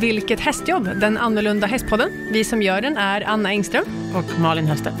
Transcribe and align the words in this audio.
Vilket 0.00 0.40
hästjobb? 0.40 0.88
Den 1.00 1.18
annorlunda 1.18 1.66
hästpodden. 1.66 2.10
Vi 2.32 2.44
som 2.44 2.62
gör 2.62 2.80
den 2.80 2.96
är 2.96 3.20
Anna 3.28 3.48
Engström. 3.48 3.84
Och 4.14 4.40
Malin 4.40 4.66
Höstedt. 4.66 4.94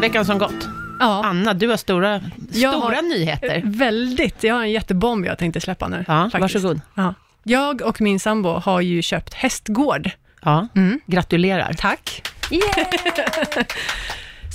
Veckan 0.00 0.24
som 0.24 0.38
gått. 0.38 0.68
Ja, 1.00 1.24
Anna, 1.24 1.54
du 1.54 1.68
har 1.68 1.76
stora, 1.76 2.20
Jag 2.52 2.72
stora 2.74 2.94
har- 2.96 3.02
nyheter. 3.02 3.62
väldigt. 3.64 4.42
Jag 4.44 4.54
har 4.54 4.62
en 4.62 4.70
jättebomb 4.72 5.26
jag 5.26 5.38
tänkte 5.38 5.60
släppa 5.60 5.88
nu. 5.88 6.04
Ja, 6.08 6.30
faktiskt. 6.32 6.40
varsågod. 6.54 6.80
Ja. 6.94 7.14
Jag 7.42 7.82
och 7.82 8.00
min 8.00 8.20
sambo 8.20 8.48
har 8.48 8.80
ju 8.80 9.02
köpt 9.02 9.34
hästgård. 9.34 10.10
Ja, 10.42 10.68
Mm. 10.76 11.00
gratulerar. 11.06 11.72
Tack. 11.78 12.22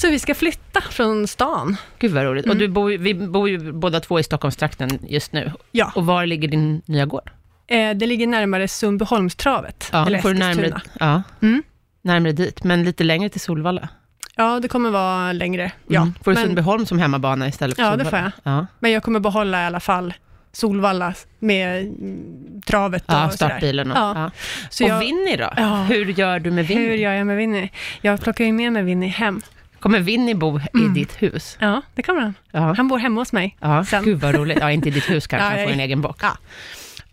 Så 0.02 0.10
vi 0.10 0.20
ska 0.20 0.36
flytta 0.36 0.82
från 0.82 1.28
stan. 1.28 1.78
Gud 2.00 2.12
vad 2.12 2.24
roligt. 2.24 2.46
Mm. 2.46 2.56
Och 2.56 2.60
du 2.60 2.68
bor, 2.68 2.90
vi 2.98 3.14
bor 3.14 3.50
ju 3.50 3.72
båda 3.72 4.00
två 4.00 4.20
i 4.20 4.24
Stockholmstrakten 4.24 5.00
just 5.08 5.34
nu. 5.34 5.52
Ja, 5.72 5.92
Och 5.96 6.06
var 6.06 6.26
ligger 6.26 6.48
din 6.48 6.82
nya 6.86 7.06
gård? 7.06 7.30
Eh, 7.72 7.96
det 7.96 8.08
ligger 8.08 8.28
närmare 8.28 8.68
Sundbyholmstravet. 8.68 9.90
Ja, 9.92 10.06
eller 10.08 10.20
får 10.20 10.34
närmare, 10.34 10.82
ja, 11.00 11.22
Mm. 11.42 11.64
närmare 12.02 12.32
dit, 12.32 12.64
men 12.64 12.84
lite 12.84 13.04
längre 13.04 13.30
till 13.30 13.42
Solvalla. 13.42 13.88
Ja, 14.36 14.60
det 14.60 14.68
kommer 14.68 14.90
vara 14.90 15.34
längre. 15.34 15.72
Ja, 15.88 16.02
Mm. 16.02 16.14
Får 16.24 16.32
du 16.32 16.36
men, 16.36 16.46
Sundbyholm 16.46 16.86
som 16.86 17.00
hemmabana 17.00 17.48
istället 17.48 17.76
för 17.76 17.84
Ja, 17.84 17.96
det 17.96 18.04
Solvalla? 18.06 18.32
får 18.44 18.52
Ja, 18.52 18.66
men 18.80 18.92
jag 18.92 19.04
kommer 19.04 19.20
behålla 19.20 19.62
i 19.64 19.66
alla 19.66 19.80
fall 19.80 20.14
Solvalla 20.54 21.14
med 21.40 21.82
mm, 21.82 22.62
travet 22.66 23.04
och 23.08 23.14
ja 23.14 23.30
sådär. 23.30 23.36
startbilen 23.36 23.92
och... 23.92 23.98
Ja. 23.98 24.14
Ja. 24.16 24.32
Så 24.70 24.84
och 24.84 24.90
jag, 24.90 25.00
Winnie 25.00 25.38
då? 25.38 25.50
Ja. 25.58 25.84
Hur 25.84 26.06
gör 26.06 26.40
du 26.40 26.52
med 26.52 26.68
Winnie? 26.68 26.88
hur 26.90 26.96
gör 26.96 27.14
jag 27.14 27.28
med 27.28 27.38
Winnie? 27.38 27.70
Jag 28.02 28.22
plockar 28.22 28.46
ju 28.46 28.54
med 28.54 28.74
mig 28.74 28.84
Winnie 28.84 29.08
hem. 29.10 29.42
Kommer 29.80 30.00
Winnie 30.00 30.36
bo 30.36 30.60
Mm. 30.74 30.92
i 30.92 31.00
ditt 31.00 31.22
hus? 31.22 31.58
Ja, 31.60 31.82
det 31.96 32.04
kommer 32.04 32.22
han. 32.22 32.34
Ja. 32.52 32.74
Han 32.78 32.88
bor 32.88 32.98
hemma 33.00 33.22
hos 33.22 33.34
mig. 33.34 33.58
Ja, 33.60 33.86
Sen. 33.86 34.04
gud 34.04 34.20
vad 34.20 34.36
roligt. 34.36 34.58
Ja, 34.62 34.72
inte 34.72 34.90
i 34.90 34.92
ditt 34.92 35.10
hus 35.10 35.28
kanske, 35.28 35.48
han 35.58 35.66
får 35.66 35.72
en 35.74 35.80
egen 35.80 36.02
box. 36.02 36.24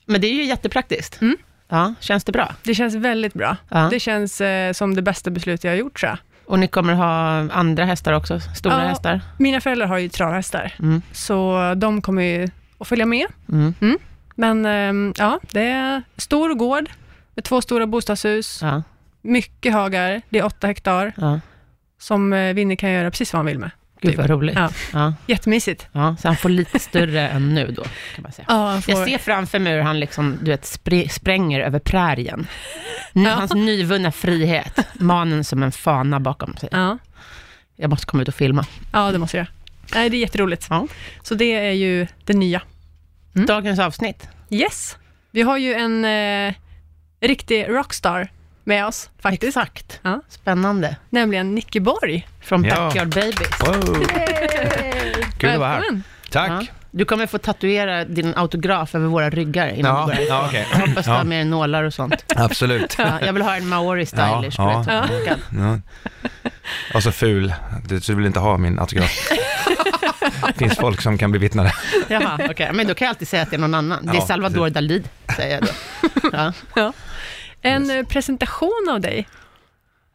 Men 0.09 0.21
det 0.21 0.27
är 0.27 0.33
ju 0.35 0.45
jättepraktiskt. 0.45 1.21
Mm. 1.21 1.37
Ja, 1.69 1.95
känns 2.01 2.25
det 2.25 2.33
bra? 2.33 2.55
Det 2.63 2.75
känns 2.75 2.95
väldigt 2.95 3.35
bra. 3.35 3.57
Ja. 3.69 3.89
Det 3.91 4.01
känns 4.01 4.41
eh, 4.41 4.73
som 4.73 4.95
det 4.95 5.03
bästa 5.03 5.31
beslut 5.31 5.65
jag 5.65 5.71
har 5.73 5.77
gjort, 5.77 6.01
tror 6.01 6.09
jag. 6.11 6.19
Och 6.47 6.59
ni 6.59 6.69
kommer 6.69 6.95
ha 6.95 7.11
andra 7.53 7.85
hästar 7.85 8.13
också? 8.13 8.41
Stora 8.41 8.83
Ja. 8.83 8.89
hästar? 8.89 9.21
Mina 9.39 9.61
föräldrar 9.61 9.87
har 9.87 9.99
ju 9.99 10.09
travhästar, 10.09 10.73
Mm. 10.79 11.03
så 11.13 11.59
de 11.77 12.03
kommer 12.03 12.23
ju 12.23 12.49
att 12.79 12.89
följa 12.89 13.07
med. 13.07 13.27
Mm. 13.49 13.75
Men 14.35 14.67
ehm, 14.67 15.13
ja, 15.19 15.41
det 15.53 15.63
är 15.67 16.03
stor 16.17 16.55
gård 16.55 16.91
med 17.35 17.45
två 17.45 17.61
stora 17.61 17.87
bostadshus, 17.87 18.59
Ja, 18.63 18.83
mycket 19.23 19.73
hagar, 19.73 20.23
det 20.29 20.39
är 20.39 20.45
åtta 20.45 20.67
hektar, 20.67 21.13
ja. 21.17 21.41
som 21.99 22.33
eh, 22.33 22.55
Winnie 22.55 22.77
kan 22.77 22.91
göra 22.93 23.11
precis 23.11 23.33
vad 23.33 23.39
han 23.39 23.47
vill 23.47 23.59
med. 23.59 23.71
Gud 24.01 24.11
Typ. 24.11 24.19
vad 24.21 24.31
roligt. 24.31 24.57
Ja. 24.57 24.71
Ja. 24.93 24.99
Ja. 24.99 25.15
Jättemysigt. 25.27 25.87
så 25.93 26.17
han 26.29 26.37
får 26.37 26.49
lite 26.49 26.79
större 26.79 27.29
än 27.29 27.55
nu 27.55 27.71
då, 27.77 27.83
kan 28.15 28.23
man 28.23 28.33
säga. 28.33 28.47
Ja, 28.49 28.81
får... 28.81 28.95
Jag 28.95 29.09
ser 29.09 29.19
framför 29.19 29.59
mig 29.59 29.73
hur 29.73 29.81
han 29.83 30.01
liksom, 30.01 30.39
du 30.43 30.51
vet, 30.51 30.63
spre- 30.65 31.09
spränger 31.09 31.61
över 31.61 31.79
prärien. 31.79 32.47
Ja. 33.13 33.31
Hans 33.31 33.55
nyvunna 33.55 34.13
frihet, 34.13 34.79
manen 34.95 35.45
som 35.45 35.63
en 35.63 35.73
fana 35.73 36.21
bakom 36.21 36.57
sig. 36.57 36.69
ja. 36.73 36.99
Jag 37.81 37.91
måste 37.91 38.07
komma 38.07 38.23
ut 38.23 38.29
och 38.29 38.35
filma. 38.35 38.65
ja, 38.93 39.13
det 39.13 39.19
måste 39.19 39.37
jag. 39.37 39.47
Nej, 39.95 40.11
det 40.11 40.17
är 40.17 40.21
jätteroligt. 40.21 40.67
Ja. 40.71 40.87
Så 41.23 41.35
det 41.35 41.53
är 41.55 41.73
ju 41.73 42.07
det 42.25 42.33
nya. 42.33 42.63
Mm. 43.35 43.47
Dagens 43.47 43.79
avsnitt. 43.79 44.29
Yes. 44.51 44.97
Vi 45.31 45.43
har 45.43 45.57
ju 45.57 45.75
en 45.75 46.05
eh, 46.05 46.55
riktig 47.21 47.69
rockstar 47.69 48.29
med 48.69 48.87
oss, 48.87 49.11
faktiskt. 49.23 49.57
Exakt. 49.57 50.01
Ja. 50.03 50.21
Spännande. 50.29 50.97
Nämligen 51.11 51.55
Nicke 51.55 51.81
Borg. 51.81 52.29
Från 52.41 52.65
Ja. 52.65 52.75
Backyard 52.77 53.09
Babies. 53.09 53.61
Wow. 53.61 54.07
Kul 55.39 55.51
att 55.51 55.59
vara 55.59 55.69
här. 55.69 55.83
Tack. 56.31 56.51
Ja. 56.51 56.63
Du 56.91 57.05
kommer 57.05 57.27
få 57.27 57.39
tatuera 57.39 58.05
din 58.05 58.35
autograf 58.37 58.95
över 58.95 59.07
våra 59.07 59.31
ryggar 59.31 59.69
innan 59.69 59.95
Ja, 59.95 60.01
du 60.07 60.07
börjar. 60.27 60.29
ja. 60.29 60.51
Jag 60.73 60.79
hoppas 60.87 61.05
du 61.05 61.11
Ja. 61.11 61.17
har 61.17 61.25
med 61.25 61.47
nålar 61.47 61.85
och 61.85 61.95
sånt. 61.95 62.25
Absolut. 62.37 62.95
Ja, 62.99 63.19
jag 63.27 63.33
vill 63.33 63.43
ha 63.43 63.57
en 63.57 63.69
maori 63.69 64.07
stylish, 64.07 64.55
Ja, 64.59 64.85
ja. 64.89 65.05
Ja. 65.27 65.35
Ja. 65.59 65.79
Och 66.95 67.03
så 67.03 67.13
ful. 67.13 67.55
Du, 67.85 67.99
du 67.99 68.15
vill 68.15 68.27
inte 68.27 68.39
ha 68.41 68.57
min 68.59 68.79
autograf. 68.79 69.29
Det 70.47 70.55
finns 70.59 70.77
folk 70.77 71.01
som 71.01 71.19
kan 71.19 71.33
bevittna 71.33 71.63
det. 71.63 71.73
Jaha, 72.09 72.39
okej. 72.51 72.71
Men 72.73 72.87
då 72.87 72.95
kan 72.95 73.07
jag 73.07 73.11
alltid 73.13 73.29
säga 73.29 73.43
att 73.43 73.51
det 73.51 73.57
är 73.57 73.61
någon 73.61 73.75
annan. 73.75 74.07
det 74.07 74.17
är 74.17 74.21
Salvador 74.21 74.69
Dalí, 74.69 75.03
säger 75.37 75.55
jag 75.55 75.63
då. 75.63 75.73
Ja. 76.75 76.93
En 77.69 77.91
eh, 77.91 78.07
presentation 78.07 78.89
av 78.91 79.01
dig. 79.01 79.29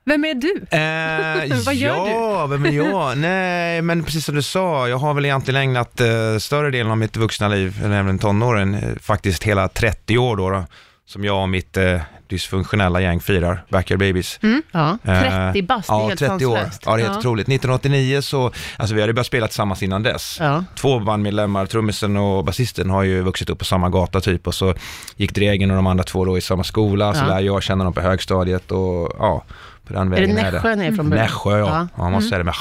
Vem 0.06 0.26
är 0.26 0.34
du? 0.34 0.54
Eh, 0.78 1.64
Vad 1.66 1.76
gör 1.76 2.10
ja, 2.10 2.48
vem 2.48 2.66
är 2.66 2.72
jag? 2.72 3.18
Nej, 3.18 3.82
men 3.82 4.04
precis 4.04 4.26
som 4.26 4.36
du 4.36 4.42
sa, 4.42 4.88
jag 4.88 4.98
har 4.98 5.14
väl 5.14 5.26
egentligen 5.26 5.62
ägnat 5.62 6.02
eh, 6.02 6.38
större 6.38 6.72
delen 6.72 6.92
av 6.92 6.98
mitt 6.98 7.18
vuxna 7.18 7.48
liv, 7.48 7.80
nämligen 7.82 8.20
tonåren, 8.20 8.76
eh, 8.76 8.96
faktiskt 9.02 9.44
hela 9.44 9.68
30 9.68 10.18
år 10.18 10.36
då, 10.36 10.50
då 10.50 10.66
som 11.06 11.24
jag 11.24 11.42
och 11.42 11.50
mitt 11.50 11.78
eh, 11.78 12.02
dysfunktionella 12.30 13.02
gäng 13.02 13.20
firar, 13.20 13.66
Backyard 13.70 14.00
Babies. 14.00 14.40
Ja. 14.72 14.98
Eh, 15.04 15.20
30 15.54 15.62
bast, 15.62 15.88
det 15.88 15.94
är 15.94 15.98
Ja, 16.00 16.08
helt 16.08 16.20
30 16.20 16.46
år. 16.46 16.56
sanslöst. 16.56 16.82
Ja, 16.86 16.92
det 16.96 17.02
är 17.02 17.04
helt 17.04 17.14
Ja. 17.14 17.20
otroligt. 17.20 17.48
1989 17.48 18.22
så, 18.22 18.52
alltså 18.78 18.96
vi 18.96 19.02
hade 19.02 19.14
börjat 19.14 19.28
spela 19.28 19.48
tillsammans 19.48 19.84
innan 19.84 20.04
dess. 20.04 20.38
Ja. 20.40 20.64
Två 20.76 21.00
bandmedlemmar, 21.00 21.66
trummisen 21.66 22.18
och 22.18 22.46
basisten 22.46 22.90
har 22.90 23.04
ju 23.04 23.22
vuxit 23.22 23.50
upp 23.50 23.60
på 23.60 23.66
samma 23.66 23.90
gata 23.90 24.22
typ 24.22 24.48
och 24.48 24.56
så 24.56 24.74
gick 25.16 25.36
Dregen 25.36 25.70
och 25.72 25.76
de 25.76 25.88
andra 25.88 26.04
två 26.04 26.26
då 26.26 26.38
i 26.38 26.42
samma 26.42 26.64
skola, 26.64 27.14
så 27.14 27.20
Ja. 27.20 27.28
lär 27.28 27.40
jag 27.42 27.64
känna 27.64 27.84
dem 27.84 27.94
på 27.94 28.02
högstadiet 28.02 28.72
och 28.72 29.16
ja, 29.20 29.44
på 29.88 29.94
den 29.94 30.14
Är 30.14 30.22
det 30.22 30.34
vägen 30.34 30.36
Nässjö 30.54 30.76
ni 30.76 30.86
är 30.86 30.92
från 30.92 31.10
början? 31.10 31.26
Nässjö, 31.26 31.60
ja. 31.60 31.66
Ja. 31.68 31.88
ja. 31.96 32.04
man 32.04 32.12
måste 32.12 32.30
säga 32.30 32.38
det 32.38 32.44
med 32.44 32.56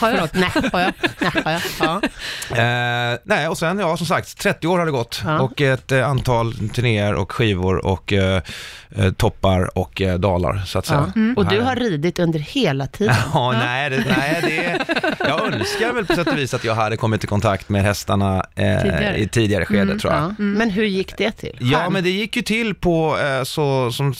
Förlåt, 0.00 0.34
Nässjö. 0.40 0.92
Nässjö. 1.20 1.58
Ja. 1.80 2.00
Eh, 2.52 3.18
nej, 3.24 3.48
och 3.48 3.58
sen, 3.58 3.78
ja 3.78 3.96
som 3.96 4.06
sagt, 4.06 4.38
30 4.38 4.66
år 4.66 4.78
har 4.78 4.86
det 4.86 4.92
gått 4.92 5.22
Ja. 5.24 5.40
och 5.40 5.60
ett 5.60 5.92
eh, 5.92 6.08
antal 6.08 6.54
turnéer 6.68 7.14
och 7.14 7.32
skivor 7.32 7.86
och 7.86 8.12
eh, 8.12 8.42
eh, 8.96 9.12
toppar 9.12 9.78
och 9.78 10.00
eh, 10.02 10.18
dalar 10.18 10.62
så 10.66 10.78
att 10.78 10.86
säga. 10.86 11.12
Ja. 11.14 11.22
Och 11.36 11.46
du 11.46 11.60
har 11.60 11.76
ridit 11.76 12.18
under 12.18 12.38
hela 12.38 12.86
tiden. 12.86 13.14
Ja, 13.34 13.52
nej, 13.52 13.90
det, 13.90 14.04
nej 14.18 14.38
det, 14.42 14.84
jag 15.18 15.54
önskar 15.54 15.92
väl 15.92 16.06
på 16.06 16.14
sätt 16.14 16.26
och 16.28 16.38
vis 16.38 16.54
att 16.54 16.64
jag 16.64 16.74
hade 16.74 16.96
kommit 16.96 17.24
i 17.24 17.26
kontakt 17.26 17.68
med 17.68 17.82
hästarna 17.82 18.44
eh, 18.54 18.78
Tidigare. 18.82 19.16
i 19.16 19.28
tidigare 19.28 19.64
skede 19.64 19.82
Mm, 19.82 19.98
tror 19.98 20.12
jag. 20.12 20.22
Ja. 20.22 20.34
Men 20.38 20.70
hur 20.70 20.84
gick 20.84 21.16
det 21.16 21.30
till? 21.30 21.56
Ja, 21.60 21.90
men 21.90 22.04
det 22.04 22.10
gick 22.10 22.36
ju 22.36 22.42
till 22.42 22.74
på 22.74 23.16
så 23.44 23.92
som 23.92 24.14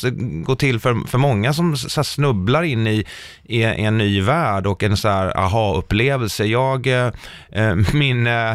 går 0.46 0.56
till 0.56 0.80
för, 0.80 1.08
för 1.08 1.18
många 1.18 1.52
som 1.52 1.76
så 1.90 1.98
här, 2.00 2.04
snubblar 2.04 2.62
in 2.62 2.86
i, 2.86 3.04
i, 3.42 3.62
en 3.62 3.98
ny 3.98 4.20
värld 4.20 4.66
och 4.66 4.82
en 4.82 4.96
så 4.96 5.08
här 5.08 5.38
aha-upplevelse. 5.38 6.44
Jag, 6.44 6.86
eh, 6.86 7.12
eh, 7.52 7.76
min 7.92 8.26
eh, 8.26 8.50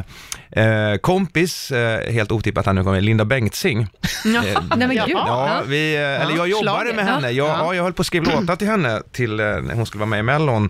eh, 0.51 0.97
kompis, 1.01 1.71
eh, 1.71 2.13
helt 2.13 2.31
otippat 2.31 2.65
här 2.65 2.73
nu 2.73 2.83
kommer, 2.83 3.01
Linda 3.01 3.25
Bengtzing. 3.25 3.87
Ja. 4.25 4.45
Eh, 4.45 4.61
Nej 4.75 4.87
men 4.87 4.89
gud. 4.89 5.09
Ja, 5.09 5.61
vi, 5.67 5.95
eh, 5.95 6.01
eller 6.21 6.35
jag 6.35 6.47
jobbade 6.47 6.93
med 6.93 7.05
henne. 7.05 7.31
Jag, 7.31 7.47
Ja. 7.47 7.57
ja. 7.59 7.73
jag 7.75 7.83
höll 7.83 7.93
på 7.93 8.01
att 8.01 8.07
skriva 8.07 8.39
låtar 8.39 8.55
till 8.55 8.67
henne 8.67 9.01
till, 9.11 9.39
eh, 9.39 9.45
när 9.45 9.75
hon 9.75 9.85
skulle 9.85 9.99
vara 9.99 10.09
med 10.09 10.19
i 10.19 10.23
Mellon. 10.23 10.69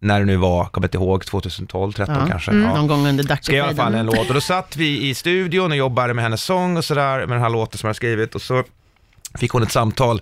När 0.00 0.20
det 0.20 0.26
nu 0.26 0.36
var, 0.36 0.64
kommer 0.64 0.86
inte 0.86 0.96
ihåg, 0.96 1.24
2012, 1.26 1.92
13 1.92 2.16
Ja. 2.20 2.26
kanske. 2.28 2.50
Mm. 2.50 2.64
Ja 2.64 2.74
Någon 2.74 2.86
gång 2.86 3.06
under 3.06 3.36
skrev 3.42 3.56
i 3.56 3.60
alla 3.60 3.76
fall 3.76 3.94
en 3.94 4.06
låt 4.06 4.28
och 4.28 4.34
då 4.34 4.40
satt 4.40 4.76
vi 4.76 5.08
i 5.08 5.14
studion 5.14 5.70
och 5.70 5.76
jobbade 5.76 6.14
med 6.14 6.24
hennes 6.24 6.42
sång 6.42 6.76
och 6.76 6.84
sådär, 6.84 7.18
med 7.18 7.28
den 7.28 7.40
här 7.40 7.50
låten 7.50 7.78
som 7.78 7.86
jag 7.86 7.90
har 7.90 7.94
skrivit 7.94 8.34
och 8.34 8.42
så 8.42 8.64
fick 9.38 9.50
hon 9.50 9.62
ett 9.62 9.72
samtal 9.72 10.18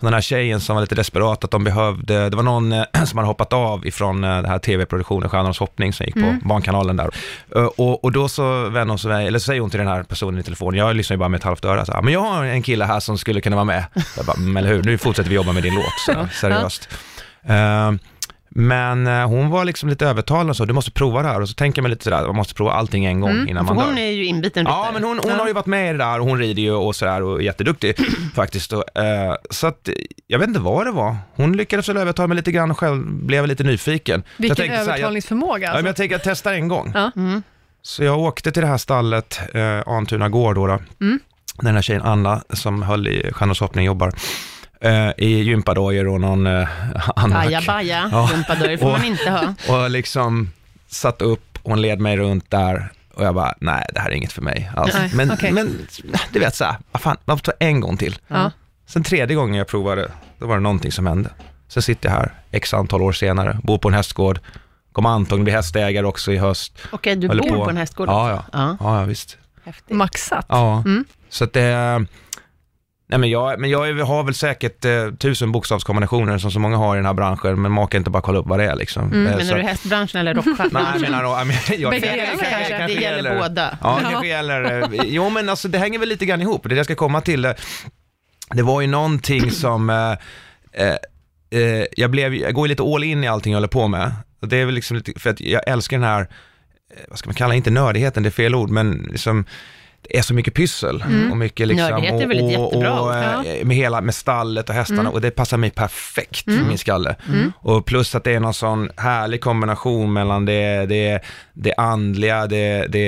från 0.00 0.06
den 0.06 0.14
här 0.14 0.20
tjejen 0.20 0.60
som 0.60 0.74
var 0.76 0.80
lite 0.80 0.94
desperat 0.94 1.44
att 1.44 1.50
de 1.50 1.64
behövde, 1.64 2.30
det 2.30 2.36
var 2.36 2.42
någon 2.42 2.72
eh, 2.72 2.84
som 3.04 3.18
hade 3.18 3.28
hoppat 3.28 3.52
av 3.52 3.86
ifrån 3.86 4.24
eh, 4.24 4.30
den 4.30 4.44
här 4.44 4.58
tv-produktionen 4.58 5.28
Stjärnornas 5.30 5.58
hoppning 5.58 5.92
som 5.92 6.06
gick 6.06 6.14
på 6.14 6.36
Barnkanalen 6.44 6.96
där. 6.96 7.10
Eh, 7.56 7.62
Och, 7.64 8.04
och 8.04 8.12
då 8.12 8.28
så 8.28 8.62
vänder 8.68 8.86
hon 8.88 8.98
sig, 8.98 9.26
eller 9.26 9.38
så 9.38 9.44
säger 9.44 9.60
hon 9.60 9.70
till 9.70 9.78
den 9.78 9.88
här 9.88 10.02
personen 10.02 10.40
i 10.40 10.42
telefon, 10.42 10.74
jag 10.74 10.96
lyssnar 10.96 11.14
ju 11.14 11.18
bara 11.18 11.28
med 11.28 11.38
ett 11.38 11.44
halvt 11.44 11.64
öra, 11.64 11.84
så 11.86 11.92
här, 11.92 12.02
men 12.02 12.12
jag 12.12 12.20
har 12.20 12.44
en 12.44 12.62
kille 12.62 12.84
här 12.84 13.00
som 13.00 13.18
skulle 13.18 13.40
kunna 13.40 13.56
vara 13.56 13.64
med. 13.64 13.84
Jag 14.16 14.26
bara, 14.26 14.36
"Mm, 14.36 14.56
eller 14.56 14.68
hur, 14.68 14.82
nu 14.82 14.98
fortsätter 14.98 15.30
vi 15.30 15.36
jobba 15.36 15.52
med 15.52 15.62
din 15.62 15.74
låt, 15.74 15.84
så, 16.06 16.28
seriöst. 16.40 16.88
Eh, 17.48 17.92
men 18.58 19.06
eh, 19.06 19.26
hon 19.28 19.50
var 19.50 19.64
liksom 19.64 19.88
lite 19.88 20.06
övertalande 20.06 20.50
och 20.50 20.56
så, 20.56 20.64
du 20.64 20.72
måste 20.72 20.90
prova 20.90 21.22
det 21.22 21.28
här. 21.28 21.40
Och 21.40 21.48
så 21.48 21.54
tänker 21.54 21.82
man 21.82 21.90
lite 21.90 22.04
sådär, 22.04 22.26
man 22.26 22.36
måste 22.36 22.54
prova 22.54 22.72
allting 22.72 23.04
en 23.04 23.20
gång 23.20 23.30
innan 23.30 23.48
Mm. 23.48 23.66
För 23.66 23.74
man 23.74 23.84
hon 23.84 23.94
dör. 23.94 24.02
är 24.02 24.10
ju 24.10 24.24
inbiten 24.26 24.64
Ja, 24.66 24.70
ryttare. 24.72 24.92
men 24.92 25.04
hon, 25.04 25.20
hon 25.22 25.32
har 25.40 25.46
ju 25.46 25.52
varit 25.52 25.66
med 25.66 25.88
i 25.88 25.92
det 25.92 25.98
där 25.98 26.20
och 26.20 26.26
hon 26.26 26.38
rider 26.38 26.62
ju 26.62 26.72
och 26.72 26.96
sådär 26.96 27.22
och 27.22 27.38
är 27.40 27.42
jätteduktig 27.44 27.94
faktiskt. 28.34 28.72
Och, 28.72 28.98
eh, 28.98 29.34
så 29.50 29.66
att, 29.66 29.88
jag 30.26 30.38
vet 30.38 30.48
inte 30.48 30.60
vad 30.60 30.86
det 30.86 30.92
var. 30.92 31.16
Hon 31.34 31.56
lyckades 31.56 31.88
väl 31.88 31.96
övertala 31.96 32.26
mig 32.28 32.36
lite 32.36 32.52
grann 32.52 32.70
och 32.70 32.78
själv 32.78 33.02
blev 33.12 33.46
lite 33.46 33.64
nyfiken. 33.64 34.22
jag 34.36 34.42
Vilken 34.42 34.56
tänkte 34.56 34.76
så 34.76 34.80
här, 34.80 34.86
jag, 34.86 34.94
övertalningsförmåga. 34.94 35.62
ja, 35.66 35.68
Alltså. 35.70 35.82
men 35.82 35.86
jag 35.86 35.96
tänker 35.96 36.16
att 36.16 36.24
testa 36.24 36.54
en 36.54 36.68
gång. 36.68 36.90
Ja. 36.94 37.10
Mm. 37.16 37.42
Så 37.82 38.04
jag 38.04 38.18
åkte 38.18 38.52
till 38.52 38.62
det 38.62 38.68
här 38.68 38.78
stallet, 38.78 39.40
eh, 39.54 39.80
Antuna 39.94 40.28
gård 40.28 40.54
då, 40.54 40.66
då 40.66 40.78
Mm. 41.00 41.18
den 41.60 41.74
här 41.74 41.82
tjejen 41.82 42.02
Anna 42.02 42.42
som 42.50 42.82
höll 42.82 43.08
i 43.08 43.30
Stjärnornas 43.32 43.60
hoppning 43.60 43.84
jobbar, 43.86 44.12
i 45.16 45.42
gympadojor 45.42 46.06
och 46.08 46.20
någon 46.20 46.46
eh, 46.46 46.68
annan 47.16 47.38
Ajabaja, 47.38 48.08
Ja. 48.12 48.28
rumpadörr 48.32 48.76
får 48.76 48.86
Och- 48.86 48.92
man 48.92 49.04
inte 49.04 49.30
ha. 49.30 49.54
och 49.84 49.90
liksom 49.90 50.50
satt 50.88 51.22
upp, 51.22 51.58
hon 51.62 51.82
led 51.82 52.00
mig 52.00 52.16
runt 52.16 52.50
där 52.50 52.92
och 53.14 53.24
jag 53.24 53.34
bara, 53.34 53.54
nej 53.60 53.86
det 53.94 54.00
här 54.00 54.10
är 54.10 54.14
inget 54.14 54.32
för 54.32 54.42
mig 54.42 54.70
alls. 54.76 54.94
Nej, 54.94 55.10
Men, 55.14 55.30
okej. 55.32 55.52
men 55.52 55.86
du 56.32 56.38
vet 56.38 56.54
såhär, 56.54 56.76
vad 56.92 57.02
fan, 57.02 57.16
man 57.24 57.38
får 57.38 57.42
ta 57.42 57.52
en 57.58 57.80
gång 57.80 57.96
till. 57.96 58.18
Ja. 58.28 58.50
Sen 58.86 59.02
tredje 59.04 59.36
gången 59.36 59.54
jag 59.54 59.66
provade, 59.66 60.10
då 60.38 60.46
var 60.46 60.54
det 60.56 60.62
någonting 60.62 60.92
som 60.92 61.06
hände. 61.06 61.30
Sen 61.68 61.82
sitter 61.82 62.08
jag 62.08 62.16
här, 62.16 62.32
x 62.50 62.74
antal 62.74 63.02
år 63.02 63.12
senare, 63.12 63.58
bor 63.62 63.78
på 63.78 63.88
en 63.88 63.94
hästgård, 63.94 64.40
kommer 64.92 65.10
antagligen 65.10 65.44
bli 65.44 65.52
hästägare 65.52 66.06
också 66.06 66.32
i 66.32 66.36
höst. 66.38 66.78
Okej, 66.90 67.16
du 67.16 67.26
Håller 67.28 67.42
bor 67.42 67.50
på. 67.56 67.64
på. 67.64 67.70
en 67.70 67.76
hästgård 67.76 68.08
Ja, 68.08 68.32
också? 68.34 68.44
ja. 68.52 68.58
ja. 68.58 68.76
Ja, 68.80 69.00
ja 69.00 69.04
visst. 69.04 69.38
Häftigt. 69.64 69.96
Maxat. 69.96 70.46
Ja, 70.48 70.78
Mm. 70.86 71.04
så 71.28 71.44
att 71.44 71.52
det, 71.52 72.04
Nej, 73.08 73.18
men 73.18 73.30
jag, 73.30 73.60
men 73.60 73.70
jag 73.70 74.04
har 74.04 74.22
väl 74.24 74.34
säkert 74.34 74.84
eh, 74.84 75.10
tusen 75.10 75.52
bokstavskombinationer 75.52 76.38
som 76.38 76.50
så 76.50 76.58
många 76.60 76.76
har 76.76 76.94
i 76.94 76.98
den 76.98 77.06
här 77.06 77.14
branschen, 77.14 77.62
men 77.62 77.72
man 77.72 77.86
kan 77.88 77.98
inte 77.98 78.10
bara 78.10 78.22
kolla 78.22 78.38
upp 78.38 78.46
vad 78.46 78.58
det 78.58 78.64
är 78.64 78.76
liksom. 78.76 79.02
Eh, 79.12 79.18
Menar 79.18 79.40
så- 79.40 79.54
du 79.54 79.62
hästbranschen 79.62 80.20
eller 80.20 80.34
rockstjärnan? 80.34 80.70
Nej, 80.72 80.82
jag 80.92 81.00
menar 81.00 81.22
jag 81.24 81.46
jag, 81.78 81.90
Bägge 81.90 82.06
kanske- 82.06 82.10
delar 82.10 82.26
kanske- 82.26 82.78
kanske, 82.78 82.86
det 82.86 82.92
gäller 83.02 83.38
båda. 83.38 83.78
Ja, 83.82 84.00
Ja. 84.02 84.10
kanske 84.10 84.28
gäller, 84.28 84.82
eh, 84.82 85.00
jo 85.04 85.28
men 85.30 85.48
alltså 85.48 85.68
det 85.68 85.78
hänger 85.78 85.98
väl 85.98 86.08
lite 86.08 86.26
grann 86.26 86.40
ihop, 86.42 86.62
det 86.62 86.68
det 86.68 86.74
jag 86.76 86.84
ska 86.84 86.94
komma 86.94 87.20
till. 87.20 87.44
Eh, 87.44 87.52
Det 88.54 88.62
var 88.62 88.80
ju 88.80 88.86
någonting 88.86 89.50
som, 89.50 89.90
eh, 89.90 90.12
eh, 90.72 90.94
eh, 91.62 91.84
jag, 91.96 92.10
blev, 92.10 92.34
jag 92.34 92.54
går 92.54 92.66
ju 92.66 92.68
lite 92.68 92.82
all 92.82 93.04
in 93.04 93.24
i 93.24 93.28
allting 93.28 93.52
jag 93.52 93.56
håller 93.56 93.68
på 93.68 93.88
med. 93.88 94.12
Det 94.40 94.56
är 94.56 94.64
väl 94.66 94.74
liksom 94.74 94.96
lite, 94.96 95.20
för 95.20 95.30
att 95.30 95.40
jag 95.40 95.68
älskar 95.68 95.96
den 95.98 96.06
här, 96.08 96.26
vad 97.08 97.18
ska 97.18 97.28
man 97.28 97.34
kalla, 97.34 97.54
inte 97.54 97.70
nördigheten, 97.70 98.22
det 98.22 98.28
är 98.28 98.30
fel 98.30 98.54
ord, 98.54 98.70
men 98.70 99.08
liksom, 99.10 99.42
det 99.42 99.48
är 100.10 100.22
så 100.22 100.34
mycket 100.34 100.54
pyssel 100.54 101.04
och 101.30 101.36
mycket 101.36 101.68
liksom, 101.68 101.90
Nördighet 101.90 102.20
är 102.22 102.26
väl 102.26 102.40
och, 102.40 102.50
jättebra 102.50 103.00
och, 103.00 103.14
eh, 103.14 103.64
med 103.64 103.76
hela, 103.76 104.00
med 104.00 104.14
stallet 104.14 104.68
och 104.68 104.74
hästarna 104.74 105.10
och 105.10 105.20
det 105.20 105.30
passar 105.30 105.56
mig 105.56 105.70
perfekt 105.70 106.44
för 106.44 106.68
min 106.68 106.78
skalle. 106.78 107.16
Och 107.56 107.86
plus 107.86 108.14
att 108.14 108.24
det 108.24 108.32
är 108.34 108.40
någon 108.40 108.54
sån 108.54 108.90
härlig 108.96 109.40
kombination 109.40 110.12
mellan 110.12 110.44
det, 110.44 110.86
det, 110.86 111.20
det 111.52 111.74
andliga, 111.76 112.46
det, 112.46 112.86
det, 112.86 113.00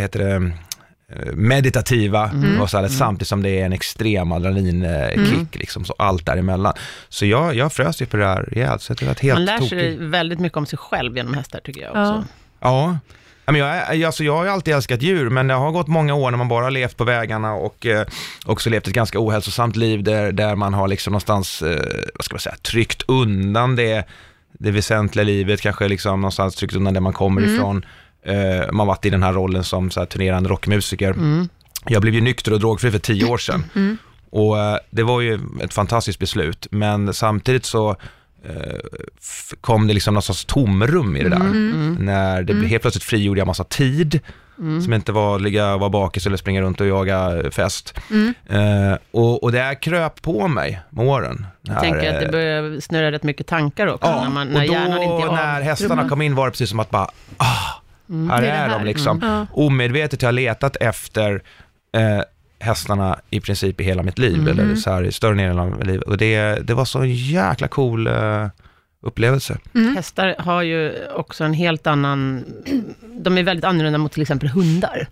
heter 0.00 0.18
det, 0.18 0.34
eh, 0.34 1.32
meditativa 1.34 2.30
och 2.60 2.70
så 2.70 2.78
här, 2.78 2.88
samtidigt 2.88 3.28
som 3.28 3.42
det 3.42 3.60
är 3.60 3.64
en 3.66 3.72
extrem 3.72 4.32
adrenalinkick, 4.32 5.56
liksom, 5.60 5.84
så 5.84 5.94
allt 5.98 6.26
däremellan. 6.26 6.72
Så 7.08 7.26
jag, 7.26 7.54
jag 7.54 7.72
frös 7.72 8.02
ju 8.02 8.06
på 8.06 8.16
det 8.16 8.26
här 8.26 8.42
rejält, 8.42 8.82
så 8.82 8.94
det 8.94 9.06
var 9.06 9.14
helt 9.22 9.34
Man 9.38 9.44
lär 9.44 9.58
sig 9.58 9.68
tokigt. 9.68 10.00
väldigt 10.02 10.40
mycket 10.40 10.56
om 10.58 10.66
sig 10.66 10.78
själv 10.78 11.16
genom 11.16 11.34
hästar 11.34 11.60
tycker 11.64 11.80
jag 11.82 11.90
Ja. 11.96 12.00
också. 12.18 12.28
Ja. 12.60 12.68
Ja, 12.92 12.98
men 13.52 13.60
jag, 13.60 14.02
alltså 14.04 14.24
jag 14.24 14.36
har 14.36 14.44
ju 14.44 14.50
alltid 14.50 14.74
älskat 14.74 15.02
djur, 15.02 15.30
men 15.30 15.46
det 15.46 15.54
har 15.54 15.72
gått 15.72 15.86
många 15.86 16.14
år 16.14 16.30
när 16.30 16.38
man 16.38 16.48
bara 16.48 16.64
har 16.64 16.70
levt 16.70 16.96
på 16.96 17.04
vägarna 17.04 17.52
och 17.52 17.86
eh, 17.86 18.06
också 18.46 18.70
levt 18.70 18.88
ett 18.88 18.94
ganska 18.94 19.20
ohälsosamt 19.20 19.76
liv 19.76 20.02
där, 20.02 20.32
där 20.32 20.56
man 20.56 20.74
har 20.74 20.88
liksom 20.88 21.12
någonstans, 21.12 21.62
eh, 21.62 21.84
vad 22.14 22.24
ska 22.24 22.34
man 22.34 22.40
säga, 22.40 22.56
tryckt 22.62 23.02
undan 23.08 23.76
det, 23.76 24.06
det 24.52 24.70
väsentliga 24.70 25.24
livet, 25.24 25.60
kanske 25.60 25.88
liksom 25.88 26.20
någonstans 26.20 26.54
tryckt 26.54 26.76
undan 26.76 26.94
där 26.94 27.00
man 27.00 27.12
kommer 27.12 27.54
ifrån. 27.54 27.84
Eh, 28.22 28.72
man 28.72 28.78
har 28.78 28.86
varit 28.86 29.06
i 29.06 29.10
den 29.10 29.22
här 29.22 29.32
rollen 29.32 29.64
som 29.64 29.90
så 29.90 30.00
här, 30.00 30.06
turnerande 30.06 30.48
rockmusiker. 30.48 31.14
Jag 31.86 32.02
blev 32.02 32.14
ju 32.14 32.20
nykter 32.20 32.52
och 32.52 32.60
drogfri 32.60 32.90
för 32.90 32.98
tio 32.98 33.24
år 33.24 33.38
sedan. 33.38 33.64
Och 34.30 34.58
eh, 34.58 34.78
det 34.90 35.02
var 35.02 35.20
ju 35.20 35.40
ett 35.60 35.74
fantastiskt 35.74 36.18
beslut, 36.18 36.66
men 36.70 37.14
samtidigt 37.14 37.64
så 37.64 37.96
kom 39.60 39.86
det 39.86 39.94
liksom 39.94 40.14
någon 40.14 40.22
sorts 40.22 40.44
tomrum 40.44 41.16
i 41.16 41.22
det 41.22 41.28
där. 41.28 41.50
När 41.98 42.42
det 42.42 42.54
blev 42.54 42.68
helt 42.68 42.82
plötsligt 42.82 43.04
frigjorde 43.04 43.40
jag 43.40 43.46
massa 43.46 43.64
tid, 43.64 44.20
som 44.84 44.92
inte 44.92 45.12
var 45.12 45.38
ligga, 45.38 45.76
vara 45.76 45.90
bakis 45.90 46.26
eller 46.26 46.36
springa 46.36 46.60
runt 46.60 46.80
och 46.80 46.86
jaga 46.86 47.38
eh, 47.44 47.50
fest. 47.50 47.94
Eh, 48.46 48.94
och, 49.10 49.42
och 49.42 49.52
det 49.52 49.58
här 49.60 49.82
kröp 49.82 50.22
på 50.22 50.48
mig 50.48 50.80
med 50.90 51.06
åren. 51.06 51.46
Jag 51.62 51.80
tänker 51.80 52.14
att 52.14 52.20
det 52.20 52.26
eh, 52.26 52.30
börjar 52.30 52.80
snurra 52.80 53.12
rätt 53.12 53.22
mycket 53.22 53.46
tankar 53.46 53.86
också, 53.86 54.06
Ja, 54.06 54.22
när, 54.22 54.30
man, 54.30 54.48
när 54.48 54.60
och 54.60 54.66
då 54.66 54.72
hjärnan 54.72 55.34
när 55.34 55.60
hästarna 55.62 56.08
kom 56.08 56.22
in 56.22 56.34
var 56.34 56.46
det 56.46 56.50
precis 56.50 56.70
som 56.70 56.80
att 56.80 56.90
bara, 56.90 57.10
ah, 57.36 57.82
här 58.30 58.40
det 58.42 58.48
är 58.48 58.64
är 58.64 58.68
det 58.68 58.74
de 58.74 58.78
här. 58.78 58.84
liksom. 58.84 59.20
Ja. 59.22 59.46
Omedvetet 59.52 60.22
har 60.22 60.26
jag 60.26 60.34
letat 60.34 60.76
efter 60.76 61.42
eh, 61.96 62.20
hästarna 62.58 63.20
i 63.30 63.40
princip 63.40 63.80
i 63.80 63.84
hela 63.84 64.02
mitt 64.02 64.18
liv, 64.18 64.48
eller 64.48 64.74
så 64.74 64.90
här 64.90 65.02
i 65.02 65.12
större 65.12 65.34
delen 65.34 65.58
av 65.58 65.70
mitt 65.70 65.86
liv. 65.86 66.00
Och 66.00 66.16
det, 66.16 66.66
det 66.66 66.74
var 66.74 66.84
så 66.84 66.98
en 66.98 67.14
jäkla 67.14 67.68
cool 67.68 68.06
eh, 68.06 68.46
upplevelse. 69.00 69.58
Hästar 69.94 70.34
har 70.38 70.62
ju 70.62 71.06
också 71.14 71.44
en 71.44 71.52
helt 71.52 71.86
annan, 71.86 72.44
de 73.20 73.38
är 73.38 73.42
väldigt 73.42 73.64
annorlunda 73.64 73.98
mot 73.98 74.12
till 74.12 74.22
exempel 74.22 74.48
hundar. 74.48 75.08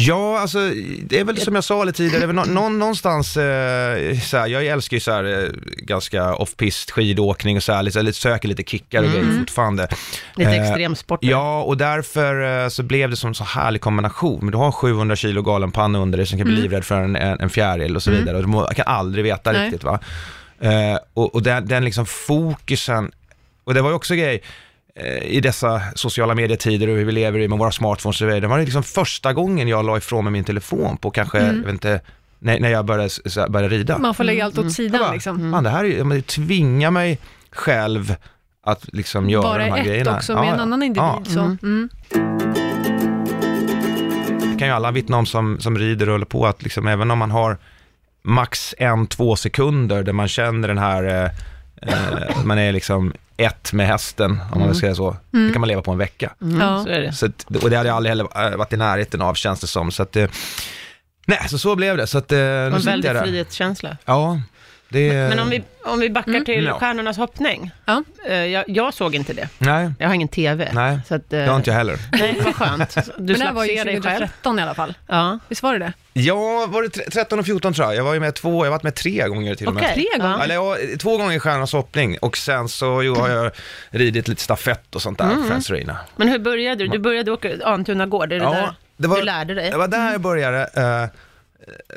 Ja, 0.00 0.38
alltså 0.38 0.58
det 1.02 1.18
är 1.18 1.24
väl 1.24 1.38
som 1.38 1.54
jag 1.54 1.64
sa 1.64 1.84
lite 1.84 1.96
tidigare, 1.96 2.18
det 2.18 2.24
är 2.24 2.26
väl 2.26 2.36
nå, 2.36 2.44
nå, 2.44 2.68
någonstans, 2.68 3.36
eh, 3.36 4.18
så 4.18 4.36
här, 4.36 4.46
jag 4.46 4.66
älskar 4.66 4.96
ju 4.96 5.00
så 5.00 5.12
här, 5.12 5.24
eh, 5.24 5.48
ganska 5.76 6.34
off-pist 6.34 6.90
skidåkning 6.90 7.56
och 7.56 7.62
så 7.62 7.72
här, 7.72 7.82
lite, 7.82 8.02
lite, 8.02 8.18
söker 8.18 8.48
lite 8.48 8.62
kickar 8.62 9.02
och 9.02 9.10
grejer 9.10 9.38
fortfarande. 9.38 9.88
Lite 10.36 10.50
Eh, 10.50 10.62
extremsporter. 10.62 11.28
Ja, 11.28 11.62
och 11.62 11.76
därför 11.76 12.62
eh, 12.64 12.68
så 12.68 12.82
blev 12.82 13.10
det 13.10 13.16
som 13.16 13.28
en 13.28 13.34
så 13.34 13.44
härlig 13.44 13.80
kombination. 13.80 14.38
Men 14.42 14.50
du 14.50 14.58
har 14.58 14.72
700 14.72 15.16
kilo 15.16 15.42
galenpanna 15.42 15.98
under 15.98 16.18
dig 16.18 16.26
som 16.26 16.38
kan 16.38 16.46
bli 16.46 16.56
livrädd 16.56 16.84
för 16.84 17.02
en, 17.02 17.16
en, 17.16 17.40
en 17.40 17.50
fjäril 17.50 17.96
och 17.96 18.02
så 18.02 18.10
vidare. 18.10 18.36
Och 18.36 18.42
du 18.42 18.48
må, 18.48 18.66
kan 18.66 18.86
aldrig 18.86 19.24
veta 19.24 19.52
Nej. 19.52 19.64
riktigt 19.64 19.84
va. 19.84 19.98
Eh, 20.60 20.98
och 21.14 21.34
och 21.34 21.42
den, 21.42 21.66
den 21.66 21.84
liksom 21.84 22.06
fokusen, 22.06 23.10
och 23.64 23.74
det 23.74 23.82
var 23.82 23.90
ju 23.90 23.96
också 23.96 24.14
grej, 24.14 24.42
i 25.22 25.40
dessa 25.40 25.82
sociala 25.94 26.34
medietider 26.34 26.88
och 26.88 26.96
hur 26.96 27.04
vi 27.04 27.12
lever 27.12 27.38
i 27.38 27.48
med 27.48 27.58
våra 27.58 27.72
smartphones 27.72 28.14
och 28.14 28.18
så 28.18 28.24
vidare. 28.24 28.40
Det 28.40 28.46
var 28.46 28.58
liksom 28.58 28.82
första 28.82 29.32
gången 29.32 29.68
jag 29.68 29.84
la 29.84 29.96
ifrån 29.96 30.24
mig 30.24 30.32
min 30.32 30.44
telefon 30.44 30.96
på 30.96 31.10
kanske, 31.10 31.38
jag 31.38 31.52
vet 31.52 31.68
inte, 31.68 32.00
när, 32.38 32.60
när 32.60 32.68
jag 32.68 32.84
började, 32.84 33.10
så 33.10 33.40
här, 33.40 33.48
började 33.48 33.74
rida. 33.74 33.98
Man 33.98 34.14
får 34.14 34.24
lägga 34.24 34.44
allt 34.44 34.58
åt 34.58 34.64
Jag 34.64 34.72
sidan 34.72 35.00
bara, 35.00 35.12
liksom. 35.12 35.52
Fan, 35.52 35.64
det 35.64 35.70
här 35.70 35.84
är 35.84 36.04
det 36.04 36.22
tvingar 36.22 36.90
mig 36.90 37.18
själv 37.50 38.16
att 38.62 38.92
liksom 38.92 39.30
göra 39.30 39.42
Vara 39.42 39.64
de 39.64 39.70
här 39.70 39.78
ett 39.78 39.86
grejerna. 39.86 40.16
också 40.16 40.32
Ja, 40.32 40.40
med 40.40 40.48
en 40.48 40.56
ja. 40.56 40.62
annan 40.62 40.82
individ. 40.82 41.02
Ja. 41.02 41.22
Så. 41.24 41.40
Mm. 41.40 41.88
Det 44.52 44.58
kan 44.58 44.68
ju 44.68 44.74
alla 44.74 44.90
vittna 44.90 45.16
om 45.16 45.26
som, 45.26 45.60
som 45.60 45.78
rider 45.78 46.08
och 46.08 46.12
håller 46.12 46.26
på, 46.26 46.46
att 46.46 46.62
liksom, 46.62 46.86
även 46.86 47.10
om 47.10 47.18
man 47.18 47.30
har 47.30 47.58
max 48.22 48.74
en, 48.78 49.06
två 49.06 49.36
sekunder 49.36 50.02
där 50.02 50.12
man 50.12 50.28
känner 50.28 50.68
den 50.68 50.78
här, 50.78 51.04
eh, 51.04 51.30
eh, 51.92 52.44
man 52.44 52.58
är 52.58 52.72
liksom 52.72 53.12
ett 53.38 53.72
med 53.72 53.86
hästen, 53.86 54.30
om 54.52 54.58
man 54.60 54.68
vill 54.68 54.78
säga 54.80 54.94
så, 54.94 55.16
det 55.30 55.52
kan 55.52 55.60
man 55.60 55.68
leva 55.68 55.82
på 55.82 55.90
en 55.90 55.98
vecka. 55.98 56.32
Mm, 56.42 56.60
Ja. 56.60 56.82
Så 56.84 56.88
är 56.88 57.00
det. 57.00 57.12
Så 57.12 57.26
att, 57.26 57.44
och 57.62 57.70
det 57.70 57.76
hade 57.76 57.88
jag 57.88 57.96
aldrig 57.96 58.10
heller 58.10 58.50
eh, 58.52 58.56
varit 58.56 58.72
i 58.72 58.76
närheten 58.76 59.22
av, 59.22 59.34
känns 59.34 59.60
det 59.60 59.66
som. 59.66 59.90
Så 59.90 60.02
att, 60.02 60.16
eh, 60.16 60.28
nej, 61.26 61.38
så 61.48 61.58
så 61.58 61.76
blev 61.76 61.96
det. 61.96 62.06
Så 62.06 62.18
att, 62.18 62.32
eh, 62.32 62.38
nu 62.38 62.44
En 62.44 62.80
väldig 62.80 63.10
frihetskänsla. 63.10 63.96
Ja, 64.04 64.40
det... 64.88 65.12
Men 65.12 65.38
om 65.38 65.50
vi, 65.50 65.62
om 65.84 66.00
vi 66.00 66.10
backar 66.10 66.40
till 66.44 66.64
Ja. 66.64 66.78
Stjärnornas 66.78 67.16
hoppning. 67.16 67.70
Ja. 67.84 68.02
Eh, 68.28 68.34
Jag, 68.36 68.64
jag 68.68 68.94
såg 68.94 69.14
inte 69.14 69.32
det. 69.32 69.48
Nej, 69.58 69.90
Jag 69.98 70.06
har 70.08 70.14
ingen 70.14 70.28
TV. 70.28 70.68
nej, 70.72 70.98
Så 71.08 71.14
att, 71.14 71.32
eh, 71.32 71.38
det 71.38 71.46
har 71.46 71.56
inte 71.56 71.70
jag 71.70 71.76
heller. 71.76 71.96
Nej, 72.12 72.40
vad 72.44 72.54
skönt. 72.54 72.94
Du 73.18 73.32
Men 73.32 73.38
det 73.40 73.44
här 73.44 73.52
var 73.52 73.64
ju 73.64 73.68
se 73.76 73.84
dig 73.84 73.94
själv. 73.94 74.02
2013 74.02 74.58
i 74.58 74.62
alla 74.62 74.74
fall. 74.74 74.94
Ja. 75.06 75.38
Visst 75.48 75.62
var 75.62 75.72
det 75.72 75.78
det? 75.78 75.92
Ja, 76.12 76.66
var 76.68 76.82
det 76.82 76.88
tre- 76.88 77.04
13 77.12 77.38
och 77.38 77.46
14 77.46 77.74
tror 77.74 77.86
jag. 77.86 77.96
Jag 77.96 78.04
var 78.04 78.14
ju 78.14 78.20
med 78.20 78.34
två, 78.34 78.50
jag 78.64 78.70
har 78.70 78.70
varit 78.70 78.82
med 78.82 78.94
tre 78.94 79.28
gånger 79.28 79.54
till 79.54 79.66
och 79.68 79.74
med. 79.74 79.94
Tre 79.94 80.04
gånger? 80.18 80.44
Eller 80.44 80.54
ja, 80.54 80.76
två 80.98 81.16
gånger 81.16 81.36
i 81.36 81.40
Stjärnornas 81.40 81.72
hoppning 81.72 82.18
och 82.18 82.36
sen 82.36 82.68
så 82.68 83.02
jo, 83.02 83.14
har 83.14 83.28
jag 83.28 83.50
ridit 83.90 84.28
lite 84.28 84.42
stafett 84.42 84.94
och 84.94 85.02
sånt 85.02 85.18
där, 85.18 85.24
Mm. 85.24 85.46
Friends 85.48 85.70
Arena. 85.70 85.96
Men 86.16 86.28
hur 86.28 86.38
började 86.38 86.84
du? 86.84 86.88
Du 86.90 86.98
började 86.98 87.30
åka 87.32 87.50
Antuna 87.64 88.06
gård, 88.06 88.32
är 88.32 88.38
det 88.38 88.44
Ja, 88.44 88.50
där 88.52 88.74
det 88.96 89.08
var- 89.08 89.16
du 89.18 89.22
lärde 89.24 89.54
dig? 89.54 89.70
Det 89.70 89.76
var 89.76 89.88
där 89.88 90.12
jag 90.12 90.20
började 90.20 90.60
eh, 90.76 91.08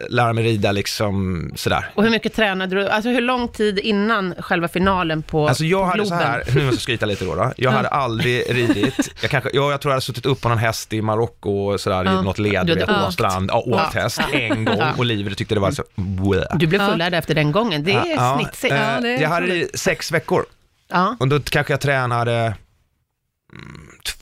lära 0.09 0.33
mig 0.33 0.43
rida 0.43 0.71
liksom 0.71 1.51
sådär. 1.55 1.85
Och 1.95 2.03
hur 2.03 2.09
mycket 2.09 2.33
tränade 2.35 2.75
du? 2.75 2.87
Alltså 2.89 3.09
hur 3.09 3.21
lång 3.21 3.47
tid 3.47 3.79
innan 3.79 4.35
själva 4.39 4.67
finalen 4.67 5.21
på, 5.23 5.47
Alltså 5.47 5.63
jag 5.65 5.81
på 5.81 5.85
hade 5.87 6.05
så 6.05 6.13
här, 6.15 6.43
nu 6.55 6.61
måste 6.61 6.75
jag 6.75 6.81
skryta 6.81 7.05
lite 7.05 7.25
då, 7.25 7.35
då. 7.35 7.53
jag 7.57 7.71
hade 7.71 7.87
aldrig 7.89 8.43
ridit, 8.55 9.09
jag, 9.21 9.31
kanske, 9.31 9.49
jag, 9.53 9.71
jag 9.71 9.81
tror 9.81 9.91
jag 9.91 9.95
hade 9.95 10.01
suttit 10.05 10.25
upp 10.25 10.41
på 10.41 10.49
någon 10.49 10.57
häst 10.57 10.93
i 10.93 11.01
Marocko 11.01 11.51
och 11.51 11.79
sådär 11.81 12.05
Ja. 12.05 12.19
i 12.21 12.23
något 12.23 12.39
led, 12.39 12.65
Du 12.67 12.75
vet, 12.75 12.87
på 12.87 13.11
strand, 13.11 13.49
ja, 13.53 13.57
åkt 13.57 13.95
Ja. 13.95 14.01
häst 14.01 14.21
en 14.33 14.65
gång 14.65 14.81
och 14.97 15.05
livet 15.05 15.37
tyckte 15.37 15.55
det 15.55 15.61
var 15.61 15.71
så, 15.71 15.83
bleh. 15.95 16.43
Du 16.55 16.67
blev 16.67 16.89
fullärd 16.89 17.13
efter 17.13 17.35
den 17.35 17.51
gången, 17.51 17.83
det 17.83 17.91
är 17.91 18.15
Ja, 18.15 18.37
snitsigt. 18.39 18.73
eh, 18.73 18.79
Ja, 18.79 19.01
det 19.01 19.09
är 19.15 19.21
jag 19.21 19.29
hade 19.29 19.55
i 19.55 19.67
sex 19.73 20.11
veckor 20.11 20.45
Ja. 20.91 21.15
och 21.19 21.27
då 21.27 21.39
kanske 21.39 21.73
jag 21.73 21.81
tränade 21.81 22.53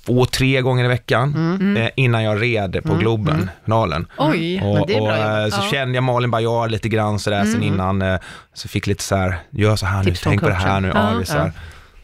två, 0.05 0.25
tre 0.25 0.61
gånger 0.61 0.85
i 0.85 0.87
veckan 0.87 1.77
eh, 1.77 1.89
innan 1.95 2.23
jag 2.23 2.41
red 2.41 2.79
på 2.83 2.95
Globen, 2.95 3.49
finalen. 3.65 4.07
Oj. 4.17 4.61
Och, 4.61 4.87
det 4.87 4.93
är 4.95 5.01
och 5.01 5.07
bra 5.07 5.15
eh, 5.17 5.37
jobbat. 5.43 5.53
så 5.53 5.61
Ja. 5.65 5.71
kände 5.71 5.95
jag 5.95 6.03
Malin 6.03 6.31
Baryard 6.31 6.71
lite 6.71 6.89
grann 6.89 7.19
sådär 7.19 7.45
sen 7.45 7.63
innan, 7.63 8.01
eh, 8.01 8.19
så 8.53 8.67
fick 8.67 8.87
lite 8.87 9.03
så 9.03 9.15
här, 9.15 9.35
gör 9.49 9.75
så 9.75 9.85
här 9.85 9.97
nu, 9.99 10.05
Tips 10.05 10.19
från 10.19 10.31
tänk 10.31 10.41
på 10.41 10.47
det 10.49 10.53
här 10.55 10.81
nu. 10.81 10.91
Ja. 10.95 11.13
Ja, 11.19 11.25
så, 11.25 11.37
här. 11.37 11.51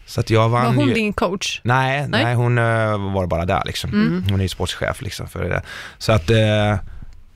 så 0.06 0.20
att 0.20 0.30
jag 0.30 0.50
Var 0.50 0.62
vann 0.64 0.76
hon 0.76 0.88
ju. 0.88 0.94
din 0.94 1.14
coach? 1.14 1.62
Nej, 1.64 2.08
nej, 2.08 2.24
Nej? 2.24 2.36
hon 2.36 2.58
eh, 2.58 3.14
var 3.14 3.28
bara 3.28 3.46
där 3.46 3.62
liksom. 3.66 4.24
Hon 4.30 4.40
är 4.40 4.44
ju 4.44 4.50
sportchef 4.50 5.02
liksom 5.02 5.28
för 5.28 5.50
det. 5.50 5.62
Så 5.98 6.12
att, 6.12 6.30
eh, 6.30 6.76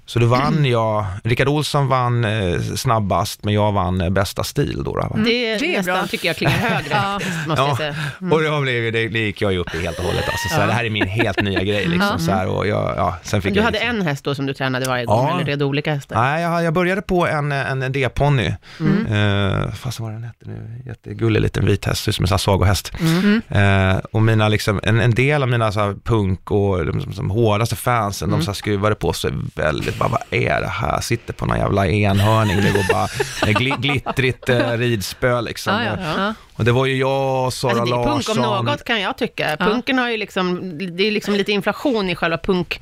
så 0.09 0.19
då 0.19 0.25
vann 0.25 0.65
jag, 0.65 1.05
Rickard 1.23 1.47
Olsson 1.47 1.87
vann 1.87 2.25
eh, 2.25 2.59
snabbast, 2.61 3.43
men 3.43 3.53
jag 3.53 3.71
vann 3.71 4.01
eh, 4.01 4.09
bästa 4.09 4.43
stil 4.43 4.75
då. 4.77 4.83
då 4.83 4.91
va? 4.99 5.09
Det, 5.15 5.23
Det 5.23 5.73
är 5.73 5.77
nästan 5.77 5.83
bra. 5.95 6.07
tycker 6.07 6.27
jag 6.27 6.35
klingar 6.35 6.57
högre, 6.57 6.87
Ja. 6.89 7.19
faktiskt, 7.19 7.47
måste 7.47 7.61
jag 7.61 7.69
Ja, 7.71 7.75
säga. 7.77 7.95
och 8.31 8.43
då 8.43 8.61
blev, 8.61 8.75
ju- 8.75 8.91
det, 8.91 9.07
det 9.07 9.19
gick 9.19 9.41
jag 9.41 9.51
ju 9.53 9.57
upp 9.57 9.75
i 9.75 9.81
helt 9.81 9.97
och 9.99 10.03
hållet. 10.05 10.23
Alltså, 10.29 10.47
så 10.49 10.53
här, 10.55 10.61
Ja. 10.61 10.67
Det 10.67 10.73
här 10.73 10.85
är 10.85 10.89
min 10.89 11.07
helt 11.07 11.41
nya 11.41 11.63
grej 11.63 11.85
liksom. 11.87 12.09
Ja. 12.11 12.17
Så 12.19 12.31
här, 12.31 12.47
och 12.47 12.67
jag, 12.67 12.93
ja, 12.97 13.17
sen 13.23 13.41
fick 13.41 13.45
Men 13.49 13.53
du 13.53 13.59
jag 13.59 13.65
hade 13.65 13.79
liksom, 13.79 13.97
en 13.99 14.05
häst 14.05 14.23
då 14.23 14.35
som 14.35 14.45
du 14.45 14.53
tränade 14.53 14.85
varje 14.85 15.05
gång, 15.05 15.27
Ja. 15.27 15.35
eller 15.35 15.45
red 15.45 15.63
olika 15.63 15.93
hästar? 15.93 16.15
Nej, 16.21 16.41
jag, 16.43 16.63
jag 16.63 16.73
började 16.73 17.01
på 17.01 17.27
en, 17.27 17.51
en 17.51 17.91
D-ponny. 17.91 18.53
Mm. 18.79 19.05
Eh, 19.05 19.71
fast 19.73 19.99
vad 19.99 20.07
var 20.09 20.13
den 20.13 20.23
hette 20.23 20.45
nu? 20.45 20.81
Jättegullig 20.85 21.41
liten 21.41 21.65
vit 21.65 21.85
häst, 21.85 22.03
ser 22.03 22.09
ut 22.11 22.15
som 22.15 22.23
en 22.23 22.27
sån 22.27 22.33
här 22.33 22.39
sagohäst. 22.39 22.91
Mm. 22.99 23.41
Eh, 23.49 23.97
och 24.11 24.21
mina, 24.21 24.47
liksom, 24.47 24.79
en, 24.83 24.99
en 24.99 25.11
del 25.13 25.43
av 25.43 25.49
mina 25.49 25.71
så 25.71 25.79
här, 25.79 25.95
punk 26.03 26.51
och 26.51 26.85
de, 26.85 27.01
som, 27.01 27.13
som 27.13 27.29
hårdaste 27.31 27.75
fansen, 27.75 28.29
Mm. 28.29 28.39
de 28.39 28.45
så 28.45 28.51
här, 28.51 28.55
skruvade 28.55 28.95
på 28.95 29.13
sig 29.13 29.31
väldigt, 29.55 29.99
bara 30.00 30.10
vad 30.10 30.22
är 30.29 30.62
det 30.62 30.68
här? 30.68 31.01
Sitter 31.01 31.34
på 31.34 31.46
någon 31.46 31.58
jävla 31.58 31.88
enhörning, 31.88 32.62
det 32.62 32.72
går 32.72 32.94
bara 32.94 33.08
gli, 33.53 33.70
glittrigt 33.79 34.50
eh, 34.50 34.70
ridspö 34.72 35.41
liksom. 35.41 35.74
Ja, 35.74 35.98
ja. 36.01 36.13
ja. 36.18 36.34
Och 36.53 36.65
det 36.65 36.72
var 36.72 36.86
ju 36.86 36.96
jag 36.98 37.46
och 37.46 37.53
Sara 37.53 37.72
Alltså, 37.72 37.86
det 37.96 38.01
är 38.01 38.06
punk 38.06 38.27
Larsson. 38.27 38.46
om 38.46 38.65
något 38.65 38.84
kan 38.84 39.01
jag 39.01 39.18
tycka. 39.18 39.50
Ja. 39.60 39.65
Punken 39.65 39.98
har 39.98 40.10
ju 40.10 40.18
liksom, 40.18 40.77
det 40.98 41.03
är 41.08 41.12
liksom 41.12 41.34
lite 41.36 41.51
inflation 41.51 42.10
i 42.10 42.15
själva 42.15 42.38
punk 42.38 42.82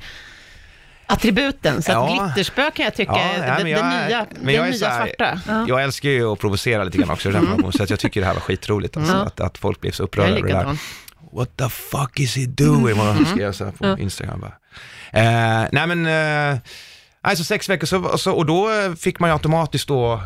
attributen. 1.06 1.82
Så 1.82 1.92
att 1.92 2.10
Ja. 2.10 2.24
glitterspö 2.24 2.70
kan 2.70 2.84
jag 2.84 2.94
tycka 2.94 3.12
Ja, 3.12 3.18
är 3.20 3.38
nej, 3.38 3.48
det, 3.48 3.54
men 3.54 3.64
det 3.64 3.70
jag 3.70 3.80
är- 3.80 4.08
nya, 4.08 4.26
men 4.36 4.46
det 4.46 4.52
jag 4.52 4.68
är 4.68 4.72
nya 4.72 4.88
här- 4.88 5.06
svarta. 5.06 5.40
Jag 5.68 5.82
älskar 5.82 6.08
ju 6.08 6.32
att 6.32 6.38
provocera 6.38 6.84
lite 6.84 6.98
grann 6.98 7.10
också, 7.10 7.28
mm. 7.28 7.72
så 7.72 7.82
att 7.82 7.90
jag 7.90 7.98
tycker 8.00 8.20
det 8.20 8.26
här 8.26 8.34
var 8.34 8.40
skitroligt. 8.40 8.96
Alltså, 8.96 9.12
Ja. 9.14 9.18
att, 9.22 9.40
att 9.40 9.58
folk 9.58 9.80
blev 9.80 9.90
så 9.92 10.02
Jag 10.02 10.06
upprörda 10.06 10.28
över 10.28 10.40
det 10.40 10.46
likadan. 10.46 10.78
What 11.32 11.56
the 11.56 11.68
fuck 11.68 12.20
is 12.20 12.36
he 12.36 12.46
doing? 12.46 12.98
Vad 12.98 13.16
de 13.16 13.24
skrev 13.26 13.52
så 13.52 13.64
här 13.64 13.72
på 13.72 13.98
Instagram 14.00 14.40
bara. 14.40 14.52
Eh, 15.12 15.68
nej 15.72 15.86
men, 15.86 16.06
eh, 16.06 16.58
alltså 17.20 17.44
sex 17.44 17.68
veckor 17.68 17.86
så, 17.86 18.18
så, 18.18 18.32
och 18.32 18.46
då 18.46 18.70
eh, 18.70 18.94
fick 18.94 19.20
man 19.20 19.30
ju 19.30 19.32
automatiskt 19.32 19.88
då 19.88 20.22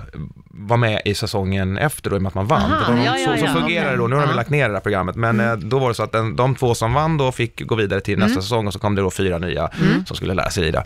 vara 0.51 0.77
med 0.77 1.03
i 1.05 1.15
säsongen 1.15 1.79
efter 1.79 2.11
då, 2.11 2.17
i 2.17 2.19
och 2.19 2.23
med 2.23 2.29
att 2.29 2.35
man 2.35 2.47
vann. 2.47 2.73
Aha, 2.73 2.93
var- 2.93 3.05
ja, 3.05 3.19
ja, 3.19 3.33
så, 3.33 3.39
så 3.39 3.45
ja, 3.45 3.61
fungerar 3.61 3.91
det 3.91 3.97
då, 3.97 4.07
nu 4.07 4.15
har 4.15 4.23
de 4.23 4.27
okej. 4.27 4.37
lagt 4.37 4.51
ner 4.51 4.69
det 4.69 4.75
här 4.75 4.81
programmet, 4.81 5.17
men 5.17 5.41
eh, 5.41 5.57
då 5.57 5.79
var 5.79 5.89
det 5.89 5.95
så 5.95 6.03
att 6.03 6.13
den, 6.13 6.37
de 6.37 6.55
två 6.55 6.75
som 6.75 6.95
vann 6.95 7.19
då 7.19 7.33
fick 7.33 7.67
gå 7.67 7.75
vidare 7.75 8.01
till 8.01 8.19
nästa 8.19 8.43
säsong 8.43 8.67
och 8.67 8.73
så 8.73 8.79
kom 8.79 8.95
det 8.95 9.03
då 9.03 9.11
fyra 9.11 9.39
nya 9.39 9.71
som 10.07 10.17
skulle 10.17 10.35
lära 10.35 10.51
sig 10.51 10.65
rida. 10.65 10.85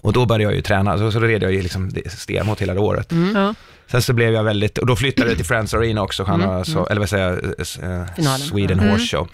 Och 0.00 0.12
då 0.12 0.26
började 0.26 0.44
jag 0.44 0.54
ju 0.54 0.62
träna, 0.62 0.98
så, 0.98 1.12
så 1.12 1.20
då 1.20 1.26
red 1.26 1.42
jag 1.42 1.52
ju 1.52 1.62
liksom 1.62 1.90
stenhårt 2.06 2.60
hela 2.60 2.74
det 2.74 2.80
året. 2.80 3.12
Ja. 3.34 3.54
Sen 3.90 4.02
så 4.02 4.12
blev 4.12 4.32
jag 4.32 4.44
väldigt, 4.44 4.78
och 4.78 4.86
då 4.86 4.96
flyttade 4.96 5.28
jag 5.28 5.36
till 5.36 5.46
Friends 5.46 5.74
Arena 5.74 6.02
också, 6.02 6.24
mm. 6.24 6.64
så, 6.64 6.86
eller 6.86 7.00
vad 7.00 7.08
säger 7.08 7.28
jag, 7.28 8.24
eh. 8.24 8.36
Sweden 8.36 8.80
Horse 8.80 9.16
Show. 9.16 9.28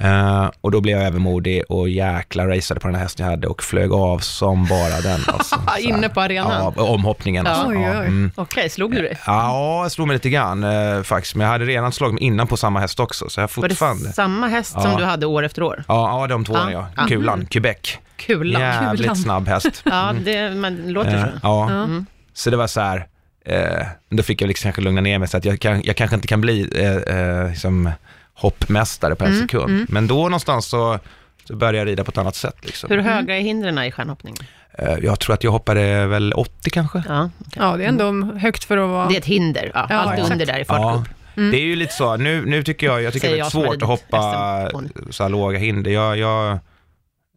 Eh, 0.00 0.50
och 0.60 0.70
då 0.70 0.80
blev 0.80 0.96
jag 0.98 1.06
övermodig 1.06 1.62
och 1.68 1.88
jäkla 1.88 2.46
raceade 2.48 2.80
på 2.80 2.88
den 2.88 2.94
här 2.94 3.02
hästen 3.02 3.24
jag 3.26 3.30
hade 3.30 3.46
och 3.48 3.62
flög 3.62 3.92
av 3.92 4.18
som 4.18 4.66
bara 4.66 5.00
den. 5.00 5.20
Alltså. 5.26 5.56
Inne 5.80 6.08
på 6.08 6.20
arenan? 6.20 6.72
Ja, 6.76 6.82
omhoppningen. 6.82 7.46
Ja. 7.46 7.52
Alltså. 7.52 7.68
Oj, 7.68 7.76
Ja, 7.82 7.92
mm. 7.92 8.30
Okej, 8.34 8.70
slog 8.70 8.94
du 8.94 9.02
dig? 9.02 9.18
ja, 9.26 9.82
jag 9.82 9.92
slog 9.92 10.06
mig 10.08 10.14
lite 10.14 10.30
grann 10.30 10.64
eh, 10.64 11.02
faktiskt, 11.02 11.34
men 11.34 11.44
jag 11.44 11.52
hade 11.52 11.64
redan 11.64 11.92
slagit 11.92 12.14
mig 12.14 12.22
innan 12.24 12.46
på 12.46 12.56
samma 12.56 12.80
häst 12.80 13.00
också, 13.00 13.28
så 13.28 13.40
jag 13.40 13.48
har 13.48 13.62
Var 13.62 13.68
det 13.68 13.74
fortfarande... 13.74 14.12
samma 14.12 14.46
häst 14.48 14.72
som 14.72 14.90
Ja. 14.90 14.98
du 14.98 15.04
hade 15.04 15.26
år 15.26 15.42
efter 15.42 15.62
år? 15.62 15.84
Ja, 15.88 16.20
ja, 16.20 16.26
de 16.26 16.44
två 16.44 16.54
Ja. 16.54 16.88
ja. 16.96 17.06
Kulan, 17.06 17.46
Quebec. 17.46 17.98
Kulan. 18.16 18.62
Jävligt 18.62 19.00
Kulan. 19.02 19.16
snabb 19.16 19.48
häst. 19.48 19.68
Ja, 19.84 20.12
det, 20.24 20.50
men, 20.50 20.92
låter 20.92 21.14
Eh, 21.16 21.22
så. 21.24 21.28
ja. 21.42 21.70
Mm. 21.70 22.06
Så 22.34 22.50
det 22.50 22.56
var 22.56 22.66
så 22.66 22.80
här, 22.80 23.06
eh, 23.44 23.86
då 24.10 24.22
fick 24.22 24.42
jag 24.42 24.48
liksom 24.48 24.62
kanske 24.62 24.82
lugna 24.82 25.00
ner 25.00 25.18
mig 25.18 25.28
så 25.28 25.36
att 25.36 25.44
jag, 25.44 25.60
kan, 25.60 25.82
jag 25.84 25.96
kanske 25.96 26.14
inte 26.16 26.28
kan 26.28 26.40
bli 26.40 26.68
eh, 26.76 27.16
eh, 27.18 27.48
liksom 27.50 27.90
hoppmästare 28.38 29.14
på 29.14 29.24
en 29.24 29.32
Mm, 29.32 29.42
sekund. 29.48 29.86
Men 29.88 30.06
då 30.06 30.14
någonstans 30.22 30.66
så, 30.66 30.98
så 31.44 31.56
började 31.56 31.78
jag 31.78 31.86
rida 31.88 32.04
på 32.04 32.10
ett 32.10 32.18
annat 32.18 32.36
sätt. 32.36 32.56
Liksom. 32.62 32.90
Hur 32.90 32.98
höga 32.98 33.36
är 33.36 33.40
hindren 33.40 33.78
i 33.78 33.90
stjärnhoppning? 33.92 34.34
Eh, 34.78 34.94
jag 35.02 35.20
tror 35.20 35.34
att 35.34 35.44
jag 35.44 35.50
hoppade 35.50 36.06
väl 36.06 36.32
80 36.32 36.70
kanske. 36.70 37.02
Ja, 37.08 37.30
ja, 37.56 37.76
det 37.76 37.84
är 37.84 37.88
ändå 37.88 38.12
högt 38.38 38.64
för 38.64 38.76
att 38.76 38.88
vara... 38.88 39.08
det 39.08 39.14
är 39.14 39.18
ett 39.18 39.24
hinder. 39.26 39.70
Ja, 39.74 39.86
Ja, 39.90 39.96
allt 39.96 40.12
exakt. 40.12 40.32
under 40.32 40.46
där 40.46 40.54
är 40.54 40.58
Ja, 40.58 40.64
fartgupp. 40.64 41.08
det 41.34 41.56
är 41.56 41.60
ju 41.64 41.76
lite 41.76 41.92
så. 41.94 42.16
Nu, 42.16 42.46
nu 42.46 42.62
tycker 42.64 42.86
jag, 42.86 43.02
jag 43.02 43.12
tycker 43.12 43.28
det 43.28 43.34
är 43.34 43.38
jag 43.38 43.52
svårt 43.52 43.82
att 43.82 43.88
hoppa 43.88 44.20
så 45.10 45.22
här 45.22 45.28
låga 45.30 45.58
hinder. 45.58 45.90
Jag, 45.90 46.16
jag, 46.18 46.58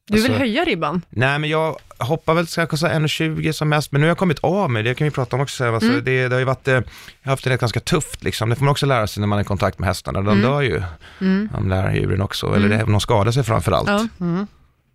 Du 0.07 0.13
vill 0.13 0.23
alltså- 0.23 0.39
höja 0.39 0.65
ribban? 0.65 1.01
Nej, 1.09 1.39
men 1.39 1.49
jag 1.49 1.75
hoppar 2.05 2.33
väl 2.33 2.47
kanske 2.47 2.77
så 2.77 2.87
här 2.87 2.99
1,20 2.99 3.51
som 3.51 3.69
mest, 3.69 3.91
men 3.91 4.01
nu 4.01 4.07
har 4.07 4.09
jag 4.09 4.17
kommit 4.17 4.39
av 4.39 4.69
med 4.71 4.85
det, 4.85 4.93
kan 4.95 5.05
vi 5.05 5.11
prata 5.11 5.35
om 5.35 5.41
också. 5.41 5.65
Alltså, 5.73 5.89
Mm. 5.89 6.03
det, 6.03 6.27
det 6.27 6.35
har 6.35 6.39
ju 6.39 6.45
varit, 6.45 6.67
eh, 6.67 6.73
jag 6.73 6.83
har 7.23 7.31
haft 7.31 7.43
det 7.43 7.57
ganska 7.61 7.79
tufft 7.79 8.23
liksom. 8.23 8.49
Det 8.49 8.55
får 8.55 8.65
man 8.65 8.71
också 8.71 8.85
lära 8.85 9.07
sig 9.07 9.21
när 9.21 9.27
man 9.27 9.39
är 9.39 9.43
i 9.43 9.45
kontakt 9.45 9.79
med 9.79 9.87
hästarna. 9.87 10.21
De 10.21 10.27
Mm. 10.27 10.41
dör 10.51 10.61
ju, 10.61 10.81
de 11.53 11.69
där 11.69 11.93
djuren 11.93 12.21
också, 12.21 12.55
eller 12.55 12.69
det, 12.69 12.77
de 12.77 12.99
skadar 12.99 13.31
sig 13.31 13.43
framför 13.43 13.71
allt. 13.71 13.89
Ja. 13.89 14.07
Mm. 14.25 14.47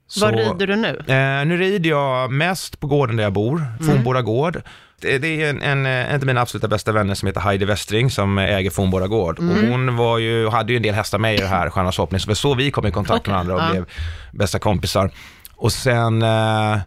Så, 0.09 0.21
Var 0.27 0.33
rider 0.33 0.67
du 0.67 0.77
nu? 0.77 0.89
Eh, 1.15 1.47
nu 1.47 1.57
rider 1.57 1.91
jag 1.91 2.33
mest 2.33 2.81
på 2.81 2.87
gården 2.87 3.17
där 3.17 3.25
jag 3.25 3.33
bor, 3.33 3.57
Mm. 3.81 3.87
Fornboda 3.95 4.23
gård. 4.23 4.63
Det, 5.01 5.19
det 5.19 5.43
är 5.43 5.51
en, 5.51 5.63
en, 5.63 5.87
en 5.87 6.21
av 6.21 6.27
mina 6.27 6.41
absoluta 6.41 6.69
bästa 6.69 6.93
vänner 6.93 7.15
som 7.15 7.27
heter 7.27 7.41
Heidi 7.41 7.65
Westring 7.65 8.11
som 8.11 8.39
äger 8.39 8.71
Fornboda 8.71 9.07
gård. 9.07 9.39
Mm. 9.39 9.51
Och 9.65 9.71
hon 9.71 9.97
var 9.97 10.19
ju, 10.19 10.49
hade 10.49 10.73
ju 10.73 10.77
en 10.77 10.83
del 10.83 10.95
hästar 10.95 11.19
med 11.19 11.35
i 11.35 11.39
det 11.39 11.47
här 11.47 11.71
Stjärnornas 11.71 11.99
hoppning, 11.99 12.21
så 12.21 12.27
det 12.27 12.31
var 12.31 12.35
så 12.35 12.55
vi 12.55 12.71
kom 12.71 12.87
i 12.87 12.91
kontakt 12.91 13.21
Okej, 13.21 13.35
med 13.35 13.47
varandra 13.47 13.55
och 13.55 13.69
ja. 13.69 13.73
blev 13.73 13.85
bästa 14.33 14.59
kompisar. 14.59 15.11
Och 15.57 15.73
sen, 15.73 16.23
eh, 16.23 16.73
eh, 16.73 16.79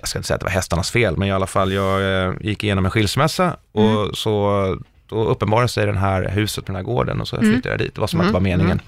jag 0.00 0.08
ska 0.08 0.18
inte 0.18 0.26
säga 0.26 0.34
att 0.34 0.40
det 0.40 0.44
var 0.44 0.50
hästarnas 0.50 0.90
fel, 0.90 1.16
men 1.16 1.28
i 1.28 1.32
alla 1.32 1.46
fall 1.46 1.72
jag 1.72 2.24
eh, 2.28 2.32
gick 2.40 2.64
igenom 2.64 2.84
en 2.84 2.90
skilsmässa 2.90 3.56
och 3.72 3.82
Mm. 3.82 4.14
så 4.14 4.76
då 5.08 5.24
uppenbarade 5.24 5.68
sig 5.68 5.86
den 5.86 5.96
här 5.96 6.28
huset 6.28 6.64
på 6.64 6.72
den 6.72 6.76
här 6.76 6.82
gården 6.82 7.20
och 7.20 7.28
så 7.28 7.36
Mm. 7.36 7.52
flyttade 7.52 7.72
jag 7.72 7.78
dit. 7.78 7.94
Det 7.94 8.00
var 8.00 8.08
som 8.08 8.20
att 8.20 8.26
det 8.26 8.32
var 8.32 8.40
meningen. 8.40 8.80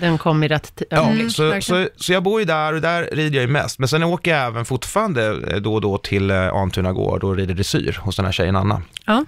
Den 0.00 0.18
kom 0.18 0.42
i 0.44 0.48
rätt 0.48 0.74
t- 0.76 0.84
Ja, 0.90 0.96
ögonblick. 0.96 1.32
så, 1.32 1.60
så, 1.60 1.88
så 1.96 2.12
jag 2.12 2.22
bor 2.22 2.40
ju 2.40 2.46
där 2.46 2.72
och 2.74 2.80
där 2.80 3.08
rider 3.12 3.36
jag 3.38 3.46
ju 3.46 3.52
mest. 3.52 3.78
Men 3.78 3.88
sen 3.88 4.02
åker 4.02 4.30
jag 4.36 4.46
även 4.46 4.64
fortfarande 4.64 5.26
eh, 5.50 5.56
då 5.56 5.74
och 5.74 5.80
då 5.80 5.98
till 5.98 6.30
eh, 6.30 6.54
Antuna 6.54 6.92
gård 6.92 7.24
och 7.24 7.36
rider 7.36 7.54
dressyr 7.54 7.98
hos 8.02 8.16
den 8.16 8.24
här 8.24 8.32
tjejen 8.32 8.56
Anna. 8.56 8.82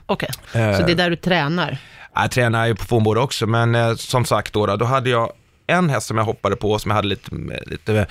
Okej, 0.06 0.28
Eh, 0.54 0.76
så 0.78 0.86
det 0.86 0.92
är 0.92 0.96
där 0.96 1.10
du 1.10 1.16
tränar? 1.16 1.78
Jag 2.14 2.30
tränar 2.30 2.66
ju 2.66 2.74
på 2.74 2.84
Fornboda 2.84 3.20
också, 3.20 3.46
men 3.46 3.74
eh, 3.74 3.94
som 3.94 4.24
sagt 4.24 4.52
då, 4.52 4.66
då, 4.66 4.76
då 4.76 4.84
hade 4.84 5.10
jag 5.10 5.32
en 5.66 5.90
häst 5.90 6.06
som 6.06 6.16
jag 6.18 6.24
hoppade 6.24 6.56
på 6.56 6.78
som 6.78 6.90
jag 6.90 6.96
hade 6.96 7.08
lite, 7.08 7.30
lite 7.66 8.06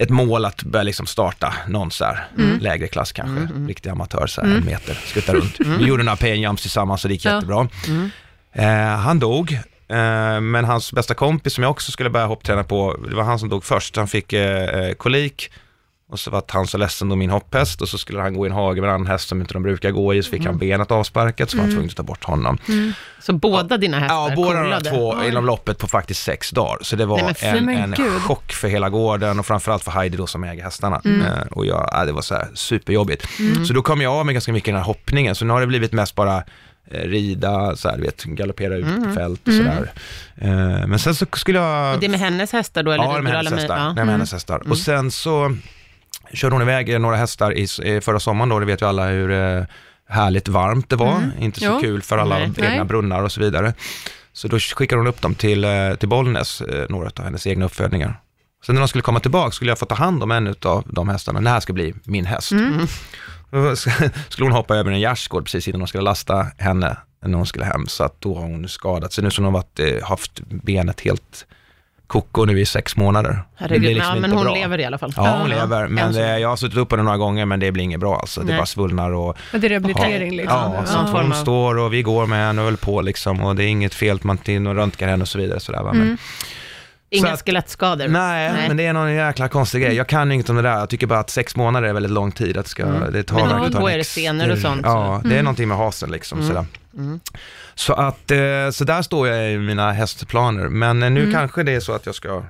ett 0.00 0.10
mål 0.10 0.44
att 0.44 0.62
börja 0.62 0.82
liksom 0.82 1.06
starta 1.06 1.54
någon 1.68 1.90
så 1.90 2.04
här 2.04 2.24
lägre 2.60 2.88
klass 2.88 3.12
kanske, 3.12 3.54
riktig 3.68 3.90
amatör 3.90 4.26
så 4.26 4.40
här, 4.40 4.48
en 4.48 4.64
meter, 4.64 4.94
skutta 4.94 5.34
runt. 5.34 5.60
Vi 5.60 5.84
gjorde 5.86 6.02
några 6.02 6.16
pain 6.16 6.40
jumps 6.42 6.62
tillsammans 6.62 7.04
och 7.04 7.08
det 7.08 7.14
gick 7.14 7.24
Ja. 7.24 7.34
jättebra. 7.34 7.68
Eh, 8.52 8.96
han 8.98 9.18
dog, 9.18 9.52
eh, 9.88 10.40
men 10.40 10.64
hans 10.64 10.92
bästa 10.92 11.14
kompis 11.14 11.54
som 11.54 11.62
jag 11.64 11.70
också 11.70 11.92
skulle 11.92 12.10
börja 12.10 12.26
hoppträna 12.26 12.64
på, 12.64 12.96
det 13.08 13.14
var 13.14 13.22
han 13.24 13.38
som 13.38 13.48
dog 13.48 13.64
först. 13.64 13.96
Han 13.96 14.08
fick 14.08 14.32
eh, 14.32 14.64
eh, 14.64 14.92
kolik 14.94 15.50
och 16.10 16.20
så 16.20 16.30
var 16.30 16.42
han 16.48 16.66
så 16.66 16.78
ledsen 16.78 17.08
då 17.08 17.16
min 17.16 17.30
hopphäst 17.30 17.82
och 17.82 17.88
så 17.88 17.98
skulle 17.98 18.20
han 18.20 18.34
gå 18.34 18.46
i 18.46 18.48
en 18.48 18.54
hage 18.54 18.80
med 18.80 18.88
en 18.88 18.94
annan 18.94 19.06
häst 19.06 19.28
som 19.28 19.40
inte 19.40 19.52
de 19.52 19.62
brukar 19.62 19.90
gå 19.90 20.14
i, 20.14 20.22
så 20.22 20.30
fick 20.30 20.44
han 20.46 20.58
benet 20.58 20.90
avsparkat 20.90 21.50
så 21.50 21.56
var 21.56 21.64
han 21.64 21.72
tvungen 21.72 21.90
att 21.90 21.96
ta 21.96 22.02
bort 22.02 22.24
honom. 22.24 22.58
Så 23.20 23.32
båda 23.32 23.76
dina 23.76 23.98
hästar 23.98 24.30
Ja, 24.30 24.36
båda 24.36 24.80
de 24.80 24.90
två 24.90 25.24
inom 25.24 25.46
loppet 25.46 25.78
på 25.78 25.86
faktiskt 25.86 26.22
sex 26.22 26.50
dagar. 26.50 26.78
Så 26.82 26.96
det 26.96 27.06
var 27.06 27.22
Nej, 27.42 27.60
men 27.60 27.68
en, 27.68 27.94
en 27.94 28.20
chock 28.20 28.52
för 28.52 28.68
hela 28.68 28.88
gården 28.88 29.38
och 29.38 29.46
framförallt 29.46 29.84
för 29.84 29.90
Heidi 29.90 30.16
då 30.16 30.26
som 30.26 30.44
äger 30.44 30.62
hästarna. 30.64 31.00
Eh, 31.04 31.46
och 31.50 31.66
jag, 31.66 31.88
ja, 31.92 32.04
det 32.04 32.12
var 32.12 32.22
så 32.22 32.34
här 32.34 32.48
superjobbigt. 32.54 33.28
Så 33.66 33.72
då 33.72 33.82
kom 33.82 34.00
jag 34.00 34.12
av 34.12 34.26
med 34.26 34.32
ganska 34.34 34.52
mycket 34.52 34.68
i 34.68 34.70
den 34.70 34.80
här 34.80 34.86
hoppningen. 34.86 35.34
Så 35.34 35.44
nu 35.44 35.52
har 35.52 35.60
det 35.60 35.66
blivit 35.66 35.92
mest 35.92 36.14
bara 36.14 36.36
eh, 36.90 37.00
rida, 37.08 37.76
så 37.76 37.88
här, 37.88 37.98
vet, 37.98 38.24
galoppera 38.24 38.76
ut 38.76 39.04
på 39.04 39.12
fält 39.14 39.48
och 39.48 39.54
sådär. 39.54 39.92
Eh, 40.36 40.86
men 40.86 40.98
sen 40.98 41.14
så 41.14 41.26
skulle 41.32 41.58
jag... 41.58 41.94
Och 41.94 42.00
det 42.00 42.06
är 42.06 42.10
med 42.10 42.20
hennes 42.20 42.52
hästar 42.52 42.82
då? 42.82 42.92
Eller 42.92 43.04
Ja, 43.04 43.10
rider 43.10 43.22
med 43.22 43.32
hennes 43.32 43.52
hästar. 43.52 43.76
Ja. 43.76 43.82
Mm. 43.82 43.94
Nej, 43.94 44.04
med 44.04 44.14
hennes 44.14 44.32
hästar. 44.32 44.70
Och 44.70 44.78
sen 44.78 45.10
så 45.10 45.56
körde 46.32 46.54
hon 46.54 46.62
iväg 46.62 47.00
några 47.00 47.16
hästar 47.16 47.58
i, 47.58 47.66
i 47.84 48.00
förra 48.00 48.20
sommaren 48.20 48.48
då, 48.48 48.58
det 48.58 48.66
vet 48.66 48.82
ju 48.82 48.86
alla 48.86 49.06
hur 49.08 49.30
eh, 49.30 49.64
härligt 50.08 50.48
varmt 50.48 50.90
det 50.90 50.96
var. 50.96 51.30
Inte 51.40 51.60
så 51.60 51.66
Jo. 51.66 51.80
kul 51.80 52.02
för 52.02 52.18
alla 52.18 52.38
Nej. 52.38 52.50
egna 52.58 52.84
brunnar 52.84 53.22
och 53.22 53.32
så 53.32 53.40
vidare. 53.40 53.74
Så 54.32 54.48
då 54.48 54.58
skickade 54.58 55.00
hon 55.00 55.06
upp 55.06 55.22
dem 55.22 55.34
till, 55.34 55.64
eh, 55.64 55.94
till 55.94 56.08
Bollnäs, 56.08 56.60
eh, 56.60 56.86
några 56.88 57.06
av 57.16 57.24
hennes 57.24 57.46
egna 57.46 57.64
uppfödningar. 57.64 58.20
Sen 58.66 58.74
när 58.74 58.82
de 58.82 58.88
skulle 58.88 59.02
komma 59.02 59.20
tillbaka 59.20 59.50
skulle 59.50 59.70
jag 59.70 59.78
få 59.78 59.86
ta 59.86 59.94
hand 59.94 60.22
om 60.22 60.30
en 60.30 60.54
av 60.62 60.84
de 60.86 61.08
hästarna. 61.08 61.40
Det 61.40 61.50
här 61.50 61.60
ska 61.60 61.72
bli 61.72 61.94
min 62.04 62.26
häst. 62.26 62.52
Då 63.50 63.76
skulle 63.76 64.44
hon 64.46 64.52
hoppa 64.52 64.76
över 64.76 64.90
en 64.92 65.00
gärdsgård 65.00 65.44
precis 65.44 65.68
innan 65.68 65.80
de 65.80 65.86
skulle 65.86 66.04
lasta 66.04 66.46
henne 66.58 66.96
när 67.24 67.36
hon 67.36 67.46
skulle 67.46 67.64
hem. 67.64 67.86
Så 67.86 68.04
att 68.04 68.20
då 68.20 68.34
har 68.34 68.42
hon 68.42 68.68
skadat 68.68 69.12
sig. 69.12 69.24
Nu 69.24 69.30
så 69.30 69.42
hon 69.42 69.44
har 69.44 69.52
varit, 69.52 69.80
eh, 69.80 70.08
haft 70.08 70.40
benet 70.48 71.00
helt 71.00 71.46
koko 72.10 72.44
nu 72.44 72.60
i 72.60 72.66
sex 72.66 72.96
månader. 72.96 73.30
Det 73.30 73.42
Herregud, 73.56 73.80
blir 73.80 73.94
liksom 73.94 74.14
ja, 74.14 74.20
men 74.20 74.24
inte 74.24 74.36
hon 74.36 74.44
bra. 74.44 74.54
lever 74.54 74.78
i 74.80 74.84
alla 74.84 74.98
fall. 74.98 75.12
Ja, 75.16 75.36
hon 75.40 75.50
lever. 75.50 75.88
Men 75.88 76.12
det, 76.12 76.38
jag 76.38 76.48
har 76.48 76.56
suttit 76.56 76.78
upp 76.78 76.88
på 76.88 76.96
den 76.96 77.04
några 77.04 77.18
gånger, 77.18 77.46
men 77.46 77.60
det 77.60 77.72
blir 77.72 77.84
inget 77.84 78.00
bra 78.00 78.16
alltså. 78.18 78.40
Det 78.40 78.46
Nej. 78.46 78.56
bara 78.56 78.66
svullnar 78.66 79.10
och 79.10 79.36
Men 79.52 79.60
det 79.60 79.66
är 79.66 79.68
rehabilitering 79.68 80.36
liksom? 80.36 80.72
Ja, 80.76 80.86
så 80.86 80.98
form 81.06 81.26
hon 81.26 81.34
står 81.34 81.78
och 81.78 81.92
vi 81.92 82.02
går 82.02 82.26
med 82.26 82.46
henne 82.46 82.60
och 82.60 82.64
håller 82.64 82.78
på 82.78 83.00
liksom 83.00 83.40
och 83.40 83.56
det 83.56 83.64
är 83.64 83.68
inget 83.68 83.94
fel, 83.94 84.18
man 84.22 84.38
röntgar 84.76 85.08
henne 85.08 85.22
och 85.22 85.28
så 85.28 85.38
vidare. 85.38 85.60
Sådär, 85.60 85.82
va? 85.82 85.92
Men, 85.92 86.18
Inga 87.12 87.26
Så 87.26 87.32
att- 87.34 87.40
skelettskador? 87.44 88.08
nej, 88.08 88.52
men 88.68 88.76
det 88.76 88.86
är 88.86 88.92
någon 88.92 89.12
jäkla 89.14 89.48
konstig 89.48 89.82
grej. 89.82 89.94
Jag 89.94 90.06
kan 90.06 90.32
inget 90.32 90.50
om 90.50 90.56
det 90.56 90.62
där. 90.62 90.78
Jag 90.78 90.88
tycker 90.88 91.06
bara 91.06 91.18
att 91.18 91.30
sex 91.30 91.56
månader 91.56 91.88
är 91.88 91.92
väldigt 91.92 92.12
lång 92.12 92.32
tid. 92.32 92.56
Att 92.56 92.66
ska, 92.68 92.84
det 92.86 93.22
tar 93.22 93.36
Men 93.36 93.44
en 93.44 93.50
är 93.60 93.70
det 93.96 94.00
extra- 94.00 94.04
senor 94.04 94.50
och 94.50 94.58
sånt, 94.58 94.82
så- 94.82 94.88
Ja, 94.88 95.20
det 95.24 95.38
är 95.38 95.42
någonting 95.42 95.68
med 95.68 95.76
hasen 95.76 96.10
liksom. 96.10 96.42
Sådär. 96.46 96.64
Så 97.80 97.92
att, 97.92 98.30
eh, 98.30 98.70
så 98.72 98.84
där 98.84 99.02
står 99.02 99.28
jag 99.28 99.52
i 99.52 99.58
mina 99.58 99.92
hästplaner. 99.92 100.68
Men 100.68 101.02
eh, 101.02 101.10
nu 101.10 101.32
kanske 101.32 101.62
det 101.62 101.72
är 101.72 101.80
så 101.80 101.92
att 101.92 102.06
jag 102.06 102.14
ska 102.14 102.44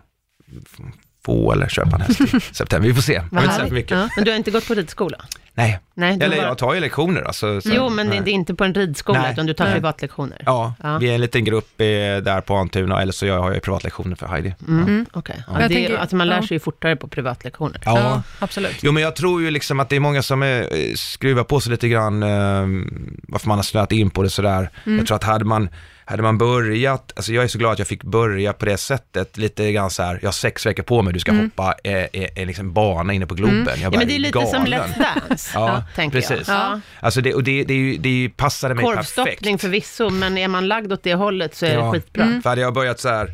få 1.25 1.53
eller 1.53 1.69
köpa 1.69 1.97
en 1.97 2.01
häst 2.01 2.21
i 2.21 2.41
september. 2.55 2.89
Vi 2.89 2.95
får 2.95 3.03
se. 3.03 3.13
Jag 3.13 3.23
vill 3.31 3.43
inte 3.43 3.55
säga 3.55 3.69
för 3.69 3.75
mycket. 3.75 3.99
Ja. 3.99 4.09
Men 4.17 4.25
du 4.25 4.31
har 4.31 4.39
inte 4.39 4.51
gått 4.51 4.69
på 4.69 4.75
ridskola? 4.75 5.19
Nej, 5.61 5.81
Nej, 5.95 6.19
eller 6.27 6.37
bara- 6.37 6.47
jag 6.47 6.59
tar 6.59 6.75
ju 6.75 6.81
lektioner 6.81 7.23
alltså. 7.23 7.61
så- 7.61 7.71
Jo, 7.75 7.89
men 7.89 8.07
det, 8.07 8.13
nej. 8.13 8.23
det 8.25 8.31
är 8.31 8.33
inte 8.33 8.55
på 8.55 8.65
en 8.65 8.75
ridskola, 8.75 9.21
Nej. 9.23 9.33
utan 9.33 9.47
du 9.47 9.53
tar 9.55 9.65
Nej. 9.65 9.75
privatlektioner? 9.75 10.43
Ja, 10.47 10.75
Ja. 10.83 10.99
vi 10.99 11.11
är 11.11 11.15
en 11.15 11.21
liten 11.21 11.45
grupp 11.45 11.81
eh, 11.81 11.85
där 11.87 12.41
på 12.41 12.55
Antuna, 12.57 13.03
eller 13.03 13.13
så 13.13 13.27
jag 13.27 13.41
har 13.43 13.53
jag 13.53 13.63
privatlektioner 13.63 14.17
för 14.17 14.27
Heidi. 14.27 14.55
Mm. 14.69 15.07
Okej. 15.13 15.43
Ja. 15.47 15.61
Jag 15.61 15.71
det, 15.71 15.75
tänker- 15.75 15.97
alltså 15.99 16.17
man 16.17 16.29
lär 16.29 16.37
ja. 16.37 16.43
sig 16.47 16.55
ju 16.55 16.59
fortare 16.61 16.97
på 16.97 17.09
privatlektioner. 17.09 17.81
Ja. 17.85 17.99
Ja, 17.99 18.23
absolut. 18.39 18.77
Jo, 18.83 18.93
men 18.93 19.03
jag 19.03 19.17
tror 19.17 19.43
ju 19.43 19.51
liksom 19.51 19.81
att 19.81 19.89
det 19.89 19.97
är 19.97 20.01
många 20.01 20.23
som 20.23 20.43
eh, 20.43 20.63
skruvar 20.95 21.45
på 21.45 21.61
sig 21.61 21.71
lite 21.71 21.89
grann 21.89 22.23
eh, 22.23 22.29
varför 23.29 23.49
man 23.49 23.59
har 23.59 23.63
snöat 23.63 23.93
in 23.93 24.11
på 24.11 24.23
det 24.23 24.31
sådär. 24.31 24.71
Jag 24.85 25.07
tror 25.07 25.17
att 25.17 25.25
hade 25.25 25.45
man, 25.45 25.69
hade 26.11 26.23
man 26.23 26.39
börjat, 26.39 27.13
alltså 27.17 27.33
jag 27.33 27.45
är 27.45 27.49
så 27.49 27.59
glad 27.59 27.73
att 27.73 27.79
jag 27.79 27.89
fick 27.89 28.03
börja 28.05 28.53
på 28.53 28.65
det 28.65 28.77
sättet, 28.77 29.37
lite 29.37 29.73
grann 29.73 29.91
så 29.91 30.03
här, 30.03 30.19
jag 30.23 30.29
har 30.29 30.33
sex 30.33 30.67
veckor 30.67 30.83
på 30.83 31.03
mig, 31.03 31.13
du 31.13 31.21
ska 31.21 31.33
hoppa 31.33 31.75
eh, 31.85 31.95
eh, 31.95 32.29
en 32.37 32.47
liksom 32.47 32.73
bana 32.73 33.13
inne 33.13 33.27
på 33.27 33.35
Globen. 33.35 33.67
Jag 33.67 33.79
Ja, 33.79 33.91
bara, 33.91 33.99
men 33.99 34.09
det 34.09 34.15
är 34.15 34.19
lite 34.19 34.47
som 34.47 34.65
galen. 34.65 34.91
Let's 34.91 35.29
Dance, 35.29 35.51
Ja, 35.55 35.85
tänker 35.97 36.21
precis. 36.21 36.49
jag. 36.49 36.57
Ja. 36.57 36.81
Alltså 37.01 37.21
det, 37.21 37.35
och 37.35 37.45
det, 37.45 37.65
det, 37.65 37.97
det 38.01 38.31
passade 38.37 38.75
mig 38.75 38.85
Korvstoppning 38.85 39.37
perfekt. 39.37 39.61
förvisso, 39.61 40.11
men 40.11 40.39
är 40.39 40.49
man 40.49 40.69
lagd 40.69 40.93
åt 40.93 41.03
det 41.03 41.15
hållet 41.15 41.55
så 41.55 41.67
är 41.67 41.75
Ja. 41.75 41.85
det 41.85 41.91
skitbra. 41.91 42.41
För 42.43 42.49
hade 42.51 42.61
jag 42.63 42.75
börjat 42.75 43.01
så 43.01 43.09
här, 43.09 43.31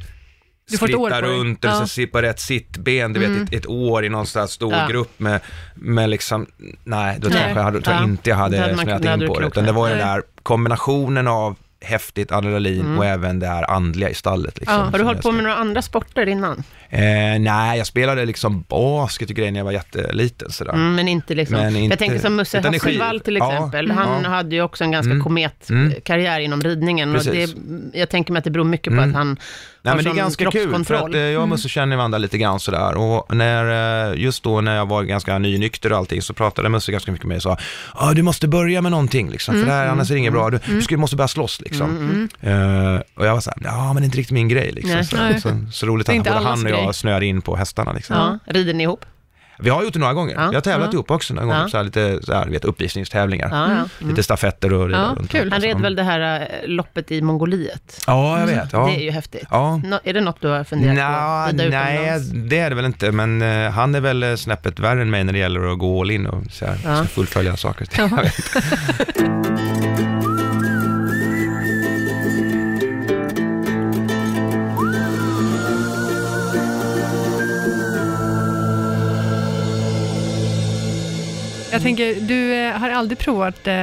Du 0.71 0.77
skritta 0.77 1.23
runt 1.23 1.65
eller 1.65 1.75
Ja. 1.75 1.87
så 1.87 2.07
på 2.07 2.23
rätt 2.23 2.41
sittben, 2.41 3.13
du 3.13 3.21
vet 3.21 3.29
Mm. 3.29 3.43
ett, 3.43 3.53
ett 3.55 3.67
år 3.67 4.05
i 4.05 4.09
någon 4.09 4.27
sån 4.27 4.41
här 4.41 4.47
stor 4.47 4.73
Ja. 4.73 4.87
grupp 4.87 5.21
med, 5.21 5.41
med 5.75 6.11
liksom, 6.11 6.47
nej, 6.85 7.17
då 7.21 7.29
Nej. 7.29 7.39
kanske 7.39 7.59
jag 7.59 7.65
hade, 7.65 7.81
tror 7.81 7.95
jag 7.95 8.03
Ja. 8.03 8.07
inte 8.09 8.31
jag 8.31 8.37
hade 8.37 8.57
snöat 8.79 9.05
in 9.21 9.27
på 9.29 9.41
det, 9.41 9.47
utan 9.47 9.65
det 9.65 9.73
var 9.73 9.89
den 9.89 9.99
där 9.99 10.23
kombinationen 10.43 11.29
av 11.29 11.57
häftigt 11.87 12.33
adrenalin 12.33 12.81
Mm. 12.81 12.99
och 12.99 13.07
även 13.07 13.39
det 13.39 13.47
här 13.47 13.71
andliga 13.71 14.11
i 14.11 14.15
stallet. 14.15 14.59
Liksom, 14.59 14.75
Ja. 14.79 14.85
Har 14.85 14.99
du 14.99 15.05
hållit 15.05 15.23
på 15.23 15.33
med 15.33 15.43
några 15.43 15.57
andra 15.57 15.83
sporter 15.83 16.27
innan? 16.29 16.63
Eh, 16.91 17.01
nej, 17.41 17.79
jag 17.79 17.87
spelade 17.87 18.25
liksom 18.25 18.65
basket 18.69 19.31
och 19.31 19.37
grejer 19.37 19.53
när 19.53 19.61
jag 19.61 19.65
var 19.65 19.73
jätteliten 19.73 20.51
sådär. 20.51 20.73
Mm, 20.73 20.95
men 20.95 21.09
inte 21.09 21.35
liksom... 21.35 21.57
Men 21.57 21.77
inte- 21.77 21.93
jag 21.93 21.99
tänker 21.99 22.19
som 22.19 22.37
Musse 22.37 22.61
Hasselvall 22.61 23.21
till 23.21 23.37
Ja, 23.37 23.53
exempel. 23.53 23.85
mm. 23.85 23.97
Han 23.97 24.23
Ja. 24.23 24.29
hade 24.29 24.55
ju 24.57 24.63
också 24.63 24.85
en 24.85 24.91
ganska 24.91 25.11
Mm. 25.13 25.23
kometkarriär 25.25 26.41
inom 26.41 26.61
ridningen. 26.63 27.17
Och 27.17 27.25
det, 27.25 27.55
jag 27.93 28.09
tänker 28.09 28.33
mig 28.33 28.39
att 28.39 28.45
det 28.45 28.51
beror 28.51 28.65
mycket 28.65 28.93
på 28.93 28.97
Mm. 29.03 29.09
att 29.11 29.17
han 29.17 29.37
Nej 29.83 29.95
men 29.95 30.05
det 30.05 30.11
är 30.11 30.15
ganska 30.15 30.51
kul, 30.51 30.85
för 30.85 30.95
att 30.95 31.15
eh, 31.15 31.21
jag 31.21 31.43
och 31.43 31.49
Musse 31.49 31.69
känner 31.69 31.97
varandra 31.97 32.19
lite 32.19 32.39
grann 32.39 32.61
sådär. 32.61 32.95
Och 32.95 33.37
när, 33.37 34.11
eh, 34.13 34.21
just 34.21 34.43
då 34.43 34.61
när 34.61 34.77
jag 34.77 34.87
var 34.89 35.03
ganska 35.03 35.39
nynykter 35.39 35.93
och 35.93 35.99
allting 35.99 36.23
så 36.23 36.35
pratade 36.35 36.69
Musse 36.69 36.93
ganska 36.93 37.13
mycket 37.13 37.25
med 37.25 37.29
mig 37.29 37.37
och 37.37 37.43
sa, 37.43 37.57
ja 37.95 38.13
du 38.15 38.23
måste 38.23 38.49
börja 38.49 38.83
med 38.83 38.91
någonting 38.93 39.31
liksom, 39.31 39.55
för 39.55 39.67
det 39.67 39.73
här 39.73 39.87
annars 39.89 40.11
är 40.11 40.15
det 40.15 40.19
inget 40.19 40.33
bra, 40.33 40.51
du, 40.51 40.59
du 40.67 40.83
ska, 40.83 40.97
måste 40.97 41.17
börja 41.17 41.29
slåss 41.29 41.61
liksom. 41.61 41.91
Mm, 41.91 42.29
Eh, 42.41 43.01
och 43.15 43.27
jag 43.27 43.33
var 43.35 43.41
såhär, 43.41 43.59
ja 43.65 43.87
men 43.93 43.97
det 43.97 44.03
är 44.03 44.05
inte 44.05 44.19
riktigt 44.19 44.35
min 44.35 44.49
grej 44.49 44.73
liksom. 44.73 45.05
Så, 45.05 45.17
så, 45.41 45.49
så 45.73 45.87
roligt 45.87 46.09
att 46.09 46.17
både 46.17 46.31
han 46.31 46.65
och 46.65 46.71
jag 46.71 46.76
grej. 46.85 46.95
snöade 46.95 47.27
in 47.27 47.43
på 47.43 47.57
hästarna 47.57 47.93
liksom. 47.93 48.17
Ja. 48.17 48.39
Rider 48.53 48.75
ni 48.75 48.83
ihop? 48.83 49.05
Vi 49.59 49.71
har 49.71 49.83
gjort 49.83 49.93
det 49.93 49.99
några 49.99 50.15
gånger, 50.15 50.35
Ja. 50.35 50.49
vi 50.49 50.55
har 50.55 50.63
tävlat 50.63 50.89
Ja. 50.89 50.93
ihop 50.95 51.11
också 51.11 51.35
några 51.35 51.47
gånger, 51.47 51.61
Ja. 51.61 51.69
så 51.69 51.77
här, 51.77 51.85
lite 51.85 52.19
så 52.23 52.33
här, 52.35 52.47
vet, 52.47 52.65
uppvisningstävlingar. 52.65 53.49
Ja. 53.53 53.65
Mm. 53.65 53.87
Lite 53.99 54.23
stafetter 54.23 54.73
och 54.73 54.87
rida 54.87 55.15
runt. 55.19 55.31
kul. 55.31 55.53
Han 55.53 55.61
red 55.61 55.71
Mm. 55.71 55.83
väl 55.83 55.97
det 55.97 56.03
här 56.03 56.41
eh, 56.41 56.47
loppet 56.69 57.11
i 57.13 57.23
Mongoliet? 57.23 58.01
Ja, 58.07 58.41
jag 58.41 58.47
vet. 58.47 58.73
Ja. 58.73 58.87
Det 58.87 58.95
är 58.97 59.01
ju 59.01 59.11
häftigt. 59.11 59.51
Nå- 59.51 60.01
är 60.05 60.13
det 60.15 60.21
något 60.21 60.41
du 60.41 60.49
har 60.49 60.65
funderat 60.65 60.95
Nja, 60.95 61.47
på? 61.51 61.57
Nej, 61.57 62.21
det 62.35 62.59
är 62.59 62.71
det 62.71 62.77
väl 62.77 62.85
inte, 62.85 63.13
men 63.13 63.43
eh, 63.43 63.71
han 63.71 63.95
är 63.95 64.01
väl 64.01 64.23
eh, 64.23 64.35
snäppet 64.37 64.79
värre 64.79 65.03
än 65.03 65.11
mig 65.11 65.25
när 65.25 65.33
det 65.33 65.39
gäller 65.39 65.73
att 65.73 65.79
gå 65.79 66.01
all 66.01 66.11
in 66.11 66.27
och 66.27 66.43
så 66.51 66.67
här, 66.67 67.05
fullfölja 67.05 67.57
saker 67.57 67.87
Jag. 81.77 81.81
Jag 81.81 81.97
tänker, 81.97 82.15
du 82.21 82.55
eh, 82.55 82.73
har 82.79 82.91
aldrig 82.91 83.19
provat 83.19 83.67
eh, 83.67 83.75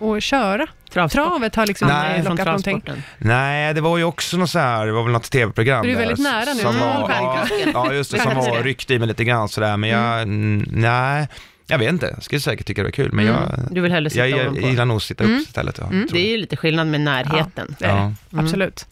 att 0.00 0.22
köra? 0.22 0.66
Travsport? 0.90 1.22
Travet 1.22 1.54
har 1.54 1.66
liksom 1.66 1.88
Nej, 1.88 2.16
eh, 2.16 2.22
från 2.22 2.30
lockat 2.30 2.46
någonting. 2.46 2.82
Nej, 3.18 3.74
det 3.74 3.80
var 3.80 3.98
ju 3.98 4.04
också 4.04 4.36
något 4.36 4.50
så 4.50 4.58
här, 4.58 4.86
det 4.86 4.92
var 4.92 5.02
väl 5.02 5.12
något 5.12 5.30
tv-program 5.30 5.86
Du 5.86 5.92
är 5.92 5.96
väldigt 5.96 6.18
nära 6.18 6.52
nu. 6.54 6.60
Som 6.60 6.76
Mm, 6.76 7.00
var, 7.00 7.10
ja, 7.10 7.46
ja, 7.74 7.92
just 7.92 8.12
det, 8.12 8.18
som 8.20 8.34
var 8.34 8.62
ryckte 8.62 8.94
i 8.94 8.98
mig 8.98 9.08
lite 9.08 9.24
grann 9.24 9.48
sådär, 9.48 9.76
men 9.76 9.90
jag, 9.90 10.22
mm. 10.22 10.64
nej, 10.72 11.28
jag 11.66 11.78
vet 11.78 11.88
inte, 11.88 12.06
jag 12.14 12.22
skulle 12.22 12.40
säkert 12.40 12.66
tycka 12.66 12.80
det 12.82 12.86
var 12.86 12.90
kul, 12.90 13.12
men 13.12 13.28
Mm. 13.28 13.40
jag, 13.40 13.68
Du 13.70 13.80
vill 13.80 13.92
hellre 13.92 14.10
sitta 14.10 14.26
jag, 14.28 14.56
jag 14.56 14.70
gillar 14.70 14.84
nog 14.84 14.96
att 14.96 15.02
sitta 15.02 15.24
upp 15.24 15.28
Mm. 15.30 15.40
istället. 15.42 15.78
Ja, 15.78 15.86
Mm. 15.86 16.08
Det 16.12 16.18
är 16.18 16.30
ju 16.30 16.36
lite 16.36 16.56
skillnad 16.56 16.86
med 16.86 17.00
närheten. 17.00 17.76
Det 17.78 17.84
är 17.84 17.88
det. 17.92 17.98
Ja. 17.98 18.02
Mm. 18.32 18.44
Absolut. 18.44 18.86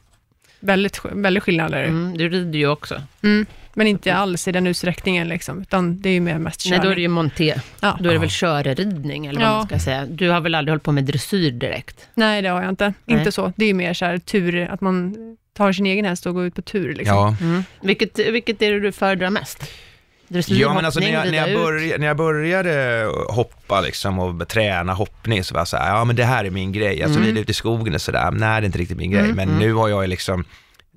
Väldigt, 0.60 1.00
väldigt 1.12 1.42
skillnad 1.42 1.74
är 1.74 1.78
det. 1.82 1.88
Mm, 1.88 2.18
du 2.18 2.28
rider 2.28 2.58
ju 2.58 2.68
också. 2.68 3.02
Mm. 3.76 3.84
Men 3.84 3.86
inte 3.86 4.14
alls 4.14 4.48
i 4.48 4.52
den 4.52 4.66
utsträckningen, 4.66 5.28
liksom, 5.28 5.60
utan 5.62 6.00
det 6.00 6.08
är 6.08 6.12
ju 6.12 6.20
mer 6.20 6.38
mest 6.38 6.60
körning. 6.60 6.78
Nej, 6.78 6.86
då 6.86 6.90
är 6.92 6.94
det 6.94 7.00
ju 7.02 7.08
monté. 7.08 7.54
ja. 7.80 7.98
Då 8.00 8.08
är 8.08 8.12
det 8.12 8.18
väl 8.18 8.30
körridning, 8.30 9.26
eller 9.26 9.40
vad 9.40 9.48
Ja. 9.48 9.56
man 9.56 9.66
ska 9.66 9.78
säga. 9.78 10.06
Du 10.06 10.30
har 10.30 10.40
väl 10.40 10.54
aldrig 10.54 10.72
hållit 10.72 10.82
på 10.82 10.92
med 10.92 11.04
dressyr 11.04 11.50
direkt? 11.50 12.08
Nej, 12.14 12.42
det 12.42 12.48
har 12.48 12.62
jag 12.62 12.68
inte. 12.70 12.94
Nej. 13.04 13.18
Inte 13.18 13.32
så. 13.32 13.52
Det 13.56 13.64
är 13.64 13.68
ju 13.68 13.74
mer 13.74 13.94
så 13.94 14.04
här 14.04 14.18
tur, 14.18 14.68
att 14.70 14.80
man 14.80 15.16
tar 15.56 15.72
sin 15.72 15.86
egen 15.86 16.04
häst 16.04 16.26
och 16.26 16.34
går 16.34 16.44
ut 16.46 16.54
på 16.54 16.62
tur. 16.62 16.94
Liksom. 16.94 17.16
Ja. 17.16 17.62
Vilket, 17.80 18.18
vilket 18.18 18.62
är 18.62 18.72
det 18.72 18.80
du 18.80 18.92
föredrar 18.92 19.30
mest? 19.30 19.70
Dressyr, 20.28 20.60
Ja, 20.60 20.74
men 20.74 20.84
alltså 20.84 21.00
när 21.00 21.12
jag, 21.12 21.30
när, 21.30 21.48
jag 21.48 21.54
började, 21.64 21.98
när 21.98 22.06
jag 22.06 22.16
började 22.16 23.06
hoppa 23.28 23.80
liksom 23.80 24.18
och 24.18 24.48
träna 24.48 24.92
hoppning 24.94 25.44
så 25.44 25.54
var 25.54 25.60
jag 25.60 25.68
så 25.68 25.76
här, 25.76 25.96
ja 25.96 26.04
men 26.04 26.16
det 26.16 26.24
här 26.24 26.44
är 26.44 26.50
min 26.50 26.72
grej, 26.72 27.02
alltså 27.02 27.18
Mm. 27.18 27.28
rida 27.28 27.40
ut 27.40 27.50
i 27.50 27.54
skogen 27.54 27.94
och 27.94 28.00
sådär, 28.00 28.30
nej 28.30 28.60
det 28.60 28.64
är 28.64 28.66
inte 28.66 28.78
riktigt 28.78 28.96
min 28.98 29.10
grej, 29.10 29.22
Mm, 29.22 29.36
men 29.36 29.48
mm. 29.48 29.60
nu 29.60 29.72
har 29.72 29.88
jag 29.88 30.02
ju 30.04 30.08
liksom, 30.08 30.44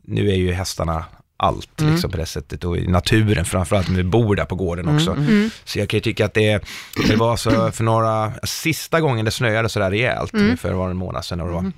nu 0.03 0.29
är 0.29 0.35
ju 0.35 0.51
hästarna 0.53 1.05
allt 1.39 1.79
Mm. 1.81 1.91
liksom 1.93 2.11
på 2.11 2.17
det 2.17 2.25
sättet 2.25 2.63
och 2.63 2.77
i 2.77 2.87
naturen 2.87 3.45
framförallt, 3.45 3.87
men 3.87 3.97
vi 3.97 4.03
bor 4.03 4.35
där 4.35 4.45
på 4.45 4.55
gården 4.55 4.95
också. 4.95 5.11
Mm, 5.11 5.27
Mm. 5.27 5.49
Så 5.63 5.79
jag 5.79 5.89
kan 5.89 5.97
ju 5.97 6.01
tycka 6.01 6.25
att 6.25 6.33
det, 6.33 6.63
det 7.07 7.15
var 7.15 7.37
så 7.37 7.71
för 7.71 7.83
några, 7.83 8.31
sista 8.43 9.01
gången 9.01 9.25
det 9.25 9.31
snöade 9.31 9.69
sådär 9.69 9.91
rejält, 9.91 10.33
Mm. 10.33 10.45
ungefär 10.45 10.71
var 10.73 10.89
en 10.89 10.97
månad 10.97 11.25
sedan 11.25 11.41
och 11.41 11.47
det 11.47 11.53
var, 11.53 11.59
Mm. 11.59 11.73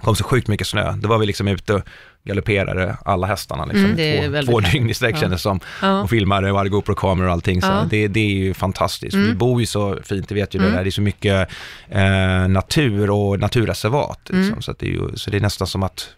kom 0.00 0.16
så 0.16 0.24
sjukt 0.24 0.48
mycket 0.48 0.66
snö, 0.66 0.92
då 0.92 1.08
var 1.08 1.18
vi 1.18 1.26
liksom 1.26 1.48
ute 1.48 1.74
och 1.74 1.82
galopperade 2.24 2.96
alla 3.04 3.26
hästarna 3.26 3.64
liksom, 3.64 3.84
Mm, 3.84 4.32
två, 4.44 4.52
två 4.52 4.60
dygn 4.60 4.90
i 4.90 4.94
sträck 4.94 5.14
Ja. 5.14 5.20
kändes 5.20 5.42
som 5.42 5.60
Ja. 5.82 6.02
och 6.02 6.10
filmade 6.10 6.50
och 6.52 6.58
hade 6.58 6.70
GoPro-kameror 6.70 7.26
och 7.26 7.32
allting. 7.32 7.62
Så 7.62 7.68
Ja. 7.68 7.86
det, 7.90 8.08
det 8.08 8.20
är 8.20 8.30
ju 8.34 8.54
fantastiskt. 8.54 9.14
Mm. 9.14 9.26
Vi 9.28 9.34
bor 9.34 9.60
ju 9.60 9.66
så 9.66 9.98
fint, 10.04 10.28
det 10.28 10.34
vet 10.34 10.54
ju 10.54 10.58
Mm. 10.60 10.72
det. 10.72 10.82
Det 10.82 10.88
är 10.88 10.90
så 10.90 11.00
mycket 11.02 11.48
eh, 11.88 12.48
natur 12.48 13.10
och 13.10 13.40
naturreservat. 13.40 14.20
Liksom. 14.24 14.42
Mm. 14.48 14.62
Så, 14.62 14.74
det 14.78 14.86
är 14.86 14.90
ju, 14.90 15.16
så 15.16 15.30
det 15.30 15.36
är 15.36 15.40
nästan 15.40 15.66
som 15.66 15.82
att, 15.82 16.08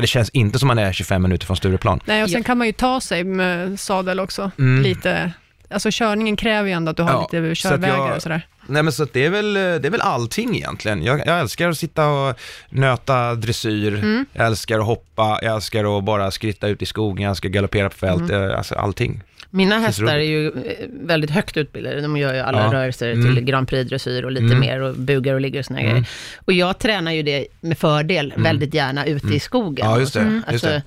det 0.00 0.06
känns 0.06 0.30
inte 0.30 0.58
som 0.58 0.68
man 0.68 0.78
är 0.78 0.92
25 0.92 1.22
minuter 1.22 1.46
från 1.46 1.56
Stureplan. 1.56 2.00
Nej, 2.04 2.22
och 2.22 2.30
sen 2.30 2.44
kan 2.44 2.58
man 2.58 2.66
ju 2.66 2.72
ta 2.72 3.00
sig 3.00 3.24
med 3.24 3.80
sadel 3.80 4.20
också. 4.20 4.50
Mm. 4.58 4.82
Lite, 4.82 5.32
alltså 5.70 5.88
körningen 5.92 6.36
kräver 6.36 6.68
ju 6.68 6.74
ändå 6.74 6.90
att 6.90 6.96
du 6.96 7.02
har 7.02 7.10
Ja, 7.10 7.28
lite 7.32 7.54
så 7.56 7.68
att 7.68 7.72
körvägar 7.74 7.96
jag- 7.96 8.16
och 8.16 8.22
sådär. 8.22 8.46
Nej 8.66 8.82
men 8.82 8.92
så 8.92 9.02
att 9.02 9.12
det 9.12 9.24
är 9.26 9.30
väl, 9.30 9.54
det 9.54 9.60
är 9.86 9.90
väl 9.90 10.00
allting 10.00 10.56
egentligen. 10.56 11.02
Jag, 11.02 11.22
jag 11.26 11.40
älskar 11.40 11.68
att 11.68 11.78
sitta 11.78 12.06
och 12.08 12.36
nöta 12.68 13.34
dressyr, 13.34 13.94
Mm. 13.94 14.26
jag 14.32 14.46
älskar 14.46 14.78
att 14.78 14.86
hoppa, 14.86 15.38
jag 15.42 15.54
älskar 15.54 15.98
att 15.98 16.04
bara 16.04 16.30
skritta 16.30 16.68
ut 16.68 16.82
i 16.82 16.86
skogen, 16.86 17.22
jag 17.22 17.30
älskar 17.30 17.48
att 17.48 17.52
galoppera 17.52 17.88
på 17.90 17.96
fält, 17.96 18.30
Mm. 18.30 18.50
eh, 18.50 18.58
alltså 18.58 18.74
allting. 18.74 19.22
Mina 19.52 19.78
hästar 19.78 20.06
är 20.06 20.18
ju 20.18 20.46
eh, 20.48 20.86
väldigt 20.90 21.30
högt 21.30 21.56
utbildade. 21.56 22.00
De 22.00 22.16
gör 22.16 22.34
ju 22.34 22.40
alla 22.40 22.58
Ja. 22.64 22.72
rörelser 22.72 23.12
Mm. 23.12 23.34
till 23.34 23.44
Grand 23.44 23.68
Prix-dressyr 23.68 24.22
och 24.24 24.30
lite 24.32 24.44
Mm. 24.44 24.60
mer 24.60 24.80
och 24.82 24.94
bugar 24.94 25.34
och 25.34 25.40
ligger 25.40 25.58
och 25.58 25.64
såna 25.64 25.80
Mm. 25.80 25.90
grejer. 25.92 26.08
Och 26.44 26.52
jag 26.52 26.78
tränar 26.78 27.12
ju 27.12 27.22
det 27.22 27.46
med 27.60 27.78
fördel 27.78 28.30
Mm. 28.32 28.42
väldigt 28.42 28.74
gärna 28.74 29.06
ute 29.06 29.24
Mm. 29.26 29.36
i 29.36 29.40
skogen. 29.40 29.86
Ja, 29.86 29.98
just 30.00 30.14
det, 30.14 30.20
Och 30.20 30.26
så. 30.26 30.34
just 30.34 30.48
Alltså, 30.48 30.66
det. 30.66 30.82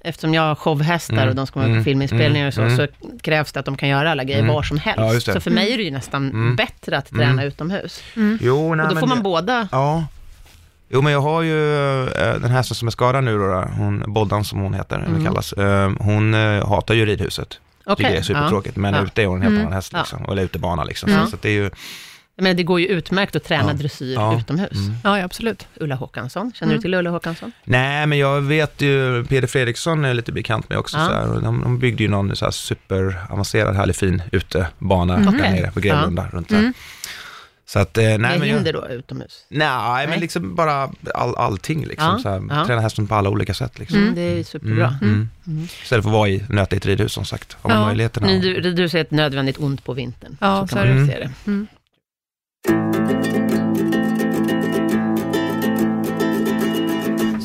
Eftersom 0.00 0.34
jag 0.34 0.42
har 0.42 0.54
showhästar 0.54 1.14
Mm. 1.16 1.28
och 1.28 1.34
de 1.34 1.46
ska 1.46 1.58
vara 1.60 1.66
på 1.66 1.72
Mm. 1.72 1.84
filminspelningar 1.84 2.46
och 2.48 2.54
så, 2.54 2.60
Mm. 2.62 2.76
så 2.76 2.86
krävs 3.22 3.52
det 3.52 3.60
att 3.60 3.66
de 3.66 3.76
kan 3.76 3.88
göra 3.88 4.10
alla 4.10 4.24
grejer 4.24 4.38
Mm. 4.42 4.54
var 4.54 4.62
som 4.62 4.78
helst. 4.78 5.26
Ja, 5.26 5.34
så 5.34 5.40
för 5.40 5.50
mig 5.50 5.72
är 5.72 5.76
det 5.76 5.82
ju 5.82 5.90
nästan 5.90 6.30
Mm. 6.30 6.56
bättre 6.56 6.98
att 6.98 7.08
träna 7.10 7.24
Mm. 7.32 7.44
utomhus. 7.44 8.02
Jo, 8.40 8.74
nej, 8.74 8.86
och 8.86 8.94
då 8.94 9.00
får 9.00 9.06
man 9.06 9.18
det- 9.18 9.22
båda... 9.24 9.68
Ja. 9.72 10.06
Jo, 10.88 11.02
men 11.02 11.12
jag 11.12 11.20
har 11.20 11.42
ju 11.42 11.74
eh, 12.06 12.40
den 12.40 12.50
hästen 12.50 12.74
som 12.74 12.88
är 12.88 12.92
skadad 12.92 13.24
nu 13.24 13.38
då, 13.38 13.64
hon, 13.76 14.02
Boldan 14.06 14.44
som 14.44 14.60
hon 14.60 14.74
heter, 14.74 14.96
eller 14.96 15.06
Mm. 15.06 15.24
kallas, 15.24 15.52
eh, 15.52 15.92
hon 16.00 16.34
eh, 16.34 16.68
hatar 16.68 16.94
ju 16.94 17.06
ridhuset. 17.06 17.60
Okej, 17.86 17.96
Tycker 17.96 18.10
det 18.12 18.18
är 18.18 18.22
supertråkigt, 18.22 18.76
men 18.76 18.94
Ja. 18.94 19.02
ute 19.04 19.22
är 19.22 19.26
hon 19.26 19.36
en 19.36 19.42
helt 19.42 19.52
Mm. 19.52 19.60
annan 19.66 19.72
häst 19.72 19.90
Ja. 19.92 19.98
liksom, 19.98 20.24
eller 20.32 20.42
utebana 20.42 20.84
liksom. 20.84 21.10
Ja. 21.10 21.24
Så, 21.24 21.30
så 21.30 21.36
det 21.42 21.48
är 21.48 21.52
ju, 21.52 21.70
Ja. 22.38 22.42
Men 22.42 22.56
det 22.56 22.62
går 22.62 22.80
ju 22.80 22.86
utmärkt 22.86 23.36
att 23.36 23.44
träna 23.44 23.70
Ja. 23.70 23.72
dressyr 23.72 24.14
Ja. 24.14 24.38
utomhus. 24.38 24.72
mm. 24.72 24.94
Ja, 25.04 25.18
ja, 25.18 25.24
absolut. 25.24 25.66
Ulla 25.80 25.94
Håkansson, 25.94 26.52
känner 26.54 26.72
Mm. 26.72 26.78
du 26.78 26.82
till 26.82 26.94
Ulla 26.94 27.10
Håkansson? 27.10 27.52
Nej, 27.64 28.06
men 28.06 28.18
jag 28.18 28.40
vet 28.40 28.80
ju, 28.82 29.24
Peder 29.24 29.48
Fredriksson 29.48 30.04
är 30.04 30.14
lite 30.14 30.32
bekant 30.32 30.68
med 30.68 30.78
också, 30.78 30.96
Ja. 30.98 31.06
så 31.06 31.12
här, 31.12 31.32
och 31.32 31.42
de, 31.42 31.60
de 31.62 31.78
byggde 31.78 32.02
ju 32.02 32.08
någon 32.08 32.36
så 32.36 32.44
här 32.44 32.52
superavancerad, 32.52 33.76
härlig 33.76 33.96
fin 33.96 34.22
utebana 34.32 35.16
Mhm. 35.16 35.24
där 35.38 35.50
nere 35.50 35.70
på 35.70 35.80
Grevlunda, 35.80 36.28
runt 36.32 36.48
där. 36.48 36.72
Mm. 37.66 37.72
Så 37.72 37.78
att, 37.78 37.98
eh, 37.98 38.02
nej 38.04 38.18
Med 38.18 38.38
men 38.38 38.48
jag, 38.48 38.54
hinder 38.54 38.72
då 38.72 38.88
utomhus? 38.88 39.44
Nej, 39.48 39.68
men 40.06 40.10
Nej. 40.10 40.20
liksom 40.20 40.54
bara 40.54 40.90
all, 41.14 41.36
allting 41.36 41.86
liksom. 41.86 42.08
Ja, 42.08 42.18
Så 42.18 42.28
här, 42.28 42.42
ja. 42.50 42.66
Träna 42.66 42.80
hästen 42.80 43.06
på 43.06 43.14
alla 43.14 43.30
olika 43.30 43.54
sätt 43.54 43.78
liksom. 43.78 43.98
Mm. 43.98 44.14
Det 44.14 44.20
är 44.20 44.44
superbra. 44.44 44.98
Mm. 45.02 45.28
Mm. 45.46 45.64
Istället 45.82 46.04
för 46.04 46.10
att 46.10 46.14
vara 46.14 46.28
i, 46.28 46.44
nöta 46.48 46.76
i 46.76 46.78
ett 46.78 46.86
ridhus 46.86 47.12
som 47.12 47.24
sagt. 47.24 47.56
Har 47.60 47.70
man 47.70 47.78
Ja. 47.80 47.86
möjligheterna. 47.86 48.26
Ni, 48.26 48.38
du, 48.60 48.72
du 48.72 48.88
säger 48.88 49.04
ett 49.04 49.10
nödvändigt 49.10 49.58
ont 49.58 49.84
på 49.84 49.92
vintern. 49.92 50.36
Ja, 50.40 50.60
så 50.60 50.68
så 50.68 50.76
kan 50.76 50.86
är 50.88 50.94
man 50.94 51.06
se 51.06 51.18
det. 51.18 51.30
Mm. 51.46 51.66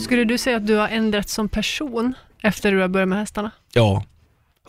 Skulle 0.03 0.23
du 0.23 0.37
säga 0.37 0.57
att 0.57 0.67
du 0.67 0.75
har 0.75 0.87
ändrats 0.87 1.33
som 1.33 1.49
person 1.49 2.13
efter 2.41 2.71
du 2.71 2.79
har 2.81 2.87
börjat 2.87 3.09
med 3.09 3.17
hästarna? 3.19 3.51
Ja, 3.73 4.03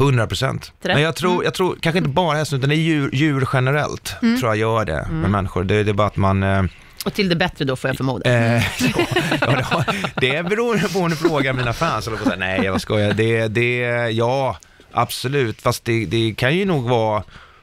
100 0.01 0.27
procent. 0.27 0.73
Men 0.83 1.03
jag 1.03 1.17
tror, 1.17 1.45
jag 1.45 1.55
tror, 1.55 1.77
kanske 1.81 1.99
inte 1.99 2.11
bara 2.11 2.37
hästen, 2.39 2.59
utan 2.59 2.69
det 2.71 2.75
är 2.77 2.79
djur, 2.79 3.11
djur 3.13 3.49
generellt, 3.53 4.15
Mm. 4.23 4.39
tror 4.41 4.51
jag 4.51 4.57
gör 4.59 4.85
det 4.85 4.93
med 5.11 5.19
Mm. 5.19 5.31
människor. 5.31 5.65
Det, 5.65 5.83
det 5.85 5.91
är 5.91 5.95
bara 5.95 6.07
att 6.07 6.17
man... 6.17 6.43
Eh, 6.43 6.65
Och 7.05 7.15
till 7.15 7.29
det 7.29 7.37
bättre 7.37 7.65
då 7.65 7.77
får 7.77 7.89
jag 7.91 7.97
förmoda. 7.97 8.31
eh, 8.31 8.57
ja, 8.81 9.05
ja, 9.41 9.57
det, 9.57 9.63
har- 9.63 10.21
det 10.21 10.43
beror 10.49 10.93
på 10.93 10.99
om 10.99 11.11
du 11.11 11.17
frågar 11.17 11.53
mina 11.53 11.73
fans, 11.73 12.07
eller 12.07 12.17
på 12.17 12.25
säga, 12.25 12.37
nej, 12.37 12.61
jag 12.65 12.81
skojar. 12.81 13.13
Det, 13.13 13.49
det, 13.49 13.79
ja, 14.11 14.57
absolut. 14.93 15.63
Fast 15.63 15.85
det, 15.85 16.05
det 16.07 16.35
kan 16.37 16.57
ju 16.57 16.65
nog 16.65 16.89
vara 16.89 17.23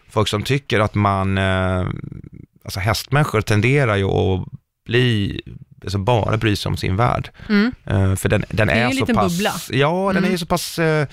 folk 0.09 0.27
som 0.27 0.43
tycker 0.43 0.79
att 0.79 0.95
man, 0.95 1.37
eh, 1.37 1.85
alltså 2.63 2.79
hästmänniskor 2.79 3.41
tenderar 3.41 3.95
ju 3.95 4.05
att 4.05 4.45
bli, 4.85 5.41
alltså 5.83 5.97
bara 5.97 6.37
bry 6.37 6.55
sig 6.55 6.69
om 6.69 6.77
sin 6.77 6.95
värld. 6.95 7.29
Mm. 7.49 7.71
Eh, 7.85 8.15
för 8.15 8.29
den, 8.29 8.45
den 8.49 8.69
är 8.69 8.73
är, 8.73 8.77
ju 8.77 8.83
en 8.83 8.95
liten 8.95 9.15
pass, 9.15 9.33
bubbla. 9.37 9.53
ja 9.69 10.07
den 10.07 10.15
är 10.15 10.17
Mm. 10.17 10.31
ju 10.31 10.37
så 10.37 10.45
pass 10.45 10.79
eh, 10.79 11.07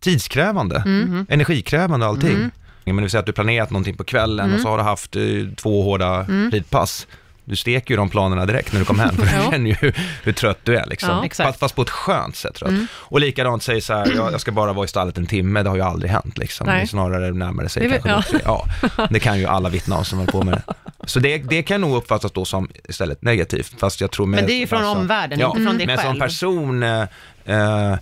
tidskrävande, 0.00 0.82
Mm. 0.86 1.00
Mhm. 1.08 1.26
energikrävande 1.28 2.06
och 2.06 2.12
allting. 2.12 2.30
Mm. 2.34 2.50
Men 2.84 2.96
vill 2.96 3.10
säga 3.10 3.20
att 3.20 3.26
du 3.26 3.32
planerat 3.32 3.70
någonting 3.70 3.96
på 3.96 4.04
kvällen 4.04 4.44
Mm. 4.46 4.56
och 4.56 4.62
så 4.62 4.68
har 4.68 4.78
du 4.78 4.84
haft 4.84 5.16
eh, 5.16 5.22
två 5.56 5.82
hårda 5.82 6.14
Mm. 6.20 6.50
ridpass. 6.50 7.06
du 7.46 7.56
steker 7.56 7.90
ju 7.90 7.96
de 7.96 8.08
planerna 8.08 8.46
direkt 8.46 8.72
när 8.72 8.80
du 8.80 8.86
kommer 8.86 9.04
hem, 9.04 9.16
för 9.16 9.22
du 9.22 9.30
känner 9.50 9.70
ju 9.70 9.76
hur, 9.80 9.94
hur 10.22 10.32
trött 10.32 10.58
du 10.62 10.76
är 10.76 10.86
liksom. 10.86 11.10
Ja. 11.10 11.24
Exakt. 11.24 11.58
fast, 11.58 11.74
på 11.76 11.82
ett 11.82 11.90
skönt 11.90 12.36
sätt 12.36 12.54
tror 12.54 12.70
jag. 12.70 12.74
Mm. 12.76 12.86
Och 12.94 13.20
likadant 13.20 13.62
säger 13.62 13.80
så 13.80 13.94
här, 13.94 14.12
jag, 14.16 14.32
jag 14.32 14.40
ska 14.40 14.52
bara 14.52 14.72
vara 14.72 14.84
i 14.84 14.88
stallet 14.88 15.18
en 15.18 15.26
timme, 15.26 15.62
det 15.62 15.68
har 15.68 15.76
ju 15.76 15.82
aldrig 15.82 16.10
hänt 16.12 16.38
liksom. 16.38 16.66
Nej. 16.66 16.76
Det 16.76 16.82
är 16.82 16.86
snarare 16.86 17.32
närmare 17.32 17.68
sig 17.68 17.88
Det 17.88 18.02
kanske. 18.04 18.40
Ja. 18.44 18.66
ja, 18.96 19.06
det 19.10 19.20
kan 19.20 19.38
ju 19.38 19.46
alla 19.46 19.68
vittna 19.68 19.96
om 19.96 20.04
som 20.04 20.18
håller 20.18 20.32
på 20.32 20.42
med 20.42 20.54
det. 20.54 20.74
Så 21.06 21.20
det, 21.20 21.38
det 21.38 21.62
kan 21.62 21.80
nog 21.80 21.96
uppfattas 21.96 22.32
då 22.32 22.44
som 22.44 22.68
istället 22.88 23.22
negativt, 23.22 23.74
fast 23.80 24.00
jag 24.00 24.10
tror 24.10 24.26
med... 24.26 24.38
Men 24.40 24.46
det 24.46 24.52
är 24.52 24.58
ju 24.60 24.66
från 24.66 24.84
alltså- 24.84 24.98
omvärlden, 25.00 25.38
ja, 25.38 25.46
inte 25.50 25.64
från 25.64 25.78
dig 25.78 25.86
men 25.86 25.96
som 25.98 26.06
själv. 26.06 26.20
person, 26.20 26.82
eh, 26.82 27.02
eh, 27.44 27.96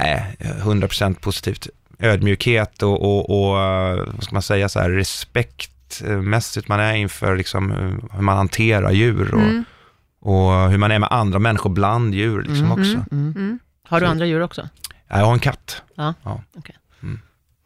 nej, 0.00 0.36
100% 0.40 1.14
positivt. 1.20 1.68
Ödmjukhet 1.98 2.82
och, 2.82 3.02
och, 3.02 3.30
och, 3.50 3.60
eh, 3.62 3.96
vad 4.14 4.24
ska 4.24 4.32
man 4.34 4.42
säga, 4.42 4.68
så 4.68 4.80
här, 4.80 4.90
respektmässigt 4.90 6.68
man 6.68 6.80
är 6.80 6.94
inför 6.94 7.36
liksom, 7.36 7.70
hur- 7.70 8.16
hur 8.16 8.22
man 8.22 8.36
hanterar 8.36 8.90
djur 8.90 9.34
och, 9.34 9.40
Mm. 9.40 9.64
och 10.20 10.70
hur 10.70 10.78
man 10.78 10.90
är 10.90 10.98
med 10.98 11.08
andra 11.12 11.38
människor 11.38 11.70
bland 11.70 12.14
djur 12.14 12.42
liksom 12.42 12.64
Mm, 12.64 12.72
också. 12.72 13.04
Mm. 13.14 13.58
Har 13.88 14.00
du 14.00 14.06
Så- 14.06 14.10
andra 14.10 14.26
djur 14.26 14.40
också? 14.42 14.68
Jag 15.08 15.16
har 15.16 15.32
en 15.32 15.38
katt. 15.38 15.82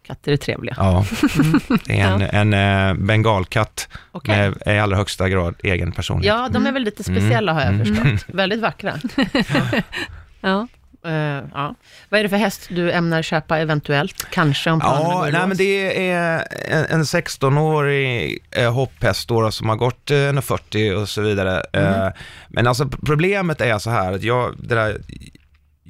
Katter 0.06 0.32
är 0.32 0.36
trevliga. 0.36 0.74
Ja, 0.78 1.04
det 1.84 2.00
är 2.00 2.12
en, 2.32 2.52
en 2.52 2.88
eh, 2.98 3.04
bengalkatt 3.06 3.88
Okej. 4.12 4.36
med 4.66 4.74
i 4.76 4.78
allra 4.78 4.96
högsta 4.96 5.28
grad 5.28 5.54
egen 5.62 5.92
personlighet. 5.92 6.34
Ja, 6.36 6.48
de 6.48 6.66
är 6.66 6.72
väl 6.72 6.82
lite 6.82 7.04
speciella 7.04 7.52
har 7.52 7.60
jag 7.60 7.74
Mm. 7.74 7.86
förstått. 7.86 8.34
Väldigt 8.34 8.60
vackra. 8.60 8.94
Ja. 10.40 10.68
Eh, 11.08 11.44
ja. 11.54 11.74
Vad 12.08 12.20
är 12.20 12.22
det 12.22 12.28
för 12.28 12.36
häst 12.36 12.66
du 12.70 12.92
ämnar 12.92 13.22
köpa 13.22 13.58
eventuellt? 13.58 14.26
Kanske 14.30 14.70
om 14.70 14.80
planerna 14.80 15.08
Ja, 15.08 15.20
går 15.24 15.32
nej, 15.32 15.46
men 15.46 15.56
det 15.56 16.10
är 16.10 16.44
en, 16.68 16.84
en 16.84 17.02
16-årig 17.02 18.38
eh, 18.50 18.72
hopphäst 18.72 19.28
då, 19.28 19.50
som 19.50 19.68
har 19.68 19.76
gått 19.76 20.10
eh, 20.10 20.14
1,40 20.14 20.92
och 20.94 21.08
så 21.08 21.22
vidare. 21.22 21.62
Mm. 21.72 22.02
Eh, 22.02 22.12
men 22.48 22.66
alltså 22.66 22.88
problemet 23.06 23.60
är 23.60 23.78
så 23.78 23.90
här 23.90 24.12
att 24.12 24.22
jag, 24.22 24.54
det 24.58 24.74
där, 24.74 24.98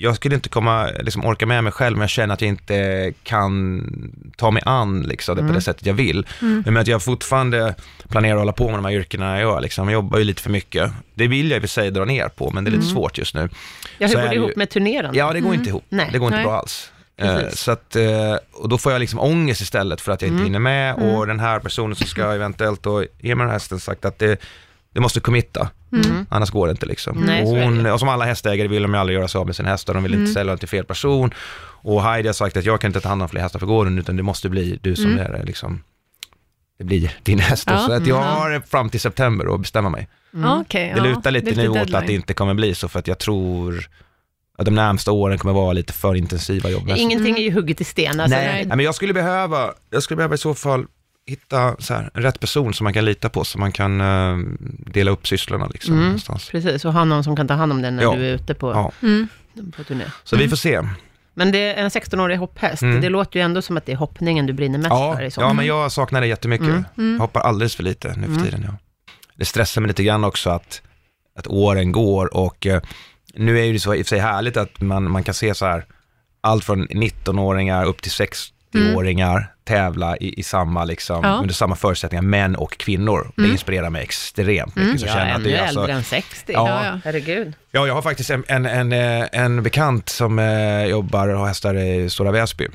jag 0.01 0.17
skulle 0.17 0.35
inte 0.35 0.49
komma, 0.49 0.89
liksom 1.01 1.25
orka 1.25 1.47
med 1.47 1.65
mig 1.65 1.73
själv, 1.73 1.97
men 1.97 2.01
jag 2.03 2.11
känner 2.11 2.35
att 2.35 2.41
jag 2.41 2.49
inte 2.49 3.13
kan 3.23 3.83
ta 4.37 4.51
mig 4.51 4.63
an 4.67 5.03
liksom, 5.03 5.35
det 5.37 5.41
på 5.41 5.45
Mm. 5.45 5.55
det 5.55 5.61
sättet 5.61 5.87
jag 5.87 5.95
vill. 5.95 6.27
Mm. 6.43 6.63
Men 6.67 6.77
att 6.77 6.87
jag 6.87 7.03
fortfarande 7.03 7.75
planerar 8.09 8.35
att 8.35 8.39
hålla 8.41 8.53
på 8.53 8.65
med 8.69 8.75
de 8.79 8.85
här 8.85 8.93
yrkena 8.93 9.31
jag 9.31 9.41
gör, 9.41 9.61
liksom. 9.61 9.89
jag 9.89 9.93
jobbar 9.93 10.19
ju 10.19 10.25
lite 10.25 10.43
för 10.43 10.51
mycket. 10.51 10.91
Det 11.15 11.27
vill 11.27 11.51
jag 11.51 11.57
i 11.57 11.59
och 11.59 11.63
för 11.63 11.69
sig 11.69 11.91
dra 11.91 12.05
ner 12.05 12.29
på, 12.29 12.51
men 12.51 12.65
det 12.65 12.69
är 12.69 12.73
lite 12.73 12.83
Mm. 12.83 12.95
svårt 12.95 13.19
just 13.19 13.35
nu. 13.35 13.49
Ja, 13.99 14.07
hur 14.07 14.15
går 14.15 14.23
det 14.29 14.35
ihop 14.35 14.51
ju- 14.51 14.55
med 14.57 14.71
turnerande? 14.71 15.19
Ja, 15.19 15.33
det 15.33 15.41
går 15.41 15.49
Mm. 15.49 15.59
inte 15.59 15.69
ihop. 15.71 15.85
Nej. 15.89 16.09
Det 16.13 16.19
går 16.19 16.27
inte 16.27 16.37
Nej. 16.37 16.45
bra 16.47 16.59
alls. 16.59 16.93
Eh, 17.17 17.37
Precis. 17.37 17.61
Så 17.61 17.71
att, 17.71 17.97
eh, 17.97 18.37
och 18.53 18.69
då 18.69 18.79
får 18.79 18.93
jag 18.93 18.99
liksom 19.01 19.21
ångest 19.21 19.61
istället 19.61 20.01
för 20.01 20.13
att 20.13 20.23
jag 20.23 20.29
inte 20.29 20.35
Mm. 20.35 20.45
hinner 20.45 20.59
med 20.59 20.95
Mm. 20.95 21.09
och 21.11 21.27
den 21.27 21.41
här 21.41 21.59
personen 21.61 21.97
som 21.97 22.07
ska 22.07 22.33
eventuellt 22.35 22.83
då 22.83 23.03
ge 23.03 23.35
mig 23.35 23.45
den 23.45 23.47
här 23.47 23.53
hästen 23.53 23.81
sagt 23.81 24.05
att 24.05 24.19
det, 24.19 24.41
det 24.94 25.01
måste 25.01 25.20
committa, 25.20 25.70
Mm. 25.92 26.27
annars 26.31 26.51
går 26.51 26.66
det 26.66 26.70
inte 26.70 26.87
liksom. 26.87 27.16
Nej, 27.27 27.42
och, 27.42 27.48
hon, 27.48 27.87
och 27.87 28.01
som 28.01 28.09
alla 28.09 28.24
hästägare 28.24 28.68
vill 28.68 28.83
de 28.83 28.94
ju 28.94 29.01
aldrig 29.01 29.18
göra 29.18 29.29
sig 29.29 29.38
av 29.38 29.46
med 29.46 29.57
sin 29.57 29.66
häst 29.66 29.88
och 29.88 29.94
de 29.94 30.03
vill 30.03 30.12
Mm. 30.12 30.22
inte 30.24 30.35
sälja 30.35 30.51
den 30.51 30.59
till 30.59 30.68
fel 30.68 30.85
person. 30.85 31.35
Och 31.83 32.03
Heidi 32.03 32.29
har 32.29 32.33
sagt 32.33 32.57
att 32.57 32.64
jag 32.64 32.81
kan 32.81 32.88
inte 32.88 33.01
ta 33.01 33.09
hand 33.09 33.22
om 33.22 33.29
fler 33.29 33.40
hästar 33.40 33.59
för 33.59 33.66
gården 33.66 33.98
utan 33.98 34.16
det 34.16 34.22
måste 34.22 34.48
bli 34.48 34.79
du 34.83 34.96
som 34.96 35.05
Mm. 35.12 35.18
är 35.35 35.42
liksom, 35.46 35.83
det 36.79 36.85
blir 36.85 37.16
din 37.22 37.38
häst. 37.38 37.64
Ja, 37.70 37.79
så 37.79 37.92
att 37.92 38.07
jag 38.07 38.18
mm. 38.22 38.29
har 38.35 38.61
fram 38.61 38.90
till 38.90 39.01
september 39.01 39.55
att 39.55 39.61
bestämma 39.61 39.88
mig. 39.88 40.09
Mm. 40.35 40.44
Ja, 40.46 40.61
okej, 40.61 40.92
Det 40.94 40.96
ja. 41.09 41.14
lutar 41.14 41.31
lite 41.31 41.55
nu 41.55 41.68
åt 41.68 41.94
att 41.94 42.07
det 42.07 42.12
inte 42.12 42.35
kommer 42.35 42.55
bli 42.55 42.74
så 42.74 42.88
för 42.88 42.98
att 42.98 43.07
jag 43.09 43.18
tror 43.18 43.88
att 44.59 44.64
de 44.64 44.74
närmsta 44.74 45.12
åren 45.12 45.38
kommer 45.38 45.55
vara 45.55 45.72
lite 45.72 45.92
för 45.92 46.14
intensiva 46.14 46.70
jobbmässigt. 46.70 47.03
Ingenting 47.03 47.31
Mm. 47.31 47.40
är 47.40 47.44
ju 47.44 47.53
hugget 47.53 47.81
i 47.81 47.85
sten. 47.85 48.20
Alltså, 48.20 48.37
nej, 48.38 48.46
nej, 48.66 48.77
men 48.77 48.81
jag 48.81 48.94
skulle 48.94 49.12
behöva, 49.14 49.72
jag 49.90 50.03
skulle 50.03 50.16
behöva 50.16 50.35
i 50.35 50.38
så 50.38 50.55
fall 50.55 50.87
hitta 51.29 51.77
så 51.79 51.95
här, 51.95 52.11
en 52.14 52.23
rätt 52.23 52.41
person 52.41 52.75
som 52.75 52.85
man 52.85 52.93
kan 52.95 53.05
lita 53.05 53.29
på, 53.29 53.45
så 53.45 53.59
man 53.59 53.73
kan 53.73 54.01
eh, 54.01 54.37
dela 54.93 55.11
upp 55.11 55.27
sysslorna 55.29 55.67
liksom 55.67 55.93
Mm. 55.95 56.05
någonstans. 56.05 56.49
Precis, 56.51 56.85
och 56.85 56.93
ha 56.93 57.05
någon 57.05 57.25
som 57.25 57.37
kan 57.37 57.49
ta 57.49 57.55
hand 57.55 57.73
om 57.73 57.83
den 57.83 57.97
när 57.97 58.03
Ja. 58.03 58.14
du 58.14 58.27
är 58.27 58.35
ute 58.35 58.55
på, 58.55 58.71
Ja, 58.73 58.93
Mm. 59.03 59.29
på 59.77 59.85
turné. 59.85 60.05
så 60.25 60.37
vi 60.37 60.49
får 60.49 60.57
se. 60.57 60.81
Men 61.35 61.53
det 61.53 61.59
är 61.59 61.75
en 61.85 61.91
16-årig 61.91 62.37
hopphäst. 62.38 62.83
Mm. 62.83 63.01
Det 63.01 63.09
låter 63.09 63.38
ju 63.41 63.45
ändå 63.45 63.62
som 63.62 63.77
att 63.77 63.87
det 63.87 63.93
är 63.93 63.97
hoppningen 63.97 64.47
du 64.47 64.53
brinner 64.53 64.79
mest 64.79 64.91
Ja, 64.91 65.17
för 65.17 65.23
i 65.23 65.31
ja, 65.37 65.53
men 65.53 65.67
jag 65.67 65.93
saknar 65.93 66.21
det 66.21 66.27
jättemycket. 66.27 66.67
Mm. 66.69 66.85
Jag 66.95 67.05
Mm. 67.05 67.21
hoppar 67.21 67.41
alldeles 67.41 67.77
för 67.77 67.83
lite 67.83 68.09
nu 68.09 68.23
för 68.23 68.33
Mm. 68.33 68.45
tiden. 68.45 68.64
Ja. 68.69 68.75
Det 69.37 69.45
stressar 69.45 69.81
mig 69.81 69.88
lite 69.88 70.03
grann 70.05 70.25
också 70.25 70.51
att, 70.51 70.83
att 71.38 71.47
åren 71.47 71.93
går 71.93 72.37
och 72.37 72.67
eh, 72.67 72.83
nu 73.35 73.59
är 73.61 73.64
ju 73.64 73.73
det 73.73 73.79
så 73.81 73.95
i 73.95 74.03
och 74.03 74.07
för 74.07 74.09
sig 74.09 74.19
härligt 74.19 74.57
att 74.57 74.81
man, 74.81 75.11
man 75.11 75.25
kan 75.25 75.35
se 75.35 75.55
så 75.55 75.67
här, 75.67 75.85
allt 76.41 76.64
från 76.64 76.88
19-åringar 76.88 77.85
upp 77.85 78.03
till 78.03 78.11
60-åringar 78.12 79.53
tävla 79.69 80.17
i, 80.17 80.41
i 80.41 80.43
samma, 80.43 80.85
liksom, 80.85 81.21
Ja. 81.23 81.39
under 81.43 81.55
samma 81.55 81.77
förutsättningar, 81.77 82.23
män 82.23 82.57
och 82.57 82.79
kvinnor. 82.79 83.31
Det 83.37 83.41
Mm. 83.43 83.53
inspirerar 83.53 83.91
mig 83.91 84.03
extremt 84.03 84.77
mycket. 84.77 84.89
Mm. 84.89 84.99
Så 84.99 85.07
jag 85.07 85.19
att 85.19 85.35
ännu 85.37 85.45
det 85.45 85.57
är 85.57 85.63
alltså, 85.63 85.81
äldre 85.81 85.93
än 85.95 86.03
60. 86.05 86.53
Ja. 86.53 86.69
Ja, 86.69 86.85
ja. 86.87 87.01
Herregud. 87.05 87.53
Ja, 87.71 87.87
jag 87.87 87.95
har 87.95 88.03
faktiskt 88.03 88.31
en, 88.31 88.45
en, 88.49 88.67
en, 88.67 88.93
eh, 88.93 89.27
en 89.33 89.63
bekant 89.63 90.09
som 90.09 90.39
eh, 90.39 90.85
jobbar 90.85 91.29
och 91.29 91.39
har 91.41 91.47
hästar 91.47 91.75
i 91.75 92.11
Stora 92.11 92.31
Väsby. 92.31 92.69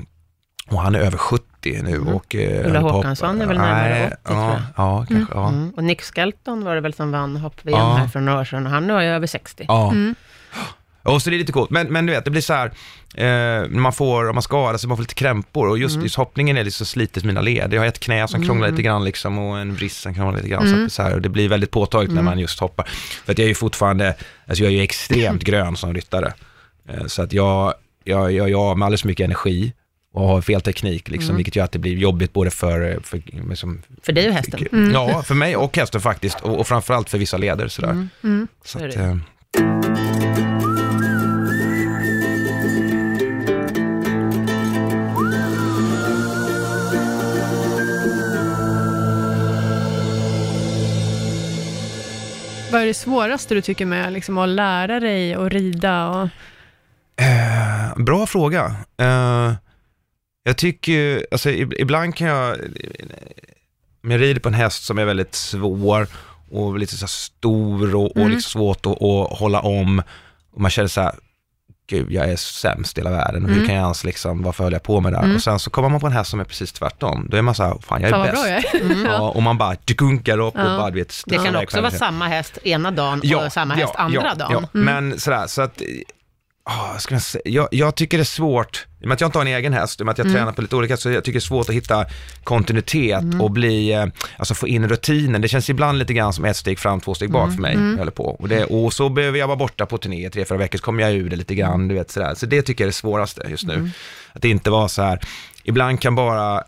Och 0.70 0.82
han 0.82 0.96
är 0.96 1.00
över 1.00 1.18
70 1.18 1.44
nu 1.84 1.96
Mm. 1.96 2.08
och... 2.08 2.36
eh, 2.36 2.68
Ulla 2.68 2.80
Håkansson 2.80 3.42
är 3.42 3.46
väl 3.46 3.58
närmare 3.58 3.90
Nej, 4.00 4.08
80 4.24 4.28
tror 4.28 4.38
ja, 4.40 4.50
jag. 4.52 4.62
Ja, 4.76 5.06
kanske. 5.10 5.36
Ja. 5.36 5.48
Mm. 5.50 5.70
Och 5.78 5.84
Nick 5.84 6.02
Skelton 6.02 6.64
var 6.64 6.76
det 6.76 6.82
väl 6.82 6.94
som 6.94 7.12
vann 7.12 7.36
hopp-VM 7.38 7.80
Ja. 7.80 7.96
här 7.96 8.08
för 8.08 8.20
några 8.20 8.40
år 8.40 8.46
sedan. 8.46 8.66
och 8.66 8.72
Han 8.72 8.90
är 8.90 9.04
över 9.04 9.28
60. 9.28 9.66
ja. 9.68 9.94
Och 11.04 11.22
så 11.22 11.30
det 11.30 11.36
är 11.36 11.38
lite 11.38 11.52
coolt, 11.52 11.70
men, 11.70 11.88
men 11.88 12.06
du 12.06 12.14
vet, 12.14 12.26
det 12.26 12.32
blir 12.32 12.42
så 12.42 12.54
här, 12.54 12.72
eh, 13.16 13.68
man 13.70 13.94
får, 13.94 14.30
om 14.30 14.36
man 14.36 14.42
skadar 14.44 14.78
sig, 14.78 14.88
man 14.88 14.98
får 14.98 15.02
lite 15.04 15.14
krämpor 15.14 15.68
och 15.70 15.78
just, 15.78 15.96
Mm. 15.96 16.04
just 16.06 16.16
hoppningen 16.16 16.58
är 16.58 16.70
så 16.70 16.86
slitet 16.86 17.24
mina 17.24 17.42
led. 17.42 17.74
Jag 17.74 17.82
har 17.82 17.86
ett 17.88 18.00
knä 18.00 18.28
som 18.28 18.46
krånglar 18.46 18.68
Mm. 18.68 18.76
lite 18.76 18.84
grann 18.84 19.04
liksom 19.04 19.38
och 19.40 19.60
en 19.60 19.76
vrist 19.76 20.02
som 20.02 20.14
krånglar 20.14 20.38
lite 20.38 20.50
grann. 20.50 20.62
Så, 20.68 20.74
Mm. 20.74 20.86
är 20.86 20.90
så 20.90 21.04
här, 21.04 21.14
och 21.14 21.22
det 21.22 21.30
blir 21.30 21.50
väldigt 21.50 21.72
påtagligt 21.72 22.12
när 22.12 22.22
Mm. 22.22 22.26
man 22.26 22.40
just 22.40 22.60
hoppar. 22.60 22.86
För 23.26 23.32
att 23.32 23.38
jag 23.38 23.46
är 23.46 23.50
ju 23.50 23.56
fortfarande, 23.56 24.16
alltså 24.48 24.64
jag 24.64 24.72
är 24.74 24.78
ju 24.78 24.84
extremt 24.84 25.44
grön 25.44 25.76
som 25.76 25.94
ryttare. 25.94 26.34
Eh, 26.90 27.06
så 27.06 27.22
att 27.22 27.34
jag, 27.34 27.74
jag, 28.04 28.32
jag, 28.32 28.50
jag 28.50 28.60
har 28.60 28.76
med 28.76 28.86
alldeles 28.86 29.02
för 29.02 29.08
mycket 29.08 29.24
energi 29.26 29.74
och 30.14 30.28
har 30.28 30.42
fel 30.42 30.62
teknik, 30.62 31.10
liksom, 31.10 31.26
Mm. 31.30 31.36
vilket 31.38 31.56
gör 31.56 31.64
att 31.64 31.72
det 31.72 31.80
blir 31.80 31.98
jobbigt 31.98 32.34
både 32.34 32.52
för, 32.52 33.00
för 33.04 33.22
liksom, 33.50 33.82
För 34.04 34.14
dig 34.14 34.28
och 34.30 34.34
hästen. 34.34 34.68
Mm. 34.72 34.92
Ja, 34.92 35.24
för 35.24 35.36
mig 35.36 35.56
och 35.56 35.78
hästen 35.78 36.02
faktiskt. 36.02 36.42
Och, 36.42 36.60
och 36.60 36.68
framförallt 36.68 37.10
för 37.10 37.18
vissa 37.18 37.38
leder 37.38 37.68
sådär. 37.68 37.90
Mm. 37.90 38.10
Mm. 38.24 38.48
Så 38.66 38.80
så 38.80 38.86
att, 38.86 38.96
eh, 38.96 39.18
Vad 52.74 52.82
är 52.82 52.86
det 52.86 52.94
svåraste 52.94 53.54
du 53.56 53.62
tycker 53.62 53.86
med 53.86 54.14
liksom, 54.14 54.38
att 54.38 54.50
lära 54.50 55.00
dig 55.00 55.34
att 55.34 55.52
rida? 55.54 56.08
Och... 56.10 56.30
Eh, 57.24 57.96
bra 58.04 58.26
fråga. 58.26 58.76
Eh, 58.98 59.54
jag 60.44 60.58
tycker 60.58 61.28
alltså 61.32 61.50
ib- 61.50 61.76
ibland 61.80 62.16
kan 62.16 62.28
jag, 62.28 62.58
om 64.04 64.12
jag 64.12 64.22
rider 64.22 64.40
på 64.40 64.48
en 64.50 64.54
häst 64.54 64.84
som 64.86 64.98
är 64.98 65.06
väldigt 65.06 65.36
svår 65.36 66.08
och 66.52 66.80
lite 66.80 66.98
så 66.98 67.08
stor 67.08 67.96
och, 67.96 68.12
och 68.12 68.18
Mm. 68.18 68.30
liksom 68.32 68.52
svårt 68.62 68.86
att, 68.86 69.02
att 69.02 69.38
hålla 69.40 69.60
om 69.62 70.02
och 70.54 70.62
man 70.62 70.72
känner 70.72 70.88
så 70.88 71.02
här, 71.02 71.16
gud 71.88 72.12
jag 72.12 72.30
är 72.30 72.36
sämst 72.36 72.98
i 72.98 73.02
hela 73.02 73.12
världen, 73.12 73.46
hur 73.46 73.54
Mm. 73.54 73.66
kan 73.68 73.76
jag 73.76 73.84
ens 73.84 74.04
liksom, 74.04 74.42
varför 74.44 74.64
höll 74.64 74.74
jag 74.74 74.84
på 74.84 75.00
med 75.02 75.14
det 75.14 75.18
här? 75.18 75.24
Mm. 75.24 75.36
Och 75.36 75.42
sen 75.44 75.60
så 75.60 75.70
kommer 75.70 75.90
man 75.90 76.00
på 76.00 76.08
en 76.08 76.14
häst 76.14 76.30
som 76.32 76.40
är 76.40 76.44
precis 76.44 76.72
tvärtom, 76.74 77.28
då 77.30 77.38
är 77.38 77.42
man 77.42 77.56
så 77.56 77.64
här, 77.64 77.76
fan 77.82 78.02
jag 78.02 78.08
är 78.10 78.14
Fan 78.14 78.22
bäst. 78.24 78.34
bra 78.34 78.48
jag 78.48 78.58
är. 78.58 78.82
Mm. 78.94 79.06
Ja, 79.06 79.20
och 79.30 79.44
man 79.44 79.58
bara 79.58 79.76
dunkar 79.98 80.38
upp 80.40 80.54
och 80.56 80.62
Ja. 80.62 80.78
bara, 80.78 80.90
du 80.90 81.00
vet, 81.00 81.14
Det 81.26 81.36
kan 81.38 81.56
också 81.56 81.82
vara 81.82 81.92
samma 81.92 82.28
häst 82.28 82.58
ena 82.64 82.92
dagen 82.92 83.22
och 83.46 83.52
samma 83.54 83.74
häst 83.74 83.94
andra 83.96 84.22
ja, 84.24 84.34
dagen. 84.36 84.68
Ja. 84.74 84.80
Mm. 84.80 85.08
Men 85.10 85.20
sådär, 85.20 85.48
så 85.48 85.62
att, 85.62 85.82
ah, 86.64 86.98
ska 87.00 87.16
jag, 87.16 87.22
säga, 87.22 87.42
jag, 87.46 87.68
jag 87.72 87.96
tycker 87.96 88.18
det 88.18 88.22
är 88.22 88.26
svårt, 88.26 88.86
i 89.00 89.04
och 89.04 89.08
med 89.08 89.14
att 89.16 89.22
jag 89.22 89.28
inte 89.28 89.38
har 89.38 89.46
en 89.46 89.52
egen 89.54 89.74
häst, 89.74 90.00
i 90.00 90.04
och 90.04 90.06
med 90.06 90.12
att 90.12 90.18
jag 90.18 90.26
Mm. 90.28 90.36
tränar 90.38 90.52
på 90.52 90.62
lite 90.62 90.76
olika, 90.76 90.98
så 90.98 91.10
jag 91.12 91.24
tycker 91.24 91.40
det 91.40 91.44
är 91.44 91.48
svårt 91.48 91.70
att 91.70 91.76
hitta 91.76 92.06
kontinuitet 92.44 93.22
Mm. 93.22 93.42
och 93.42 93.52
bli, 93.52 93.92
eh, 93.94 94.06
alltså 94.38 94.54
få 94.54 94.68
in 94.68 94.90
rutinen. 94.90 95.42
Det 95.42 95.48
känns 95.48 95.70
ibland 95.70 95.98
lite 96.00 96.14
grann 96.14 96.34
som 96.34 96.46
ett 96.46 96.58
steg 96.58 96.80
fram, 96.80 97.00
två 97.02 97.14
steg 97.16 97.32
bak 97.32 97.44
Mm. 97.44 97.56
för 97.56 97.62
mig, 97.62 97.74
Mm. 97.74 97.92
jag 97.92 97.98
håller 97.98 98.12
på. 98.12 98.24
Och, 98.26 98.50
det, 98.50 98.66
och 98.66 98.94
så 98.94 99.10
behöver 99.10 99.40
jag 99.40 99.48
vara 99.48 99.58
borta 99.58 99.86
på 99.86 99.98
turné 99.98 100.28
i 100.28 100.30
tre, 100.30 100.46
fyra 100.46 100.58
veckor, 100.58 100.78
så 100.78 100.84
kommer 100.84 101.04
jag 101.04 101.14
ur 101.14 101.30
det 101.30 101.36
lite 101.36 101.56
grann, 101.56 101.88
du 101.88 101.96
vet 101.96 102.12
sådär. 102.12 102.34
Så 102.36 102.46
det 102.46 102.62
tycker 102.62 102.84
jag 102.84 102.88
är 102.88 102.92
det 102.92 102.96
svåraste 102.96 103.46
just 103.50 103.68
nu. 103.68 103.74
Mm. 103.74 103.90
Att 104.34 104.46
inte 104.46 104.70
vara 104.70 104.88
så 104.88 105.02
här, 105.02 105.20
ibland 105.64 106.02
kan 106.02 106.16
bara 106.16 106.64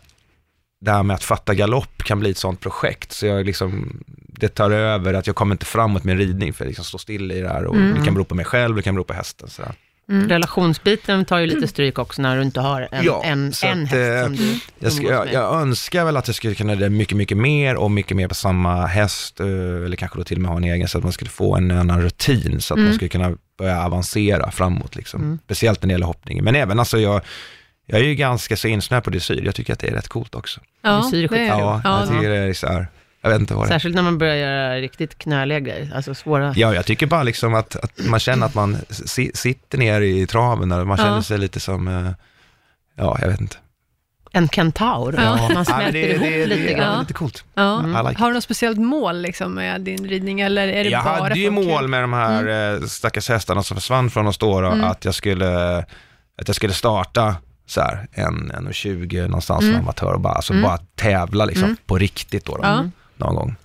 det 0.80 0.90
här 0.90 1.02
med 1.02 1.14
att 1.14 1.24
fatta 1.24 1.54
galopp 1.54 2.02
kan 2.04 2.20
bli 2.20 2.30
ett 2.30 2.38
sånt 2.38 2.60
projekt, 2.60 3.12
så 3.12 3.26
jag 3.26 3.46
liksom, 3.46 4.02
det 4.28 4.48
tar 4.48 4.70
över 4.70 5.14
att 5.14 5.26
jag 5.26 5.36
kommer 5.36 5.54
inte 5.54 5.66
framåt 5.66 6.04
med 6.04 6.18
ridning, 6.18 6.52
för 6.52 6.64
jag 6.64 6.68
liksom 6.68 6.84
står 6.84 6.98
still 6.98 7.32
i 7.32 7.40
det 7.40 7.48
här 7.48 7.64
och 7.64 7.76
Mm. 7.76 7.98
det 7.98 8.04
kan 8.04 8.14
bero 8.14 8.24
på 8.24 8.34
mig 8.34 8.44
själv, 8.44 8.76
det 8.76 8.82
kan 8.82 8.94
bero 8.94 9.04
på 9.04 9.12
hästen. 9.12 9.48
Så 9.48 9.62
här. 9.62 9.72
Mm. 10.08 10.28
Relationsbiten 10.28 11.24
tar 11.24 11.38
ju 11.38 11.46
lite 11.46 11.68
stryk 11.68 11.98
också 11.98 12.22
när 12.22 12.36
du 12.36 12.42
inte 12.42 12.60
har 12.60 12.88
en, 12.90 13.04
Ja, 13.04 13.22
en, 13.24 13.52
så 13.52 13.66
en 13.66 13.82
att, 13.82 13.88
häst 13.88 14.16
eh, 14.20 14.24
som 14.24 14.36
du 14.36 14.58
Jag, 14.78 14.92
ska, 14.92 15.06
jag, 15.06 15.32
jag 15.32 15.60
önskar 15.60 16.04
väl 16.04 16.16
att 16.16 16.26
jag 16.28 16.34
skulle 16.34 16.54
kunna 16.54 16.74
det 16.74 16.90
mycket, 16.90 17.16
mycket 17.16 17.36
mer 17.36 17.76
och 17.76 17.90
mycket 17.90 18.16
mer 18.16 18.28
på 18.28 18.34
samma 18.34 18.86
häst, 18.86 19.40
eh, 19.40 19.46
eller 19.46 19.96
kanske 19.96 20.18
då 20.18 20.24
till 20.24 20.36
och 20.36 20.42
med 20.42 20.50
ha 20.50 20.56
en 20.58 20.64
egen, 20.64 20.88
så 20.88 20.98
att 20.98 21.04
man 21.04 21.12
skulle 21.12 21.30
få 21.30 21.56
en 21.56 21.70
annan 21.70 22.02
rutin, 22.02 22.60
så 22.60 22.74
att 22.74 22.78
Mm. 22.78 22.88
man 22.88 22.94
skulle 22.94 23.08
kunna 23.08 23.36
börja 23.58 23.84
avancera 23.86 24.50
framåt, 24.50 24.96
liksom. 24.96 25.22
Mm. 25.22 25.38
speciellt 25.44 25.82
när 25.82 25.86
det 25.88 25.92
gäller 25.92 26.06
hoppning. 26.06 26.44
Men 26.44 26.54
även 26.56 26.78
alltså 26.78 26.98
jag, 26.98 27.20
jag 27.86 28.00
är 28.00 28.04
ju 28.04 28.14
ganska 28.14 28.56
så 28.56 28.68
insnöad 28.68 29.04
på 29.04 29.10
dressyr, 29.10 29.42
jag 29.44 29.54
tycker 29.54 29.72
att 29.72 29.78
det 29.78 29.88
är 29.88 29.92
rätt 29.94 30.08
coolt 30.08 30.34
också. 30.34 30.60
Ja, 30.82 30.96
Dressyr 30.96 31.24
är 31.24 31.28
skitkul. 31.28 31.46
Ja, 31.48 31.80
ja, 31.84 32.00
jag 32.00 32.08
tycker 32.08 32.28
det 32.30 32.36
är 32.36 32.52
så 32.52 32.66
här, 32.66 32.86
Jag 33.26 33.32
vet 33.32 33.40
inte 33.40 33.54
vad 33.54 33.64
det 33.64 33.68
är. 33.68 33.74
Särskilt 33.74 33.94
när 33.94 34.02
man 34.02 34.18
börjar 34.18 34.36
göra 34.36 34.76
riktigt 34.76 35.18
knöliga 35.18 35.60
grejer, 35.60 35.92
alltså 35.94 36.14
svåra. 36.14 36.52
Ja, 36.56 36.74
jag 36.74 36.86
tycker 36.86 37.06
bara 37.06 37.22
liksom 37.22 37.54
att, 37.54 37.76
att 37.76 37.92
man 38.08 38.20
känner 38.20 38.46
att 38.46 38.54
man 38.54 38.76
si, 38.88 39.30
sitter 39.34 39.78
ner 39.78 40.00
i 40.00 40.26
traven, 40.26 40.68
där 40.68 40.84
man 40.84 40.96
känner 40.96 41.16
Ja. 41.16 41.22
sig 41.22 41.38
lite 41.38 41.60
som, 41.60 41.88
eh, 41.88 42.10
ja, 42.96 43.18
jag 43.20 43.28
vet 43.28 43.40
inte. 43.40 43.56
En 44.32 44.48
kentaur, 44.48 45.14
Ja. 45.18 45.36
man 45.36 45.50
Ja, 45.56 45.64
smälter 45.64 45.82
men 45.82 45.92
det, 45.92 45.98
ihop 46.12 46.20
det, 46.22 46.46
lite 46.46 46.62
det, 46.62 46.72
grann. 46.74 46.94
ja, 46.94 47.00
lite 47.00 47.12
coolt. 47.12 47.44
Ja. 47.54 47.80
I 47.84 48.08
like. 48.08 48.20
Har 48.22 48.28
du 48.28 48.34
något 48.34 48.44
speciellt 48.44 48.78
mål 48.78 49.20
liksom, 49.22 49.54
med 49.54 49.80
din 49.80 50.08
ridning 50.08 50.40
eller 50.40 50.68
är 50.68 50.84
det 50.84 50.90
Jag 50.90 51.04
bara 51.04 51.22
hade 51.22 51.38
ju 51.38 51.50
mål 51.50 51.88
med 51.88 52.02
de 52.02 52.12
här 52.12 52.42
mm. 52.46 52.88
stackars 52.88 53.28
hästarna 53.28 53.62
som 53.62 53.74
försvann 53.76 54.10
från 54.10 54.26
oss 54.26 54.38
då, 54.38 54.60
då 54.60 54.66
Mm. 54.68 54.84
att, 54.84 55.04
jag 55.04 55.14
skulle, 55.14 55.78
att 56.38 56.46
jag 56.48 56.54
skulle 56.56 56.72
starta 56.72 57.36
så 57.66 57.80
här, 57.80 58.06
en, 58.12 58.50
en 58.50 58.66
och 58.66 58.74
20 58.74 59.22
någonstans 59.22 59.62
Mm. 59.62 59.74
som 59.74 59.82
amatör 59.82 60.12
och 60.12 60.20
bara, 60.20 60.32
alltså 60.34 60.52
Mm. 60.52 60.62
bara 60.62 60.78
tävla 60.94 61.44
liksom 61.44 61.64
Mm. 61.64 61.76
på 61.86 61.98
riktigt 61.98 62.44
då, 62.44 62.56
då 62.56 62.62
Ja. 62.62 62.84
Någon 63.18 63.34
gång. 63.34 63.56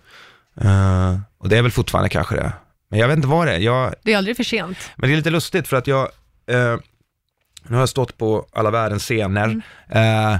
Eh, 0.61 1.17
och 1.37 1.49
det 1.49 1.57
är 1.57 1.61
väl 1.61 1.71
fortfarande 1.71 2.09
kanske 2.09 2.35
det. 2.35 2.53
Men 2.89 2.99
jag 2.99 3.07
vet 3.07 3.15
inte 3.17 3.27
vad 3.27 3.47
det 3.47 3.53
är. 3.55 3.59
Jag, 3.59 3.93
Det 4.03 4.13
är 4.13 4.17
aldrig 4.17 4.37
för 4.37 4.43
sent. 4.43 4.77
men 4.95 5.09
det 5.09 5.13
är 5.13 5.17
lite 5.17 5.29
lustigt 5.29 5.67
för 5.67 5.77
att 5.77 5.87
jag, 5.87 6.01
eh, 6.47 6.75
nu 7.67 7.75
har 7.75 7.79
jag 7.79 7.89
stått 7.89 8.17
på 8.17 8.45
alla 8.53 8.71
världens 8.71 9.03
scener, 9.03 9.43
Mm. 9.45 9.61
eh, 10.33 10.39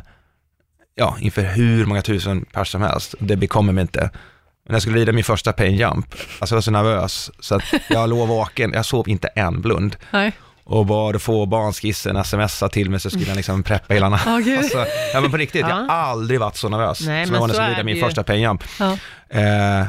ja, 0.96 1.18
inför 1.20 1.42
hur 1.42 1.86
många 1.86 2.02
tusen 2.02 2.46
pers 2.46 2.70
som 2.72 2.82
helst. 2.82 3.16
Det 3.20 3.36
bekommer 3.36 3.74
mig 3.74 3.82
inte. 3.82 4.00
Men 4.02 4.10
när 4.72 4.76
jag 4.76 4.82
skulle 4.82 4.98
rida 4.98 5.12
min 5.12 5.24
första 5.24 5.54
pain 5.54 5.76
jump, 5.76 6.16
alltså 6.40 6.54
jag 6.54 6.58
var 6.58 6.62
så 6.62 6.72
nervös, 6.72 7.32
så 7.40 7.56
att 7.56 7.64
jag 7.90 8.10
låg 8.10 8.28
vaken, 8.28 8.74
jag 8.74 8.86
sov 8.86 9.10
inte 9.10 9.28
en 9.28 9.62
blund. 9.62 9.96
Nej. 10.12 10.32
Och 10.72 10.86
bad 10.86 11.22
få 11.22 11.46
barnskissen 11.46 12.24
smsa 12.24 12.70
till 12.70 12.90
mig 12.90 13.00
så 13.00 13.10
skulle 13.10 13.26
jag 13.28 13.36
liksom 13.36 13.64
preppa 13.64 13.94
hela 13.94 14.10
natten. 14.10 14.44
Gud. 14.44 14.58
Alltså, 14.58 14.86
ja 15.14 15.22
men 15.22 15.32
på 15.32 15.38
riktigt, 15.38 15.62
jag 15.62 15.70
Ja. 15.70 15.76
har 15.76 15.90
aldrig 15.90 16.40
varit 16.40 16.56
så 16.58 16.70
nervös 16.70 17.02
Nej, 17.02 17.26
som 17.26 17.34
jag 17.36 17.42
var 17.42 17.48
när 17.48 17.54
jag 17.56 17.64
skulle 17.64 17.74
rida 17.76 17.84
min 17.84 17.96
ju. 17.96 18.02
första 18.02 18.24
pain 18.24 18.42
jump. 18.42 18.64
Ja. 18.80 18.98
Eh, 19.30 19.86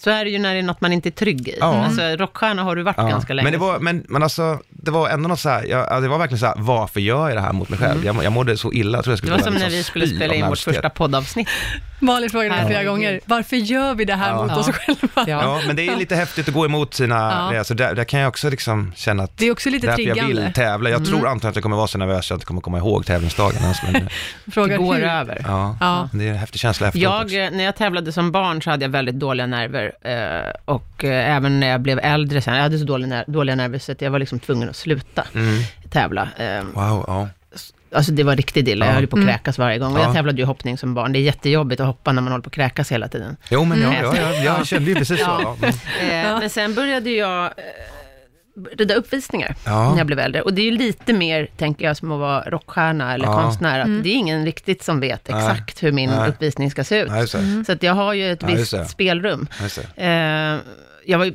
Så 0.00 0.10
är 0.10 0.24
det 0.24 0.30
ju 0.30 0.38
när 0.38 0.52
det 0.54 0.58
är 0.60 0.62
något 0.62 0.80
man 0.80 0.92
inte 0.92 1.08
är 1.08 1.10
trygg 1.10 1.48
i. 1.48 1.56
Ja. 1.60 1.84
Alltså, 1.84 2.02
rockstjärna 2.02 2.62
har 2.62 2.76
du 2.76 2.82
varit 2.82 2.96
Ja, 2.98 3.08
ganska 3.08 3.34
länge. 3.34 3.44
Men 3.44 3.52
det 3.52 3.58
var, 3.58 3.78
men, 3.78 4.04
men 4.08 4.22
alltså, 4.22 4.58
det 4.70 4.90
var 4.90 5.08
ändå 5.08 5.28
något 5.28 5.40
så 5.40 5.48
här, 5.48 5.64
jag, 5.64 5.86
ja, 5.90 6.00
det 6.00 6.08
var 6.08 6.18
verkligen 6.18 6.38
så 6.38 6.46
här, 6.46 6.54
varför 6.58 7.00
gör 7.00 7.28
jag 7.28 7.36
det 7.36 7.40
här 7.40 7.52
mot 7.52 7.68
mig 7.68 7.78
själv? 7.78 8.04
Jag, 8.04 8.24
jag 8.24 8.32
mådde 8.32 8.56
så 8.56 8.72
illa, 8.72 8.98
jag 8.98 9.04
tror 9.04 9.12
jag 9.12 9.14
det 9.14 9.18
skulle 9.18 9.32
var 9.32 9.38
börja 9.38 9.44
som 9.44 9.54
när 9.54 9.60
liksom 9.60 9.76
vi 9.78 9.82
skulle 9.84 10.06
spela 10.06 10.34
in 10.34 10.46
vårt 10.46 10.58
första 10.58 10.90
poddavsnitt. 10.90 11.48
Malin 12.00 12.30
frågade 12.30 12.50
mig 12.54 12.66
flera 12.66 12.84
gånger, 12.84 13.20
varför 13.26 13.56
gör 13.56 13.94
vi 13.94 14.04
det 14.04 14.14
här 14.14 14.30
Ja. 14.30 14.42
mot 14.42 14.50
Ja. 14.50 14.56
oss 14.58 14.70
själva? 14.70 15.08
Ja. 15.14 15.24
Ja, 15.26 15.60
men 15.66 15.76
det 15.76 15.88
är 15.88 15.96
lite 15.96 16.16
häftigt 16.16 16.48
att 16.48 16.54
gå 16.54 16.64
emot 16.64 16.94
sina, 16.94 17.48
Ja. 17.52 17.58
alltså 17.58 17.74
där, 17.74 17.94
där 17.94 18.04
kan 18.04 18.20
jag 18.20 18.28
också 18.28 18.50
liksom 18.50 18.92
känna 18.96 19.22
att 19.22 19.36
Det 19.38 19.46
är 19.46 19.52
också 19.52 19.70
lite 19.70 19.86
därför 19.86 20.02
jag 20.02 20.26
vill 20.26 20.52
tävla. 20.54 20.90
Jag 20.90 21.04
tror 21.06 21.16
antagligen 21.26 21.48
att 21.50 21.56
jag 21.56 21.62
kommer 21.62 21.76
vara 21.76 21.86
så 21.86 21.98
nervös 21.98 22.18
att 22.26 22.30
jag 22.30 22.36
inte 22.36 22.46
kommer 22.46 22.60
komma 22.60 22.78
ihåg 22.78 23.06
tävlingsdagen 23.06 23.62
ens, 23.62 23.78
men 23.82 23.92
Det 24.44 24.52
Frågar 24.52 24.78
går 24.78 24.94
hur. 24.94 25.04
över. 25.04 25.42
ja, 25.48 25.76
Ja. 25.80 26.08
det 26.12 26.24
är 26.24 26.30
en 26.30 26.36
häftig 26.36 26.60
känsla 26.60 26.88
efteråt 26.88 27.02
Jag, 27.02 27.22
också. 27.22 27.56
när 27.56 27.64
jag 27.64 27.76
tävlade 27.76 28.12
som 28.12 28.32
barn 28.32 28.62
så 28.62 28.70
hade 28.70 28.84
jag 28.84 28.90
väldigt 28.90 29.14
dåliga 29.14 29.46
nerver. 29.46 29.85
Eh, 30.02 30.52
och 30.64 31.04
eh, 31.04 31.36
även 31.36 31.60
när 31.60 31.66
jag 31.68 31.80
blev 31.80 31.98
äldre 32.02 32.40
sen, 32.40 32.54
jag 32.54 32.62
hade 32.62 32.78
så 32.78 32.84
dåliga, 32.84 33.08
ner- 33.08 33.24
dåliga 33.26 33.56
nerver 33.56 33.78
så 33.78 33.92
att 33.92 34.00
jag 34.02 34.10
var 34.10 34.18
liksom 34.18 34.38
tvungen 34.40 34.68
att 34.68 34.76
sluta 34.76 35.24
Mm. 35.34 35.62
tävla. 35.90 36.28
Eh, 36.36 36.62
Wow, 36.64 37.04
ja. 37.06 37.28
alltså 37.94 38.12
det 38.12 38.22
var 38.22 38.36
riktigt 38.36 38.68
illa, 38.68 38.84
Ja. 38.84 38.90
jag 38.90 38.94
höll 38.94 39.06
på 39.06 39.16
att 39.16 39.22
Mm. 39.22 39.34
kräkas 39.34 39.58
varje 39.58 39.78
gång. 39.78 39.92
Och 39.92 39.98
Ja. 39.98 40.04
jag 40.04 40.14
tävlade 40.14 40.38
ju 40.38 40.44
hoppning 40.44 40.78
som 40.78 40.94
barn. 40.94 41.12
Det 41.12 41.18
är 41.18 41.20
jättejobbigt 41.20 41.80
att 41.80 41.86
hoppa 41.86 42.12
när 42.12 42.22
man 42.22 42.32
håller 42.32 42.42
på 42.42 42.48
att 42.48 42.54
kräkas 42.54 42.92
hela 42.92 43.08
tiden. 43.08 43.36
Jo, 43.50 43.64
men 43.64 43.80
ja, 43.82 43.88
Mm. 43.94 44.04
ja, 44.04 44.16
ja, 44.16 44.34
jag 44.44 44.66
kände 44.66 44.90
ju 44.90 44.96
precis 44.96 45.18
så. 45.18 45.24
Ja. 45.42 45.56
Ja. 45.62 45.68
Eh, 46.10 46.16
Ja. 46.26 46.38
Men 46.38 46.50
sen 46.50 46.74
började 46.74 47.10
jag 47.10 47.44
eh, 47.44 47.50
rida 48.76 48.94
uppvisningar 48.94 49.54
Ja. 49.66 49.90
när 49.90 49.98
jag 49.98 50.06
blev 50.06 50.18
äldre. 50.18 50.42
Och 50.42 50.54
det 50.54 50.60
är 50.60 50.64
ju 50.64 50.70
lite 50.78 51.12
mer, 51.12 51.48
tänker 51.56 51.84
jag, 51.84 51.96
som 51.96 52.12
att 52.12 52.18
vara 52.20 52.40
rockstjärna 52.40 53.14
eller 53.14 53.24
Ja. 53.26 53.42
konstnär. 53.42 53.80
Att 53.80 53.86
Mm. 53.86 54.02
det 54.02 54.08
är 54.08 54.14
ingen 54.14 54.44
riktigt 54.44 54.82
som 54.84 55.00
vet 55.00 55.28
Nej. 55.28 55.38
exakt 55.38 55.82
hur 55.82 55.92
min 55.92 56.10
Nej. 56.10 56.28
uppvisning 56.28 56.70
ska 56.70 56.84
se 56.84 57.00
ut. 57.00 57.08
Ja, 57.10 57.20
just 57.20 57.32
det. 57.32 57.64
Så 57.66 57.72
att 57.72 57.82
jag 57.82 57.94
har 57.94 58.12
ju 58.12 58.32
ett 58.32 58.42
visst 58.42 58.90
spelrum. 58.90 59.46
Eh, 59.96 60.08
jag 61.04 61.18
var 61.18 61.24
ju 61.24 61.34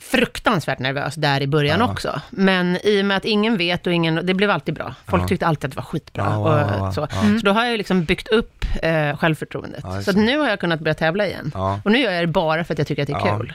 fruktansvärt 0.00 0.78
nervös 0.78 1.14
där 1.14 1.40
i 1.40 1.46
början 1.46 1.80
Ja. 1.80 1.90
också. 1.92 2.20
Men 2.30 2.78
i 2.84 3.00
och 3.02 3.04
med 3.06 3.16
att 3.16 3.24
ingen 3.24 3.56
vet 3.56 3.86
och 3.86 3.92
ingen, 3.92 4.26
det 4.26 4.34
blev 4.34 4.50
alltid 4.50 4.74
bra. 4.74 4.94
Folk 5.06 5.22
Ja. 5.22 5.28
tyckte 5.28 5.46
alltid 5.46 5.64
att 5.64 5.70
det 5.70 5.76
var 5.76 5.82
skitbra. 5.84 6.36
Och, 6.38 6.94
så. 6.94 7.00
ja. 7.00 7.22
så 7.40 7.46
då 7.46 7.52
har 7.52 7.62
jag 7.62 7.70
ju 7.70 7.76
liksom 7.78 8.04
byggt 8.04 8.28
upp 8.28 8.64
eh, 8.82 9.16
självförtroendet. 9.16 9.84
Så 10.04 10.12
nu 10.12 10.38
har 10.38 10.48
jag 10.48 10.60
kunnat 10.60 10.80
börja 10.80 10.94
tävla 10.94 11.26
igen. 11.26 11.50
Ja. 11.54 11.80
Och 11.84 11.92
nu 11.92 11.98
gör 11.98 12.12
jag 12.12 12.22
det 12.22 12.26
bara 12.26 12.64
för 12.64 12.74
att 12.74 12.78
jag 12.78 12.86
tycker 12.88 13.02
att 13.02 13.08
det 13.08 13.14
är 13.14 13.26
Ja. 13.26 13.38
kul. 13.38 13.52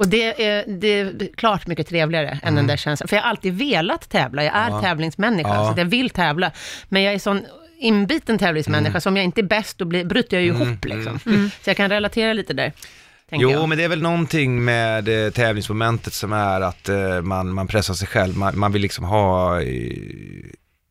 Mm. 0.00 0.06
Och 0.06 0.08
det 0.08 0.44
är, 0.46 0.64
det 0.66 1.00
är 1.00 1.36
klart 1.36 1.66
mycket 1.66 1.88
trevligare 1.88 2.38
än 2.42 2.54
den 2.54 2.66
där 2.66 2.76
känslan. 2.76 3.08
För 3.08 3.16
jag 3.16 3.22
har 3.22 3.30
alltid 3.30 3.54
velat 3.58 4.08
tävla, 4.08 4.44
jag 4.44 4.54
är 4.56 4.60
Mm. 4.66 4.74
Ja. 4.74 4.80
tävlingsmänniska, 4.82 5.54
Ja. 5.54 5.72
så 5.74 5.80
jag 5.80 5.84
vill 5.86 6.10
tävla. 6.10 6.50
Men 6.88 7.02
jag 7.02 7.14
är 7.14 7.18
sån 7.18 7.46
inbiten 7.78 8.38
tävlingsmänniska, 8.38 9.00
så 9.00 9.08
om 9.08 9.16
jag 9.16 9.24
inte 9.24 9.40
är 9.40 9.42
bäst, 9.42 9.78
då 9.78 9.84
blir, 9.84 10.04
bryter 10.04 10.36
jag 10.36 10.44
ju 10.44 10.50
Mm, 10.50 10.62
ihop 10.62 10.84
liksom. 10.84 11.18
Så 11.62 11.70
jag 11.70 11.76
kan 11.76 11.88
relatera 11.90 12.32
lite 12.32 12.52
där, 12.52 12.72
Jo, 13.32 13.50
jag. 13.50 13.68
men 13.68 13.78
det 13.78 13.84
är 13.84 13.88
väl 13.88 14.02
någonting 14.02 14.64
med 14.64 15.26
eh, 15.26 15.30
tävlingsmomentet 15.32 16.12
som 16.12 16.32
är 16.32 16.60
att 16.60 16.88
eh, 16.88 17.20
man, 17.22 17.52
man 17.52 17.66
pressar 17.66 17.94
sig 17.94 18.08
själv. 18.08 18.36
Man, 18.36 18.58
man 18.58 18.72
vill 18.72 18.82
liksom 18.82 19.04
ha... 19.04 19.60
Eh, 19.62 19.92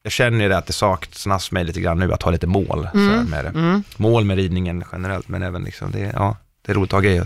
jag 0.04 0.12
känner 0.12 0.44
ju 0.44 0.50
det 0.50 0.58
att 0.58 0.68
det 0.68 0.74
saknas 0.74 1.52
mig 1.52 1.64
lite 1.64 1.82
grann 1.82 2.00
nu 2.00 2.14
att 2.14 2.24
ha 2.24 2.32
lite 2.32 2.48
mål 2.48 2.88
så 2.94 2.98
här, 3.00 3.24
med 3.24 3.46
det. 3.46 3.50
Mm. 3.50 3.84
Mål 3.98 4.26
med 4.26 4.38
ridningen 4.38 4.84
generellt, 4.92 5.28
men 5.28 5.44
även 5.44 5.64
liksom 5.64 5.92
det, 5.92 6.12
ja, 6.16 6.38
det 6.66 6.72
är 6.72 6.76
roligt 6.76 6.90
att 6.90 6.98
ha 6.98 7.02
grejer 7.02 7.22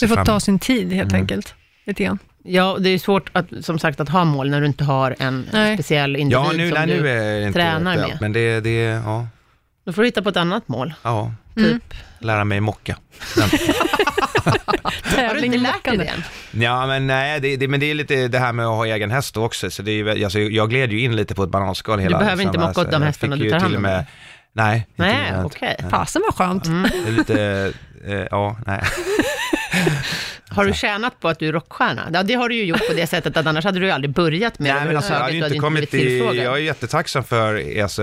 Det 0.00 0.08
får 0.08 0.14
fram 0.14 0.24
ta 0.26 0.40
sin 0.40 0.58
tid 0.58 0.92
helt 0.92 1.10
Mm. 1.12 1.22
enkelt. 1.22 1.54
Lite 1.86 2.04
grann. 2.04 2.18
Ja, 2.42 2.76
det 2.80 2.90
är 2.90 2.98
svårt 2.98 3.30
att, 3.32 3.46
som 3.62 3.78
sagt, 3.78 4.00
att 4.00 4.08
ha 4.08 4.24
mål 4.24 4.50
när 4.50 4.60
du 4.60 4.66
inte 4.66 4.84
har 4.84 5.16
en 5.18 5.48
Nej. 5.52 5.76
speciell 5.76 6.16
individ 6.16 6.44
Ja, 6.46 6.52
nu, 6.56 6.68
som 6.70 6.78
nej, 6.78 6.86
du... 6.96 7.02
nu 7.02 7.42
inte 7.46 7.58
tränar 7.58 7.90
aktuellt, 7.90 8.12
med. 8.12 8.20
Men 8.20 8.32
det, 8.32 8.60
det, 8.60 8.82
ja, 8.82 9.28
Då 9.86 9.92
får 9.92 10.02
du 10.02 10.08
hitta 10.08 10.22
på 10.22 10.28
ett 10.28 10.36
annat 10.36 10.68
mål. 10.68 10.94
ja, 11.02 11.32
Mm. 11.56 11.70
Typ. 11.80 11.94
lära 12.18 12.44
mig 12.44 12.60
mocka. 12.60 12.96
Har 15.16 15.34
du 15.34 15.40
inte 15.40 15.58
lärt 15.58 15.84
dig 15.84 15.96
det 15.96 16.04
än? 16.04 16.22
Ja, 16.62 16.86
men 16.86 17.06
nej, 17.06 17.40
det, 17.40 17.56
det, 17.56 17.68
men 17.68 17.80
det 17.80 17.90
är 17.90 17.94
lite 17.94 18.28
det 18.28 18.38
här 18.38 18.52
med 18.52 18.66
att 18.66 18.74
ha 18.76 18.86
egen 18.86 19.10
häst 19.10 19.36
också, 19.36 19.70
så 19.70 19.82
det 19.82 19.92
är, 19.92 20.24
alltså, 20.24 20.38
jag 20.38 20.70
gled 20.70 20.92
ju 20.92 21.00
in 21.00 21.16
lite 21.16 21.34
på 21.34 21.42
ett 21.42 21.50
bananskal 21.50 21.98
hela 21.98 22.18
behöver 22.18 22.42
inte 22.42 22.52
liksom, 22.52 22.68
mocka 22.68 22.80
åt 22.80 22.90
de 22.90 23.00
jag 23.02 23.06
hästarna 23.06 23.36
du 23.36 23.50
tar 23.50 23.58
hand 23.60 23.76
om 23.76 23.82
med-. 23.82 24.06
Nej, 24.52 24.76
inte 24.76 24.90
Nej, 25.02 25.32
okej. 25.44 25.76
Fasen 25.90 26.22
var 26.26 26.32
skönt. 26.32 26.66
Mm. 26.66 26.82
Det 27.04 27.08
är 27.08 27.12
lite, 27.12 27.72
eh, 28.06 28.26
ja, 28.30 28.56
nej. 28.66 28.80
Har 30.48 30.64
du 30.64 30.74
tjänat 30.74 31.20
på 31.20 31.28
att 31.28 31.38
du 31.38 31.48
är 31.48 31.52
rockstjärna? 31.52 32.10
Ja, 32.12 32.22
det 32.22 32.34
har 32.34 32.48
du 32.48 32.54
ju 32.54 32.64
gjort 32.64 32.86
på 32.86 32.92
det 32.92 33.06
sättet 33.06 33.36
att 33.36 33.46
annars 33.46 33.64
hade 33.64 33.78
du 33.78 33.86
ju 33.86 33.92
aldrig 33.92 34.14
börjat 34.14 34.58
med 34.58 34.74
nej 34.74 34.80
det 34.80 34.86
men 34.86 34.96
alltså, 34.96 35.12
jag 35.12 35.20
överhuvudtaget, 35.20 35.54
inte 35.54 35.66
hade 35.66 35.74
kommit 35.74 35.94
i, 35.94 36.42
jag 36.42 36.54
är 36.54 36.62
jättetacksam 36.62 37.24
för, 37.24 37.82
alltså, 37.82 38.02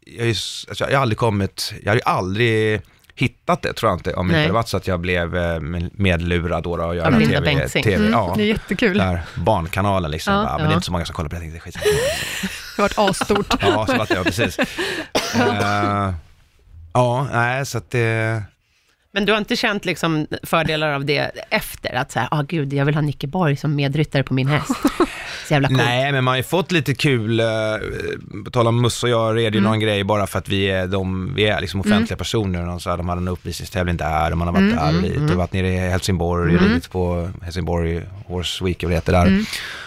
jag, 0.00 0.26
är, 0.26 0.28
alltså, 0.28 0.84
jag 0.90 0.96
har 0.98 1.02
aldrig 1.02 1.18
kommit, 1.18 1.74
jag 1.82 1.90
har 1.90 1.96
ju 1.96 2.02
aldrig 2.04 2.80
hittat 3.14 3.62
det 3.62 3.72
tror 3.72 3.90
jag 3.90 3.98
inte, 3.98 4.14
om 4.14 4.28
det 4.28 4.32
inte 4.32 4.40
hade 4.40 4.52
varit 4.52 4.68
så 4.68 4.76
att 4.76 4.86
jag 4.86 5.00
blev 5.00 5.36
eh, 5.36 5.60
medlurad 5.92 6.62
då, 6.62 6.76
då 6.76 6.84
och 6.84 6.96
göra 6.96 7.08
Linda 7.08 7.40
TV, 7.40 7.40
Bengtzing. 7.40 7.82
TV 7.82 7.96
Mm, 7.96 8.12
ja. 8.12 8.34
Det 8.36 8.42
är 8.42 8.46
jättekul. 8.46 8.98
Där, 8.98 9.20
barnkanalen 9.34 10.10
liksom, 10.10 10.34
Ja, 10.34 10.42
bara, 10.44 10.52
men 10.52 10.60
ja. 10.62 10.68
det 10.68 10.72
är 10.72 10.74
inte 10.74 10.86
så 10.86 10.92
många 10.92 11.04
som 11.04 11.14
kollar 11.14 11.28
på 11.28 11.36
det, 11.36 11.44
jag 11.44 11.62
tänkte 11.62 11.80
skit. 11.80 11.94
Det 12.76 12.82
har 12.82 12.88
varit 12.88 13.10
asstort. 13.10 13.54
Ja, 13.60 13.86
så 13.86 14.02
att 14.02 14.08
det, 14.08 14.14
ja, 14.14 14.24
precis. 14.24 14.58
Eh, 15.36 16.14
ja, 16.92 17.28
nej, 17.32 17.66
så 17.66 17.78
att 17.78 17.90
det, 17.90 18.42
Men 19.16 19.24
du 19.24 19.32
har 19.32 19.38
inte 19.38 19.56
känt 19.56 19.84
liksom 19.84 20.26
fördelar 20.42 20.92
av 20.92 21.04
det 21.04 21.30
efter? 21.50 21.94
Att 21.94 22.12
säga, 22.12 22.28
ah 22.30 22.42
gud, 22.42 22.72
jag 22.72 22.84
vill 22.84 22.94
ha 22.94 23.02
Nicke 23.02 23.26
Borg 23.26 23.56
som 23.56 23.74
medryttare 23.74 24.22
på 24.22 24.34
min 24.34 24.48
häst. 24.48 24.70
Så 25.46 25.54
jävla 25.54 25.68
coolt. 25.68 25.80
Nej, 25.80 26.12
men 26.12 26.24
man 26.24 26.32
har 26.32 26.36
ju 26.36 26.42
fått 26.42 26.72
lite 26.72 26.94
kul, 26.94 27.40
eh, 27.40 27.46
på 28.44 28.50
tal 28.50 28.66
om 28.66 28.82
Musse 28.82 29.06
och 29.06 29.12
jag 29.12 29.36
red 29.36 29.54
ju 29.54 29.60
någon 29.60 29.80
grej 29.80 30.04
bara 30.04 30.26
för 30.26 30.38
att 30.38 30.48
vi 30.48 30.70
är, 30.70 30.86
de, 30.86 31.34
vi 31.34 31.44
är 31.44 31.60
liksom 31.60 31.80
offentliga 31.80 32.16
personer. 32.16 32.68
Och 32.68 32.82
så 32.82 32.90
här, 32.90 32.96
de 32.96 33.08
hade 33.08 33.20
en 33.20 33.28
uppvisningstävling 33.28 33.96
där 33.96 34.30
och 34.32 34.38
man 34.38 34.48
har 34.48 34.54
varit 34.54 34.76
där 34.76 34.96
och 34.96 35.02
dit 35.02 35.30
och 35.30 35.36
varit 35.36 35.52
nere 35.52 35.68
i 35.68 35.78
Helsingborg 35.78 36.56
och 36.56 36.62
ridit 36.62 36.90
på 36.90 37.30
Helsingborg 37.42 38.02
Horse 38.26 38.64
Week 38.64 38.82
och 38.82 38.88
det 38.88 38.94
heter 38.94 39.12
där. 39.12 39.44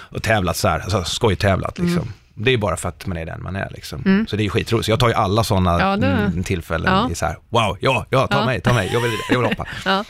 Och 0.09 0.23
tävlat 0.23 0.57
så 0.57 0.67
här, 0.67 0.79
alltså 0.79 1.03
skojtävlat 1.03 1.79
liksom. 1.79 2.13
Det 2.41 2.51
är 2.53 2.57
bara 2.57 2.77
för 2.77 2.89
att 2.89 3.05
man 3.05 3.17
är 3.17 3.25
den 3.25 3.43
man 3.43 3.55
är 3.55 3.67
liksom. 3.71 4.25
Så 4.29 4.35
det 4.35 4.45
är 4.45 4.49
skitroligt. 4.49 4.85
Så 4.85 4.91
jag 4.91 4.99
tar 4.99 5.07
ju 5.07 5.13
alla 5.13 5.43
sådana 5.43 5.79
Ja, 5.79 5.97
det- 5.97 6.07
mm, 6.07 6.43
tillfällen 6.43 6.93
Ja. 6.93 7.09
i 7.11 7.15
så 7.15 7.25
här, 7.25 7.37
wow, 7.49 7.77
ja, 7.81 8.05
ja, 8.09 8.27
ta 8.27 8.37
Ja. 8.39 8.45
mig, 8.45 8.61
ta 8.61 8.73
mig, 8.73 8.89
jag 8.93 8.99
vill, 9.01 9.11
jag 9.29 9.39
vill 9.39 9.47
hoppa. 9.47 9.65
Ja. 9.85 10.03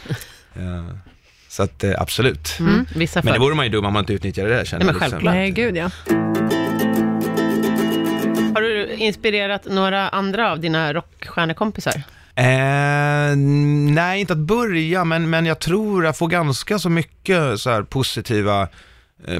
Eh, 0.55 0.85
så 1.49 1.63
att 1.63 1.83
eh, 1.83 1.91
absolut. 2.01 2.57
Mm, 2.59 2.85
vissa 2.95 3.21
Men 3.23 3.33
det 3.33 3.39
vore 3.39 3.55
man 3.55 3.65
ju 3.65 3.71
dum 3.71 3.85
om 3.85 3.93
man 3.93 3.99
inte 4.03 4.13
utnyttjade 4.13 4.49
det 4.57 4.65
känner 4.67 4.85
Nej, 4.85 4.93
men 4.93 5.01
jag, 5.01 5.01
liksom. 5.01 5.11
självklart. 5.11 5.33
Nej, 5.33 5.51
gud 5.51 5.77
ja. 5.77 5.89
Har 8.55 8.61
du 8.61 8.93
inspirerat 8.93 9.65
några 9.65 10.09
andra 10.09 10.51
av 10.51 10.59
dina 10.59 10.93
rockstjärnekompisar? 10.93 12.01
Eh, 12.35 13.35
nej, 13.93 14.19
inte 14.19 14.33
att 14.33 14.39
börja, 14.39 15.03
men, 15.05 15.29
men 15.29 15.45
jag 15.45 15.59
tror 15.59 16.05
jag 16.05 16.17
får 16.17 16.27
ganska 16.27 16.79
så 16.79 16.89
mycket 16.89 17.59
så 17.59 17.69
här 17.69 17.83
positiva, 17.83 18.61
eh, 18.61 18.67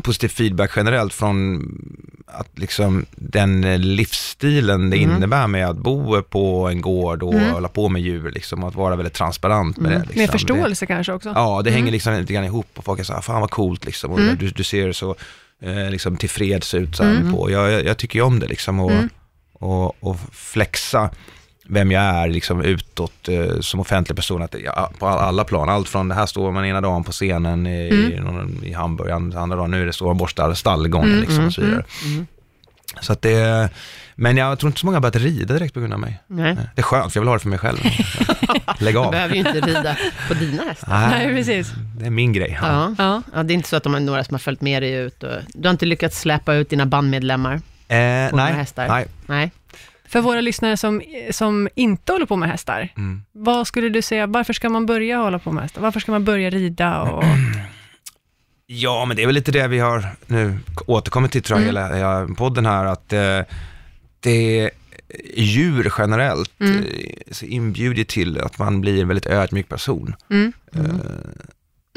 positiv 0.01 0.27
feedback 0.27 0.71
generellt 0.75 1.13
från 1.13 1.61
att 2.27 2.59
liksom 2.59 3.05
den 3.15 3.63
eh, 3.63 3.79
livsstilen 3.79 4.89
det 4.89 4.97
Mm. 4.97 5.15
innebär 5.17 5.47
med 5.47 5.67
att 5.69 5.77
bo 5.77 6.21
på 6.21 6.67
en 6.69 6.81
gård 6.81 7.23
och 7.23 7.33
Mm. 7.33 7.49
hålla 7.51 7.67
på 7.67 7.89
med 7.89 8.01
djur 8.01 8.31
liksom, 8.31 8.63
och 8.63 8.69
att 8.69 8.75
vara 8.75 8.95
väldigt 8.95 9.13
transparent 9.13 9.77
med 9.77 9.91
Mm. 9.91 10.01
det. 10.01 10.05
Liksom. 10.07 10.21
Med 10.21 10.29
förståelse 10.29 10.85
kanske 10.85 11.13
också. 11.13 11.29
Det, 11.33 11.39
ja, 11.39 11.61
det 11.61 11.69
hänger 11.69 11.81
Mm. 11.83 11.93
liksom 11.93 12.13
lite 12.13 12.33
grann 12.33 12.43
ihop 12.45 12.67
och 12.75 12.83
folk 12.85 12.99
är 12.99 13.03
så 13.03 13.13
här, 13.13 13.21
fan 13.21 13.41
vad 13.41 13.49
coolt 13.51 13.85
liksom, 13.85 14.11
och 14.11 14.19
Mm. 14.19 14.37
du, 14.37 14.49
du 14.49 14.63
ser 14.63 14.91
så 14.91 15.15
eh, 15.61 15.89
liksom 15.91 16.17
tillfreds 16.17 16.73
ut 16.73 16.95
så 16.95 17.03
här 17.03 17.15
Mm. 17.15 17.33
på. 17.33 17.51
Jag, 17.51 17.71
jag, 17.71 17.85
jag 17.85 17.97
tycker 17.97 18.19
ju 18.19 18.23
om 18.25 18.39
det 18.39 18.47
liksom 18.47 18.79
och, 18.79 18.91
och, 19.53 20.03
och 20.03 20.17
flexa 20.31 21.09
vem 21.71 21.91
jag 21.91 22.03
är 22.03 22.27
liksom 22.27 22.61
utåt 22.61 23.27
eh, 23.29 23.59
som 23.59 23.79
offentlig 23.79 24.15
person, 24.15 24.41
att, 24.41 24.55
ja, 24.63 24.91
på 24.99 25.07
all- 25.07 25.19
alla 25.19 25.43
plan. 25.43 25.69
Allt 25.69 25.89
från 25.89 26.07
det 26.07 26.15
här 26.15 26.25
står 26.25 26.51
man 26.51 26.65
ena 26.65 26.81
dagen 26.81 27.03
på 27.03 27.11
scenen 27.11 27.67
i, 27.67 27.87
i, 27.87 28.19
någon- 28.19 28.63
i 28.63 28.73
Hamburg, 28.73 29.11
andra 29.11 29.45
dagen 29.55 29.71
nu 29.71 29.81
är 29.81 29.85
det 29.85 29.93
står 29.93 30.07
man 30.07 30.17
borstar 30.17 30.53
stallgången 30.53 31.19
liksom, 31.19 31.45
och 31.45 31.53
så 31.53 31.61
vidare. 31.61 31.83
Mm. 32.05 32.27
Så 33.01 33.13
att 33.13 33.21
det, 33.21 33.69
men 34.15 34.37
jag 34.37 34.59
tror 34.59 34.67
inte 34.69 34.79
så 34.79 34.85
många 34.85 34.95
har 34.95 35.01
börjat 35.01 35.15
rida 35.15 35.53
direkt 35.53 35.73
på 35.73 35.79
grund 35.79 35.93
av 35.93 35.99
mig. 35.99 36.19
Nej. 36.27 36.55
Det 36.75 36.81
är 36.81 36.83
skönt, 36.83 37.13
för 37.13 37.17
jag 37.17 37.21
vill 37.21 37.27
ha 37.27 37.35
det 37.35 37.39
för 37.39 37.49
mig 37.49 37.59
själv. 37.59 37.77
Lägg 38.79 38.93
Du 38.95 38.99
av. 38.99 39.11
behöver 39.11 39.33
ju 39.33 39.39
inte 39.39 39.61
rida 39.61 39.97
på 40.27 40.33
dina 40.33 40.63
hästar. 40.63 41.09
Nej, 41.09 41.35
precis. 41.35 41.71
Det 41.99 42.05
är 42.05 42.09
min 42.09 42.33
grej. 42.33 42.59
Ja. 42.61 42.95
Ja. 42.97 43.21
ja, 43.33 43.43
det 43.43 43.53
är 43.53 43.55
inte 43.55 43.69
så 43.69 43.75
att 43.75 43.83
de 43.83 43.95
är 43.95 43.99
några 43.99 44.23
som 44.23 44.33
har 44.33 44.39
följt 44.39 44.61
med 44.61 44.83
dig 44.83 44.93
ut. 44.93 45.23
Och, 45.23 45.31
du 45.47 45.67
har 45.67 45.71
inte 45.71 45.85
lyckats 45.85 46.19
släppa 46.19 46.53
ut 46.53 46.69
dina 46.69 46.85
bandmedlemmar? 46.85 47.53
Eh, 47.53 47.59
nej, 47.87 48.53
hästar. 48.53 48.87
nej. 48.87 49.05
Nej. 49.27 49.51
För 50.09 50.21
våra 50.21 50.41
lyssnare 50.41 50.77
som, 50.77 51.01
som 51.31 51.69
inte 51.75 52.11
håller 52.11 52.25
på 52.25 52.35
med 52.35 52.49
hästar, 52.49 52.89
Mm. 52.97 53.21
vad 53.31 53.67
skulle 53.67 53.89
du 53.89 54.01
säga, 54.01 54.27
varför 54.27 54.53
ska 54.53 54.69
man 54.69 54.85
börja 54.85 55.17
hålla 55.17 55.39
på 55.39 55.51
med 55.51 55.63
hästar? 55.63 55.81
Varför 55.81 55.99
ska 55.99 56.11
man 56.11 56.25
börja 56.25 56.49
rida? 56.49 57.01
Och... 57.01 57.23
Ja, 58.71 59.05
men 59.05 59.17
det 59.17 59.23
är 59.23 59.25
väl 59.25 59.35
lite 59.35 59.51
det 59.51 59.67
vi 59.67 59.79
har 59.79 60.05
nu 60.27 60.57
återkommit 60.87 61.31
till 61.31 61.41
tror 61.43 61.59
jag, 61.59 61.65
hela, 61.65 61.95
hela 61.95 62.27
podden 62.37 62.65
här, 62.65 62.85
att 62.85 63.13
eh, 63.13 63.39
det 64.19 64.69
djur 65.35 65.93
generellt 65.97 66.51
Mm. 66.59 66.77
eh, 66.77 66.83
så 67.31 67.45
inbjuder 67.45 68.03
till 68.03 68.39
att 68.39 68.57
man 68.59 68.81
blir 68.81 69.01
en 69.01 69.07
väldigt 69.07 69.25
ödmjuk 69.25 69.69
person. 69.69 70.15
Mm. 70.29 70.53
Eh, 70.75 70.81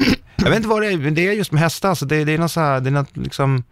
jag 0.35 0.45
vet 0.49 0.55
inte 0.57 0.67
vad 0.69 0.81
det 0.81 0.87
är, 0.87 0.97
men 0.97 1.15
det 1.15 1.27
är 1.27 1.31
just 1.33 1.51
med 1.51 1.61
hästar, 1.61 1.89
alltså 1.89 2.05
det, 2.05 2.23
det 2.23 2.31
är 2.31 2.37
något 2.37 2.51
så 2.51 2.59
här, 2.59 2.79
det 2.79 2.89
är 2.89 2.91
något 2.91 3.17
liksom 3.17 3.63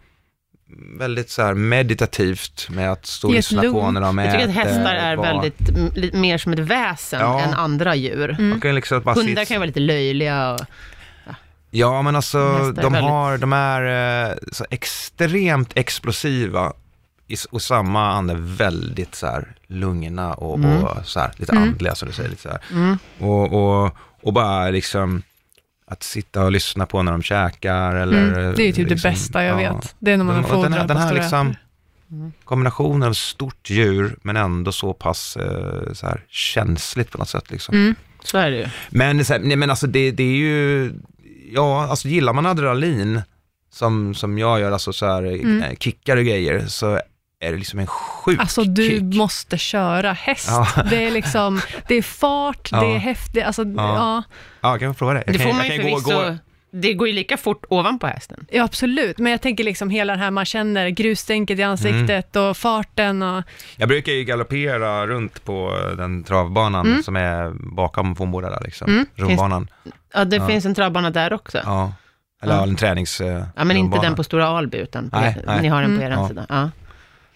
väldigt 0.98 1.30
så 1.30 1.42
här 1.42 1.54
meditativt 1.54 2.68
med 2.70 2.92
att 2.92 3.06
stå 3.06 3.28
och 3.28 3.34
lyssna 3.34 3.62
på 3.62 3.90
när 3.90 4.00
de 4.00 4.18
Jag 4.18 4.32
tycker 4.32 4.44
att 4.44 4.50
äter, 4.50 4.62
hästar 4.62 4.94
är 4.94 5.16
vad- 5.16 5.26
väldigt, 5.26 6.14
mer 6.14 6.38
som 6.38 6.52
ett 6.52 6.58
väsen 6.58 7.20
Ja. 7.20 7.40
än 7.40 7.54
andra 7.54 7.94
djur. 7.94 8.30
Mm. 8.38 8.60
Kan 8.60 8.74
liksom 8.74 9.02
bara 9.02 9.14
Hundar 9.14 9.28
sitta- 9.28 9.44
kan 9.44 9.54
ju 9.54 9.58
vara 9.58 9.66
lite 9.66 9.80
löjliga 9.80 10.52
och... 10.52 10.60
Ja, 11.74 12.02
men 12.02 12.16
alltså 12.16 12.38
de, 12.58 12.72
väldigt- 12.92 13.02
har, 13.02 13.38
de 13.38 13.52
är 13.52 14.30
eh, 14.30 14.36
så 14.52 14.64
extremt 14.70 15.72
explosiva 15.74 16.72
i, 17.28 17.36
och 17.50 17.62
samma 17.62 18.10
ande 18.12 18.34
väldigt 18.38 19.14
så 19.14 19.26
här 19.26 19.54
lugna 19.66 20.34
och, 20.34 20.58
Mm. 20.58 20.84
och 20.84 21.06
så 21.06 21.20
här, 21.20 21.32
lite 21.36 21.52
Mm. 21.52 21.68
andliga 21.68 21.94
som 21.94 22.08
du 22.08 22.14
säger. 22.14 22.30
Lite 22.30 22.42
så 22.42 22.48
här. 22.48 22.60
Mm. 22.72 22.98
Och, 23.18 23.52
och, 23.84 23.96
och 24.22 24.32
bara 24.32 24.70
liksom 24.70 25.22
att 25.92 26.02
sitta 26.02 26.44
och 26.44 26.52
lyssna 26.52 26.86
på 26.86 27.02
när 27.02 27.12
de 27.12 27.22
käkar 27.22 27.94
eller... 27.96 28.22
Mm. 28.22 28.54
Det 28.56 28.62
är 28.62 28.66
ju 28.66 28.72
typ 28.72 28.90
liksom, 28.90 29.10
det 29.10 29.14
bästa 29.14 29.44
jag 29.44 29.62
ja. 29.62 29.74
vet. 29.74 29.94
Det 29.98 30.12
är 30.12 30.16
när 30.16 30.24
man 30.24 30.34
Den, 30.34 30.44
har 30.44 30.56
och 30.56 30.62
den, 30.62 30.72
här- 30.72 30.86
den 30.88 30.96
här 30.96 31.14
liksom. 31.14 31.54
Mm. 32.10 32.32
kombinationen 32.44 33.08
av 33.08 33.12
stort 33.12 33.70
djur 33.70 34.16
men 34.22 34.36
ändå 34.36 34.72
så 34.72 34.92
pass 34.92 35.36
eh, 35.36 35.92
så 35.92 36.06
här, 36.06 36.24
känsligt 36.28 37.10
på 37.10 37.18
något 37.18 37.28
sätt. 37.28 37.50
Liksom. 37.50 37.74
Mm. 37.74 37.94
Så 38.24 38.38
är 38.38 38.50
det 38.50 38.56
ju. 38.56 38.66
Men, 38.90 39.24
så 39.24 39.32
här, 39.32 39.40
nej, 39.40 39.56
men 39.56 39.70
alltså 39.70 39.86
det, 39.86 40.10
det 40.10 40.22
är 40.22 40.36
ju, 40.36 40.92
ja, 41.52 41.86
alltså 41.86 42.08
gillar 42.08 42.32
man 42.32 42.46
adrenalin, 42.46 43.20
som, 43.70 44.14
som 44.14 44.38
jag 44.38 44.60
gör, 44.60 44.72
alltså 44.72 44.92
så 44.92 45.06
här, 45.06 45.22
Mm. 45.22 45.62
eh, 45.62 45.76
kickar 45.80 46.16
och 46.16 46.24
grejer, 46.24 46.66
så 46.66 47.00
är 47.42 47.52
det 47.52 47.58
liksom 47.58 47.78
en 47.78 47.86
sjuk 47.86 48.40
Alltså 48.40 48.64
du 48.64 48.86
kick. 48.88 49.02
måste 49.02 49.58
köra 49.58 50.12
häst. 50.12 50.48
Ja. 50.50 50.82
Det 50.90 51.04
är 51.06 51.10
liksom, 51.10 51.60
det 51.88 51.94
är 51.94 52.02
fart, 52.02 52.68
Ja. 52.72 52.80
det 52.80 52.86
är 52.94 52.98
häftigt. 52.98 53.44
Alltså, 53.44 53.62
ja. 53.62 53.72
Ja. 53.76 54.22
Ja, 54.60 54.78
kan 54.78 54.86
jag 54.86 54.98
prova 54.98 55.14
det? 55.14 55.22
Jag 55.26 55.34
Det 55.34 55.38
kan, 55.38 55.48
får 55.48 55.56
man 55.56 55.66
jag 55.66 55.76
ju 55.76 55.82
kan 55.82 55.90
gå- 55.90 55.98
förvisso... 56.00 56.30
gå- 56.30 56.38
Det 56.74 56.94
går 56.94 57.08
ju 57.08 57.14
lika 57.14 57.36
fort 57.36 57.64
ovanpå 57.68 58.06
hästen. 58.06 58.46
Ja, 58.50 58.64
absolut. 58.64 59.18
Men 59.18 59.32
jag 59.32 59.40
tänker 59.40 59.64
liksom 59.64 59.90
hela 59.90 60.12
det 60.12 60.18
här 60.18 60.30
man 60.30 60.44
känner 60.44 60.88
grusstänket 60.88 61.58
i 61.58 61.62
ansiktet 61.62 62.36
Mm. 62.36 62.48
och 62.50 62.56
farten 62.56 63.22
och... 63.22 63.42
Jag 63.76 63.88
brukar 63.88 64.12
ju 64.12 64.24
galoppera 64.24 65.06
runt 65.06 65.44
på 65.44 65.78
den 65.96 66.24
travbanan 66.24 66.86
Mm. 66.86 67.02
som 67.02 67.16
är 67.16 67.50
bakom 67.76 68.16
Fornboda 68.16 68.50
där 68.50 68.60
liksom, 68.64 68.90
Mm. 68.90 69.06
rundbanan. 69.14 69.68
Ja, 70.14 70.24
det 70.24 70.36
Ja. 70.36 70.46
finns 70.48 70.64
en 70.64 70.74
travbana 70.74 71.10
där 71.10 71.32
också. 71.32 71.58
Ja, 71.58 71.62
Ja. 71.66 71.92
Eller 72.42 72.54
Ja. 72.54 72.60
ja. 72.60 72.66
en 72.68 72.76
tränings... 72.76 73.20
eh, 73.20 73.44
men 73.56 73.76
inte 73.76 73.98
den 73.98 74.14
på 74.14 74.24
Stora 74.24 74.46
Alby, 74.48 74.78
utan 74.78 75.10
på, 75.10 75.20
Nej, 75.20 75.36
nej. 75.46 75.62
ni 75.62 75.68
har 75.68 75.82
den 75.82 75.98
på 75.98 76.02
Mm. 76.04 76.12
er 76.12 76.16
Ja. 76.22 76.28
sida. 76.28 76.46
Ja. 76.48 76.70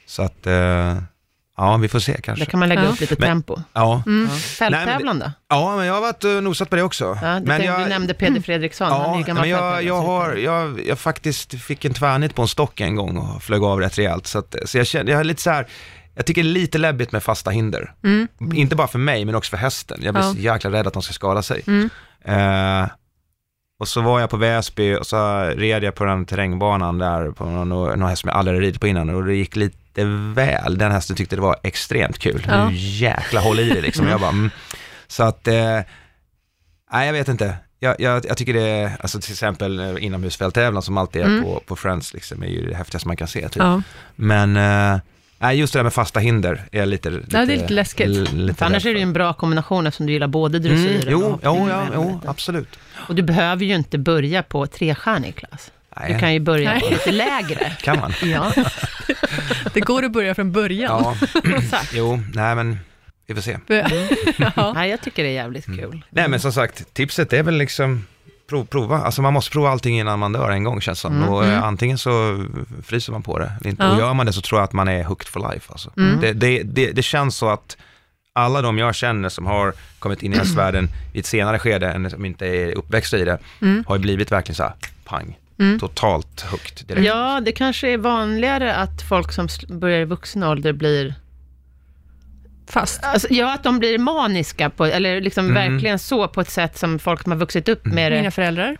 Så 0.06 0.22
att, 0.22 0.46
eh, 0.46 0.96
ja, 1.56 1.76
vi 1.76 1.88
får 1.88 1.98
se 1.98 2.12
Där 2.12 2.20
kanske. 2.20 2.46
kan 2.46 2.60
man 2.60 2.68
lägga 2.68 2.82
Ja. 2.84 2.88
upp 2.88 3.00
lite 3.00 3.16
Men- 3.18 3.28
tempo. 3.28 3.56
Ja. 3.72 4.02
Mm. 4.06 4.28
Ja. 4.32 4.36
Fälttävlan 4.36 5.18
då? 5.18 5.32
ja, 5.48 5.76
men 5.76 5.86
jag 5.86 5.94
har 5.94 6.00
varit 6.00 6.24
och 6.24 6.42
nosat 6.42 6.70
på 6.70 6.76
det 6.76 6.82
också. 6.82 7.18
Ja, 7.22 7.40
du, 7.40 7.46
men 7.46 7.62
jag, 7.64 7.80
du 7.80 7.86
nämnde 7.86 8.14
Peder 8.14 8.40
Fredriksson, 8.40 8.88
han 8.88 9.00
är 9.00 9.04
Ja, 9.04 9.18
ju 9.18 9.22
gammal 9.24 9.40
men 9.40 9.50
jag, 9.50 9.82
jag, 9.84 10.02
har, 10.02 10.34
jag, 10.34 10.86
jag 10.86 10.98
faktiskt 10.98 11.54
fick 11.62 11.84
en 11.84 11.94
tvärnit 11.94 12.34
på 12.34 12.42
en 12.42 12.48
stock 12.48 12.80
en 12.80 12.96
gång 12.96 13.16
och 13.16 13.42
flög 13.42 13.62
av 13.62 13.80
rätt 13.80 13.98
rejält. 13.98 14.26
Så, 14.26 14.38
att, 14.38 14.54
så 14.64 14.78
jag 14.78 14.86
känner, 14.86 15.12
jag 15.12 15.20
är 15.20 15.24
lite 15.24 15.42
så 15.42 15.50
här, 15.50 15.66
jag 16.14 16.26
tycker 16.26 16.42
det 16.42 16.48
är 16.48 16.52
lite 16.52 16.78
läbbigt 16.78 17.12
med 17.12 17.22
fasta 17.22 17.50
hinder. 17.50 17.92
Mm. 18.04 18.28
Inte 18.54 18.76
bara 18.76 18.88
för 18.88 18.98
mig, 18.98 19.24
men 19.24 19.34
också 19.34 19.50
för 19.50 19.56
hästen. 19.56 20.00
Jag 20.02 20.14
blir 20.14 20.24
Ja. 20.24 20.32
så 20.32 20.38
jäkla 20.38 20.70
rädd 20.70 20.86
att 20.86 20.92
de 20.92 21.02
ska 21.02 21.12
skada 21.12 21.42
sig. 21.42 21.62
Mm. 21.66 21.90
Eh, 22.24 22.88
och 23.78 23.88
så 23.88 24.00
var 24.00 24.20
jag 24.20 24.30
på 24.30 24.36
Väsby 24.36 24.94
och 24.94 25.06
så 25.06 25.42
red 25.44 25.84
jag 25.84 25.94
på 25.94 26.04
den 26.04 26.26
terrängbanan 26.26 26.98
där 26.98 27.30
på 27.30 27.44
någon, 27.44 27.68
någon 27.68 28.08
häst 28.08 28.20
som 28.20 28.28
jag 28.28 28.36
aldrig 28.38 28.56
hade 28.56 28.66
ridit 28.66 28.80
på 28.80 28.86
innan 28.86 29.10
och 29.10 29.24
det 29.24 29.34
gick 29.34 29.56
lite 29.56 30.04
väl. 30.34 30.78
Den 30.78 30.92
hästen 30.92 31.16
tyckte 31.16 31.36
det 31.36 31.42
var 31.42 31.56
extremt 31.62 32.18
kul. 32.18 32.46
Ja. 32.48 32.68
Nu 32.68 32.74
jäkla 32.76 33.40
håll 33.40 33.60
i 33.60 33.68
det 33.68 33.80
liksom. 33.80 34.08
Jag 34.08 34.20
bara, 34.20 34.30
mm. 34.30 34.50
Så 35.06 35.22
att, 35.22 35.48
eh, 35.48 35.80
nej 36.92 37.06
jag 37.06 37.12
vet 37.12 37.28
inte. 37.28 37.56
Jag, 37.78 38.00
jag, 38.00 38.26
jag 38.26 38.36
tycker 38.36 38.54
det 38.54 38.68
är, 38.68 38.96
alltså 39.00 39.20
till 39.20 39.32
exempel 39.32 39.80
eh, 39.80 40.04
inomhusfälttävlan 40.04 40.82
som 40.82 40.98
alltid 40.98 41.22
är 41.22 41.26
Mm. 41.26 41.42
på, 41.42 41.62
på 41.66 41.76
Friends 41.76 42.14
liksom, 42.14 42.42
är 42.42 42.46
ju 42.46 42.66
det 42.68 42.74
häftigaste 42.76 43.08
man 43.08 43.16
kan 43.16 43.28
se. 43.28 43.48
Typ. 43.48 43.62
Ja. 43.62 43.82
Men, 44.16 44.56
eh, 44.56 45.00
nej 45.38 45.58
just 45.58 45.72
det 45.72 45.78
där 45.78 45.84
med 45.84 45.92
fasta 45.92 46.20
hinder 46.20 46.62
är 46.72 46.86
lite, 46.86 47.10
lite 47.10 47.26
det 47.26 47.38
är 47.38 47.46
lite 47.46 47.72
läskigt. 47.72 48.08
lite 48.32 48.54
För 48.54 48.66
annars 48.66 48.86
är 48.86 48.92
det 48.92 48.98
ju 48.98 49.02
en 49.02 49.12
bra 49.12 49.32
kombination 49.32 49.86
eftersom 49.86 50.06
du 50.06 50.12
gillar 50.12 50.26
både 50.28 50.58
dressyr 50.58 50.94
Mm, 50.94 51.08
jo, 51.08 51.22
och 51.24 51.40
jo, 51.44 51.68
ja, 51.68 51.86
jo, 51.94 52.02
Mm. 52.02 52.18
absolut. 52.26 52.78
Och 53.08 53.14
du 53.14 53.22
behöver 53.22 53.64
ju 53.64 53.74
inte 53.74 53.98
börja 53.98 54.42
på 54.42 54.66
trestjärnig 54.66 55.36
klass. 55.36 55.70
Nej, 55.96 56.12
Du 56.12 56.18
kan 56.18 56.32
ju 56.32 56.40
börja 56.40 56.70
Nej. 56.72 56.80
på 56.80 56.88
lite 56.90 57.12
lägre. 57.12 57.70
kan 57.82 57.98
man? 58.00 58.12
Ja, 58.22 58.52
Det 59.74 59.80
går 59.80 60.04
att 60.04 60.12
börja 60.12 60.34
från 60.34 60.52
början. 60.52 61.02
Ja, 61.04 61.16
jo, 61.92 62.22
nej 62.34 62.54
men 62.54 62.78
vi 63.26 63.34
får 63.34 63.42
se. 63.42 63.58
ja. 64.56 64.72
Nej, 64.74 64.90
jag 64.90 65.00
tycker 65.00 65.22
det 65.22 65.28
är 65.28 65.32
jävligt 65.32 65.66
Mm. 65.68 65.78
kul. 65.80 66.04
Nej 66.10 66.28
men 66.28 66.40
som 66.40 66.52
sagt, 66.52 66.94
tipset 66.94 67.32
är 67.32 67.42
väl 67.42 67.54
liksom 67.56 68.06
prov, 68.48 68.64
prova. 68.64 68.98
Alltså 68.98 69.22
man 69.22 69.32
måste 69.32 69.50
prova 69.50 69.70
allting 69.70 69.98
innan 70.00 70.18
man 70.18 70.32
dör 70.32 70.50
en 70.50 70.64
gång 70.64 70.80
känns 70.80 71.00
som. 71.00 71.16
Mm. 71.16 71.28
Och 71.28 71.44
eh, 71.44 71.50
Mm. 71.52 71.62
antingen 71.64 71.98
så 71.98 72.44
fryser 72.84 73.12
man 73.12 73.22
på 73.22 73.38
det, 73.38 73.52
inte. 73.64 73.82
Ja. 73.82 73.90
och 73.92 73.98
gör 73.98 74.14
man 74.14 74.26
det 74.26 74.32
så 74.32 74.40
tror 74.40 74.60
jag 74.60 74.64
att 74.64 74.72
man 74.72 74.88
är 74.88 75.04
hooked 75.04 75.28
for 75.28 75.52
life. 75.52 75.72
Alltså. 75.72 75.90
Mm. 75.96 76.20
Det, 76.20 76.32
det, 76.32 76.62
det, 76.62 76.92
det 76.92 77.02
känns 77.02 77.36
så 77.36 77.48
att 77.48 77.76
alla 78.32 78.62
de 78.62 78.78
jag 78.78 78.94
känner 78.94 79.28
som 79.28 79.46
har 79.46 79.72
kommit 79.98 80.22
in 80.22 80.32
i 80.32 80.36
hästvärlden 80.36 80.88
i 81.14 81.18
ett 81.18 81.26
senare 81.26 81.58
skede, 81.58 81.92
än 81.92 82.10
som 82.10 82.24
inte 82.24 82.46
är 82.46 82.72
uppväxta 82.78 83.18
i 83.18 83.24
det, 83.24 83.38
Mm. 83.62 83.84
har 83.88 83.96
ju 83.96 84.00
blivit 84.02 84.32
verkligen 84.32 84.56
så 84.56 84.62
här, 84.62 84.72
pang, 85.04 85.38
Mm. 85.58 85.78
totalt 85.80 86.40
hooked 86.50 86.86
direkt. 86.88 87.06
Ja, 87.06 87.40
det 87.44 87.52
kanske 87.52 87.88
är 87.88 87.98
vanligare 87.98 88.74
att 88.74 89.02
folk 89.08 89.32
som 89.32 89.48
börjar 89.68 90.00
i 90.00 90.04
vuxen 90.04 90.42
ålder 90.42 90.72
blir... 90.72 91.14
Fast. 92.68 93.04
Alltså, 93.04 93.28
ja, 93.30 93.54
att 93.54 93.62
de 93.62 93.78
blir 93.78 93.98
maniska, 93.98 94.70
på, 94.70 94.84
eller 94.84 95.20
liksom 95.20 95.50
Mm. 95.50 95.72
verkligen 95.72 95.98
så 95.98 96.28
på 96.28 96.40
ett 96.40 96.50
sätt 96.50 96.78
som 96.78 96.98
folk 96.98 97.22
som 97.22 97.32
har 97.32 97.38
vuxit 97.38 97.68
upp 97.68 97.84
med 97.84 98.12
det. 98.12 98.16
Mina 98.18 98.30
föräldrar. 98.30 98.76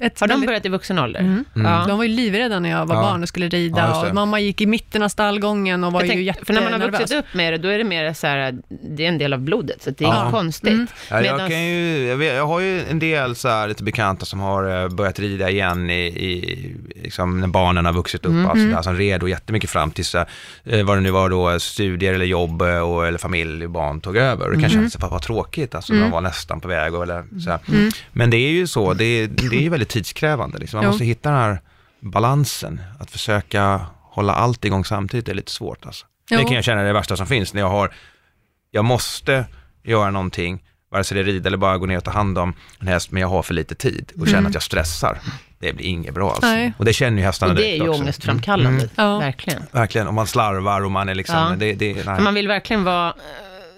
Ett 0.00 0.20
Har 0.20 0.26
de 0.28 0.32
väldigt- 0.32 0.46
börjat 0.48 0.66
i 0.66 0.68
vuxen 0.68 0.98
ålder? 0.98 1.20
Mm. 1.20 1.44
Mm. 1.56 1.72
Ja. 1.72 1.84
De 1.88 1.96
var 1.98 2.04
ju 2.04 2.10
livrädda 2.10 2.58
när 2.60 2.70
jag 2.70 2.86
var 2.86 2.94
Ja. 2.94 3.00
barn 3.02 3.22
och 3.22 3.28
skulle 3.28 3.46
Ja, 3.46 3.50
rida. 3.50 4.02
det. 4.02 4.08
och 4.08 4.14
mamma 4.14 4.40
gick 4.40 4.60
i 4.60 4.66
mitten 4.66 5.02
av 5.02 5.08
stallgången 5.08 5.84
och 5.84 5.92
var 5.92 6.02
Jag 6.04 6.16
ju 6.16 6.22
jättenervös. 6.22 6.46
för 6.46 6.52
när 6.54 6.70
man 6.70 6.80
har 6.80 6.90
vuxit 6.98 7.18
upp 7.18 7.24
med 7.34 7.52
det, 7.52 7.58
då 7.58 7.68
är 7.68 7.78
det 7.78 7.84
mer 7.84 8.12
så 8.12 8.26
här, 8.26 8.54
det 8.96 9.04
är 9.04 9.08
en 9.08 9.18
del 9.18 9.32
av 9.32 9.40
blodet, 9.40 9.82
så 9.82 9.90
det 9.90 10.04
är 10.04 10.08
Ja. 10.08 10.28
konstigt. 10.30 10.72
Mm. 10.72 10.86
Ja, 11.10 11.16
jag, 11.22 11.24
Medans- 11.40 11.48
kan 11.48 11.64
ju, 11.64 12.06
jag, 12.06 12.16
vet, 12.16 12.34
jag 12.34 12.46
har 12.46 12.60
ju 12.60 12.82
en 12.90 12.98
del 12.98 13.36
så 13.36 13.48
här, 13.48 13.68
lite 13.68 13.82
bekanta 13.82 14.26
som 14.26 14.40
har 14.40 14.82
eh, 14.84 14.88
börjat 14.88 15.18
rida 15.18 15.50
igen 15.50 15.90
i, 15.90 16.06
i 16.06 16.76
liksom, 17.02 17.40
när 17.40 17.48
barnen 17.48 17.84
har 17.86 17.92
vuxit 17.92 18.24
upp, 18.24 18.30
Mm. 18.32 18.46
alltså, 18.50 18.66
där, 18.66 18.82
som 18.82 18.96
redo 18.96 19.28
jättemycket 19.28 19.70
fram 19.70 19.90
tills 19.90 20.14
eh, 20.14 20.24
vad 20.84 20.96
det 20.96 21.00
nu 21.00 21.10
var 21.10 21.30
då, 21.30 21.58
studier 21.60 22.14
eller 22.14 22.24
jobb 22.24 22.62
eh, 22.62 22.78
och, 22.78 23.06
eller 23.06 23.18
familj 23.18 23.64
och 23.64 23.70
barn 23.70 24.00
tog 24.00 24.16
över. 24.16 24.46
Och 24.48 24.54
det 24.56 24.60
kan 24.60 24.70
kännas 24.70 24.98
vad, 25.00 25.10
vad 25.10 25.22
tråkigt, 25.22 25.74
alltså, 25.74 25.92
Mm. 25.92 26.04
de 26.04 26.10
var 26.10 26.20
nästan 26.20 26.60
på 26.60 26.68
väg. 26.68 26.94
Och, 26.94 27.02
eller, 27.02 27.24
så 27.44 27.50
här. 27.50 27.58
Mm. 27.68 27.90
Men 28.12 28.30
det 28.30 28.36
är 28.36 28.50
ju 28.50 28.66
så, 28.66 28.94
det, 28.94 29.26
det 29.26 29.46
är 29.56 29.60
ju 29.60 29.68
väldigt 29.68 29.85
tidskrävande. 29.86 30.58
Liksom. 30.58 30.76
Man 30.78 30.84
Jo. 30.84 30.90
måste 30.90 31.04
hitta 31.04 31.30
den 31.30 31.38
här 31.38 31.60
balansen, 32.00 32.80
att 33.00 33.10
försöka 33.10 33.80
hålla 34.02 34.34
allt 34.34 34.64
igång 34.64 34.84
samtidigt 34.84 35.28
är 35.28 35.34
lite 35.34 35.52
svårt. 35.52 35.86
Alltså. 35.86 36.06
Det 36.28 36.36
kan 36.44 36.52
jag 36.52 36.64
känna 36.64 36.80
är 36.80 36.84
det 36.84 36.92
värsta 36.92 37.16
som 37.16 37.26
finns, 37.26 37.54
när 37.54 37.60
jag 37.60 37.68
har, 37.70 37.92
jag 38.70 38.84
måste 38.84 39.44
göra 39.84 40.10
någonting, 40.10 40.62
vare 40.90 41.04
sig 41.04 41.14
det 41.14 41.20
är 41.20 41.24
rida 41.24 41.46
eller 41.46 41.56
bara 41.58 41.78
gå 41.78 41.86
ner 41.86 41.96
och 41.96 42.04
ta 42.04 42.10
hand 42.10 42.38
om 42.38 42.54
en 42.80 42.86
häst, 42.88 43.10
men 43.10 43.20
jag 43.20 43.28
har 43.28 43.42
för 43.42 43.54
lite 43.54 43.74
tid 43.74 44.12
och 44.20 44.26
känner 44.26 44.38
Mm. 44.38 44.48
att 44.48 44.54
jag 44.54 44.62
stressar. 44.62 45.18
Det 45.58 45.72
blir 45.72 45.86
inget 45.86 46.14
bra 46.14 46.30
alltså. 46.30 46.46
Nej. 46.46 46.72
Och 46.78 46.84
det 46.84 46.92
känner 46.92 47.18
ju 47.18 47.24
hästarna 47.24 47.52
Och 47.52 47.56
det 47.56 47.62
är 47.62 47.64
direkt 47.64 47.84
ju 47.84 47.88
också. 47.88 48.02
ångestframkallande, 48.02 48.80
Mm. 48.82 48.90
Ja. 48.96 49.18
verkligen. 49.18 49.62
Verkligen, 49.72 50.06
om 50.08 50.14
man 50.14 50.26
slarvar 50.26 50.80
och 50.80 50.90
man 50.90 51.08
är 51.08 51.14
liksom, 51.14 51.36
Ja. 51.36 51.56
det, 51.58 51.72
det, 51.72 52.06
man 52.20 52.34
vill 52.34 52.48
verkligen 52.48 52.84
vara, 52.84 53.14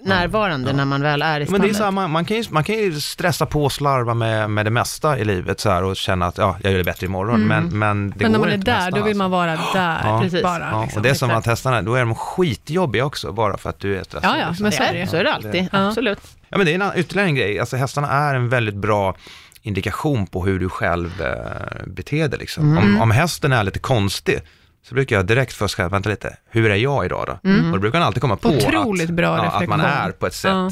närvarande 0.03 0.73
när 0.73 0.85
man 0.85 1.01
väl 1.01 1.21
är 1.21 1.35
i 1.35 1.39
Men 1.39 1.47
stallet. 1.47 1.61
det 1.63 1.69
är 1.69 1.73
så 1.73 1.83
här, 1.83 1.91
man, 1.91 2.11
man, 2.11 2.25
kan 2.25 2.37
ju, 2.37 2.43
man 2.49 2.63
kan 2.63 2.75
ju 2.75 2.99
stressa 3.01 3.45
på 3.45 3.63
och 3.65 3.71
slarva 3.71 4.13
med, 4.13 4.49
med 4.49 4.65
det 4.65 4.69
mesta 4.69 5.17
i 5.17 5.25
livet 5.25 5.59
så 5.59 5.69
här, 5.69 5.83
och 5.83 5.95
känna 5.95 6.25
att 6.25 6.37
ja, 6.37 6.57
jag 6.63 6.71
gör 6.71 6.77
det 6.77 6.83
bättre 6.83 7.05
imorgon, 7.05 7.47
men, 7.47 7.79
men 7.79 8.09
det 8.09 8.15
Men 8.23 8.31
när 8.31 8.39
man 8.39 8.49
är 8.49 8.57
där, 8.57 8.73
hästarna, 8.73 8.97
då 8.97 9.03
vill 9.03 9.17
man 9.17 9.33
alltså. 9.33 9.77
vara 9.77 9.85
där 9.85 10.01
Ja, 10.03 10.21
precis. 10.21 10.43
bara. 10.43 10.69
Ja, 10.71 10.81
liksom. 10.83 10.97
och 10.99 11.03
det 11.03 11.09
är 11.09 11.13
som 11.13 11.31
att 11.31 11.45
hästarna, 11.45 11.81
då 11.81 11.95
är 11.95 11.99
de 11.99 12.15
skitjobbiga 12.15 13.05
också, 13.05 13.31
bara 13.31 13.57
för 13.57 13.69
att 13.69 13.79
du 13.79 13.97
är 13.97 14.03
stressad. 14.03 14.29
Ja, 14.33 14.37
ja, 14.39 14.55
men 14.59 14.71
så 14.71 14.83
är 14.83 14.93
det 14.93 15.07
så 15.07 15.17
är 15.17 15.23
det 15.23 15.33
alltid, 15.33 15.67
Ja. 15.71 15.87
absolut. 15.87 16.19
Ja, 16.49 16.57
men 16.57 16.65
det 16.65 16.73
är 16.73 16.79
en, 16.79 16.91
ytterligare 16.95 17.27
en 17.27 17.35
grej. 17.35 17.59
Alltså 17.59 17.75
hästarna 17.77 18.09
är 18.09 18.35
en 18.35 18.49
väldigt 18.49 18.75
bra 18.75 19.15
indikation 19.61 20.27
på 20.27 20.45
hur 20.45 20.59
du 20.59 20.69
själv 20.69 21.21
eh, 21.21 21.87
beter 21.87 22.27
dig. 22.27 22.39
Liksom. 22.39 22.71
Mm. 22.71 22.95
Om, 22.95 23.01
om 23.01 23.11
hästen 23.11 23.53
är 23.53 23.63
lite 23.63 23.79
konstig, 23.79 24.39
så 24.83 24.95
brukar 24.95 25.15
jag 25.15 25.25
direkt 25.25 25.53
först 25.53 25.75
säga, 25.75 25.89
vänta 25.89 26.09
lite, 26.09 26.37
hur 26.49 26.71
är 26.71 26.75
jag 26.75 27.05
idag 27.05 27.25
då? 27.27 27.49
Och 27.49 27.71
då 27.73 27.79
brukar 27.79 27.99
han 27.99 28.07
alltid 28.07 28.21
komma 28.21 28.35
på 28.35 28.47
Mm. 28.49 28.59
Otroligt 28.65 29.03
att, 29.09 29.15
bra 29.15 29.37
ja, 29.37 29.43
att 29.51 29.67
man 29.69 29.81
är 29.81 30.11
på 30.11 30.27
ett 30.27 30.33
sätt. 30.33 30.51
Ja. 30.51 30.71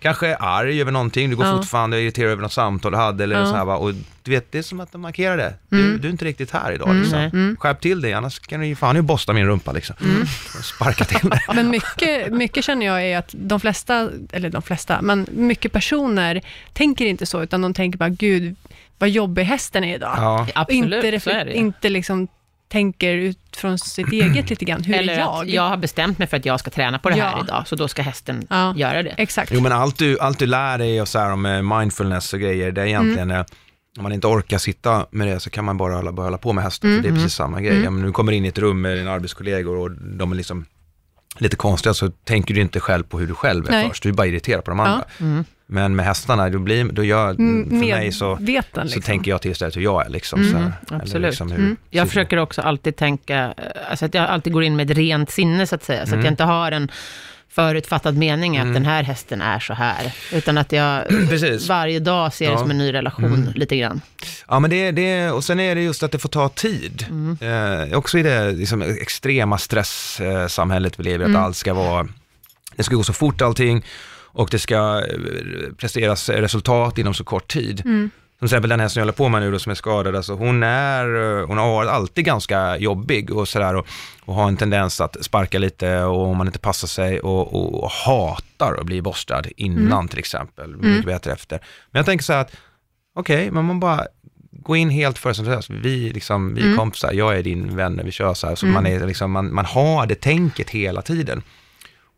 Kanske 0.00 0.26
är 0.26 0.36
arg 0.40 0.80
över 0.80 0.92
någonting, 0.92 1.30
du 1.30 1.36
går 1.36 1.46
Ja. 1.46 1.56
fortfarande 1.56 1.96
och 1.96 2.00
är 2.00 2.04
irriterad 2.04 2.30
över 2.32 2.42
något 2.42 2.52
samtal 2.52 2.92
du 2.92 2.98
hade 2.98 3.24
eller 3.24 3.38
Ja. 3.38 3.46
så 3.46 3.54
här, 3.56 3.64
va? 3.64 3.76
och 3.76 3.92
du 4.22 4.30
vet, 4.30 4.52
det 4.52 4.58
är 4.58 4.62
som 4.62 4.80
att 4.80 4.92
de 4.92 5.00
markerar 5.00 5.36
det. 5.36 5.54
Du, 5.68 5.80
Mm. 5.84 6.00
du 6.00 6.08
är 6.08 6.12
inte 6.12 6.24
riktigt 6.24 6.50
här 6.50 6.72
idag 6.72 6.88
Mm, 6.88 7.02
liksom. 7.02 7.30
nej. 7.32 7.56
Skärp 7.58 7.80
till 7.80 8.00
dig, 8.00 8.12
annars 8.12 8.38
kan 8.38 8.60
du 8.60 8.66
ju 8.66 8.76
fan 8.76 8.96
ju 8.96 9.02
bosta 9.02 9.32
min 9.32 9.46
rumpa 9.46 9.72
liksom. 9.72 9.96
Mm. 10.04 10.26
Sparka 10.62 11.04
till 11.04 11.28
dig. 11.30 11.40
Men 11.54 11.70
mycket, 11.70 12.32
mycket 12.32 12.64
känner 12.64 12.86
jag 12.86 13.02
är 13.04 13.18
att 13.18 13.34
de 13.38 13.60
flesta, 13.60 14.10
eller 14.32 14.50
de 14.50 14.62
flesta, 14.62 15.02
men 15.02 15.26
mycket 15.32 15.72
personer 15.72 16.40
tänker 16.72 17.06
inte 17.06 17.26
så, 17.26 17.42
utan 17.42 17.62
de 17.62 17.74
tänker 17.74 17.98
bara, 17.98 18.08
gud, 18.08 18.56
vad 18.98 19.10
jobbig 19.10 19.44
hästen 19.44 19.84
är 19.84 19.94
idag. 19.94 20.14
Ja. 20.16 20.46
Absolut, 20.54 20.84
inte, 21.04 21.20
så 21.20 21.30
är 21.30 21.34
refle- 21.34 21.44
det. 21.44 21.56
inte 21.56 21.88
liksom 21.88 22.28
tänker 22.68 23.14
ut 23.14 23.38
från 23.56 23.78
sitt 23.78 24.12
eget 24.12 24.50
lite 24.50 24.64
grann, 24.64 24.82
hur 24.84 24.94
Eller 24.94 25.12
är 25.12 25.18
jag? 25.18 25.42
att 25.42 25.48
jag 25.48 25.62
har 25.68 25.76
bestämt 25.76 26.18
mig 26.18 26.28
för 26.28 26.36
att 26.36 26.44
jag 26.44 26.60
ska 26.60 26.70
träna 26.70 26.98
på 26.98 27.08
det 27.10 27.14
här 27.14 27.32
Ja. 27.36 27.44
idag, 27.44 27.68
så 27.68 27.76
då 27.76 27.88
ska 27.88 28.02
hästen 28.02 28.46
Ja. 28.50 28.74
göra 28.76 29.02
det. 29.02 29.10
Exakt. 29.10 29.50
Jo 29.54 29.60
men 29.60 29.72
allt 29.72 29.98
du, 29.98 30.18
allt 30.18 30.38
du 30.38 30.46
lär 30.46 30.78
dig 30.78 31.00
och 31.02 31.08
så 31.08 31.18
här 31.18 31.32
om 31.32 31.46
eh, 31.46 31.62
mindfulness 31.78 32.32
och 32.32 32.40
grejer, 32.40 32.72
det 32.72 32.80
är 32.82 32.86
egentligen, 32.86 33.30
Mm. 33.30 33.40
eh, 33.40 33.46
om 33.96 34.02
man 34.02 34.12
inte 34.12 34.26
orkar 34.26 34.58
sitta 34.58 35.06
med 35.10 35.28
det 35.28 35.40
så 35.40 35.50
kan 35.50 35.64
man 35.64 35.76
bara 35.76 35.94
hålla, 35.94 36.12
bara 36.12 36.26
hålla 36.26 36.38
på 36.38 36.52
med 36.52 36.64
hästen, 36.64 36.90
Mm. 36.90 37.02
för 37.02 37.08
det 37.10 37.14
är 37.14 37.16
precis 37.22 37.34
samma 37.34 37.60
grej. 37.60 37.80
Ja, 37.82 37.90
men 37.90 38.02
du 38.02 38.12
kommer 38.12 38.32
in 38.32 38.44
i 38.44 38.48
ett 38.48 38.58
rum 38.58 38.80
med 38.80 38.96
dina 38.96 39.12
arbetskollegor 39.12 39.76
och 39.76 39.90
de 39.90 40.32
är 40.32 40.36
liksom 40.36 40.64
lite 41.38 41.56
konstiga, 41.56 41.94
så 41.94 42.10
tänker 42.10 42.54
du 42.54 42.60
inte 42.60 42.80
själv 42.80 43.04
på 43.04 43.18
hur 43.18 43.26
du 43.26 43.34
själv 43.34 43.66
är 43.66 43.70
Nej. 43.70 43.88
först, 43.88 44.02
du 44.02 44.08
är 44.08 44.12
bara 44.12 44.26
irriterad 44.26 44.64
på 44.64 44.70
de 44.70 44.80
andra. 44.80 45.04
Mm. 45.20 45.44
Men 45.70 45.96
med 45.96 46.06
hästarna, 46.06 46.50
då, 46.50 46.58
blir, 46.58 46.84
då 46.84 47.04
gör, 47.04 47.30
Mm, 47.30 47.68
för 47.70 47.76
mig 47.76 48.12
så, 48.12 48.34
Medveten, 48.40 48.88
så 48.88 48.94
liksom. 48.94 49.02
tänker 49.02 49.30
jag 49.30 49.42
till 49.42 49.50
istället 49.50 49.76
hur 49.76 49.80
jag 49.82 50.06
är 50.06 50.10
liksom. 50.10 50.40
Mm, 50.40 50.52
så 50.52 50.58
här. 50.58 50.72
absolut. 50.82 51.14
Eller 51.14 51.28
liksom 51.28 51.50
hur, 51.50 51.58
Mm. 51.58 51.76
Jag 51.90 52.08
försöker 52.08 52.36
också 52.36 52.60
alltid 52.62 52.96
tänka, 52.96 53.38
eh, 53.56 53.90
alltså 53.90 54.04
att 54.04 54.14
jag 54.14 54.24
alltid 54.24 54.52
går 54.52 54.62
in 54.64 54.76
med 54.76 54.90
ett 54.90 54.96
rent 54.96 55.30
sinne 55.30 55.66
så 55.66 55.74
att 55.74 55.84
säga, 55.84 56.06
så 56.06 56.14
att 56.16 56.24
jag 56.24 56.32
inte 56.32 56.44
har 56.44 56.72
en 56.72 56.90
förutfattad 57.50 58.16
mening 58.16 58.58
att 58.58 58.74
den 58.74 58.84
här 58.84 59.02
hästen 59.02 59.42
är 59.42 59.58
så 59.58 59.74
här, 59.74 60.12
utan 60.32 60.58
att 60.58 60.72
jag 60.72 61.04
Precis. 61.28 61.68
varje 61.68 61.98
dag 62.00 62.32
ser 62.32 62.46
det 62.46 62.52
Ja. 62.52 62.58
som 62.58 62.70
en 62.70 62.78
ny 62.78 62.92
relation 62.92 63.52
lite 63.54 63.76
grann. 63.76 64.00
Ja, 64.48 64.60
men 64.60 64.70
det, 64.70 64.90
det, 64.90 65.30
och 65.30 65.44
sen 65.44 65.60
är 65.60 65.74
det 65.74 65.82
just 65.82 66.02
att 66.02 66.12
det 66.12 66.18
får 66.18 66.28
ta 66.28 66.48
tid. 66.48 67.06
Eh, 67.40 67.98
också 67.98 68.18
i 68.18 68.22
det 68.22 68.52
liksom, 68.52 68.82
extrema 68.82 69.58
stresssamhället 69.58 70.98
vi 71.00 71.02
lever 71.04 71.28
i, 71.28 71.30
att 71.30 71.36
allt 71.36 71.56
ska 71.56 71.74
vara, 71.74 72.08
det 72.76 72.82
ska 72.82 72.94
gå 72.96 73.02
så 73.02 73.12
fort 73.12 73.42
allting 73.42 73.84
och 74.32 74.48
det 74.50 74.58
ska 74.58 75.04
eh, 75.08 75.72
presteras 75.76 76.28
resultat 76.28 76.98
inom 76.98 77.14
så 77.14 77.24
kort 77.24 77.48
tid. 77.48 77.82
Mm. 77.84 78.10
Som 78.38 78.48
till 78.48 78.54
exempel 78.54 78.68
den 78.70 78.80
här 78.80 78.88
som 78.88 79.00
jag 79.00 79.04
håller 79.04 79.12
på 79.12 79.28
med 79.28 79.42
nu 79.42 79.50
då, 79.50 79.58
som 79.58 79.70
är 79.70 79.74
skadad, 79.74 80.16
alltså 80.16 80.34
hon, 80.34 80.62
är, 80.62 81.38
eh, 81.40 81.46
hon 81.46 81.58
har 81.58 81.68
varit 81.68 81.90
alltid 81.90 82.24
ganska 82.24 82.76
jobbig 82.76 83.30
och 83.30 83.48
sådär 83.48 83.74
och, 83.74 83.86
och 84.24 84.34
har 84.34 84.48
en 84.48 84.56
tendens 84.56 85.00
att 85.00 85.24
sparka 85.24 85.58
lite 85.58 86.02
och 86.02 86.26
om 86.26 86.36
man 86.36 86.46
inte 86.46 86.58
passar 86.58 86.88
sig 86.88 87.20
och, 87.20 87.54
och, 87.54 87.84
och 87.84 87.90
hatar 87.90 88.74
att 88.80 88.86
bli 88.86 89.02
borstad 89.02 89.42
innan 89.56 90.08
till 90.08 90.18
exempel, 90.18 90.76
mycket 90.76 91.06
bättre 91.06 91.32
efter. 91.32 91.58
Men 91.90 91.98
jag 91.98 92.06
tänker 92.06 92.24
så 92.24 92.32
här 92.32 92.40
att, 92.40 92.56
okej, 93.14 93.50
men 93.50 93.64
man 93.64 93.80
bara 93.80 94.06
gå 94.50 94.76
in 94.76 94.90
helt 94.90 95.18
förutsättningslöst. 95.18 95.70
Vi, 95.70 96.10
liksom, 96.10 96.54
vi 96.54 96.72
är 96.72 96.76
kompisar, 96.76 97.12
jag 97.12 97.38
är 97.38 97.42
din 97.42 97.76
vän 97.76 98.00
vi 98.04 98.10
kör 98.10 98.34
så 98.34 98.46
här. 98.46 98.54
Så 98.54 98.66
man, 98.66 98.86
är, 98.86 99.06
liksom, 99.06 99.32
man, 99.32 99.54
man 99.54 99.64
har 99.64 100.06
det 100.06 100.20
tänket 100.20 100.70
hela 100.70 101.02
tiden. 101.02 101.42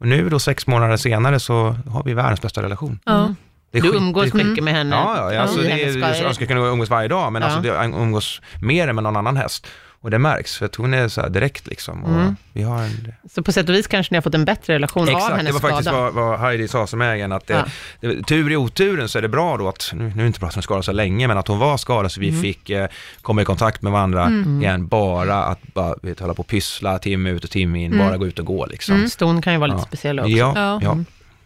Och 0.01 0.07
nu 0.09 0.29
då 0.29 0.39
sex 0.39 0.67
månader 0.67 0.97
senare 0.97 1.41
så 1.41 1.77
har 1.91 2.03
vi 2.05 2.15
världens 2.15 2.43
bästa 2.43 2.63
relation. 2.63 2.99
Ja. 3.05 3.35
Det 3.73 3.79
är 3.79 3.83
Du 3.83 3.89
skit- 3.89 3.97
umgås 4.01 4.31
det 4.33 4.45
mycket 4.45 4.65
med 4.65 4.75
henne. 4.75 4.97
Ja, 4.97 5.33
ja 5.35 5.41
alltså 5.41 5.61
det 5.61 5.69
hennes 5.69 5.87
är, 5.97 6.01
skador. 6.01 6.17
jag 6.17 6.25
önskar 6.27 6.47
kunna 6.47 6.61
umgås 6.61 6.91
varje 6.91 7.09
dag, 7.09 7.33
men 7.33 7.43
Ja. 7.43 7.49
alltså 7.49 7.61
det, 7.63 7.69
jag 7.69 7.85
umgås 7.85 8.41
mer 8.63 8.89
än 8.89 8.95
med 8.95 9.05
någon 9.05 9.17
annan 9.17 9.37
häst. 9.37 9.67
Och 10.03 10.11
det 10.11 10.19
märks, 10.19 10.57
för 10.59 10.67
att 10.67 10.75
hon 10.75 10.95
är 10.95 11.09
så 11.09 11.21
här 11.21 11.29
direkt 11.29 11.67
liksom. 11.67 12.05
Och 12.05 12.11
Mm. 12.21 12.37
vi 12.53 12.63
har 12.63 12.83
en, 12.83 13.13
Så 13.33 13.43
på 13.43 13.53
sätt 13.53 13.69
och 13.69 13.75
vis 13.75 13.87
kanske 13.87 14.13
ni 14.15 14.17
har 14.17 14.23
fått 14.23 14.35
en 14.35 14.45
bättre 14.45 14.75
relation 14.75 15.03
av 15.03 15.09
Exakt, 15.09 15.31
det 15.31 15.37
hennes 15.37 15.53
var 15.53 15.61
faktiskt 15.61 15.89
skada. 15.89 16.03
vad, 16.03 16.15
vad 16.15 16.39
Heidi 16.41 16.69
sa 16.69 16.87
som 16.87 17.01
ägaren, 17.01 17.33
att 17.33 17.47
det, 17.47 17.55
Ja. 18.01 18.09
det, 18.09 18.23
tur 18.23 18.53
i 18.53 18.57
oturen 18.57 19.09
så 19.09 19.19
är 19.19 19.23
det 19.23 19.29
bra 19.29 19.57
då 19.57 19.69
att, 19.69 19.91
nu, 19.95 20.05
nu 20.05 20.11
är 20.11 20.17
det 20.17 20.27
inte 20.27 20.41
bra 20.41 20.49
att 20.49 20.55
hon 20.55 20.63
skadade 20.63 20.83
så 20.83 20.93
länge, 20.93 21.29
men 21.29 21.39
att 21.39 21.49
hon 21.49 21.59
var 21.59 21.77
skadad 21.77 22.13
så 22.13 22.21
vi 22.21 22.29
Mm. 22.29 22.43
fick 22.43 22.71
eh, 22.71 22.89
komma 23.23 23.43
i 23.43 23.45
kontakt 23.45 23.83
med 23.83 23.93
varandra 23.93 24.31
igen, 24.61 24.87
bara 24.87 25.45
att 25.45 25.63
bara, 25.75 25.95
vet, 26.03 26.21
hålla 26.21 26.35
på 26.35 26.41
och 26.41 26.47
pyssla 26.49 26.99
timme 26.99 27.31
ut 27.31 27.45
och 27.45 27.51
timme 27.51 27.85
in, 27.85 27.99
bara 27.99 28.17
gå 28.17 28.27
ut 28.27 28.39
och 28.39 28.47
gå 28.47 28.67
liksom. 28.67 29.09
Ston 29.09 29.43
kan 29.43 29.53
ju 29.53 29.59
vara 29.59 29.67
lite 29.73 29.81
Ja. 29.83 29.87
speciell 29.87 30.19
också. 30.21 30.31
Ja, 30.31 30.53
Ja. 30.57 30.81
ja. 30.83 30.97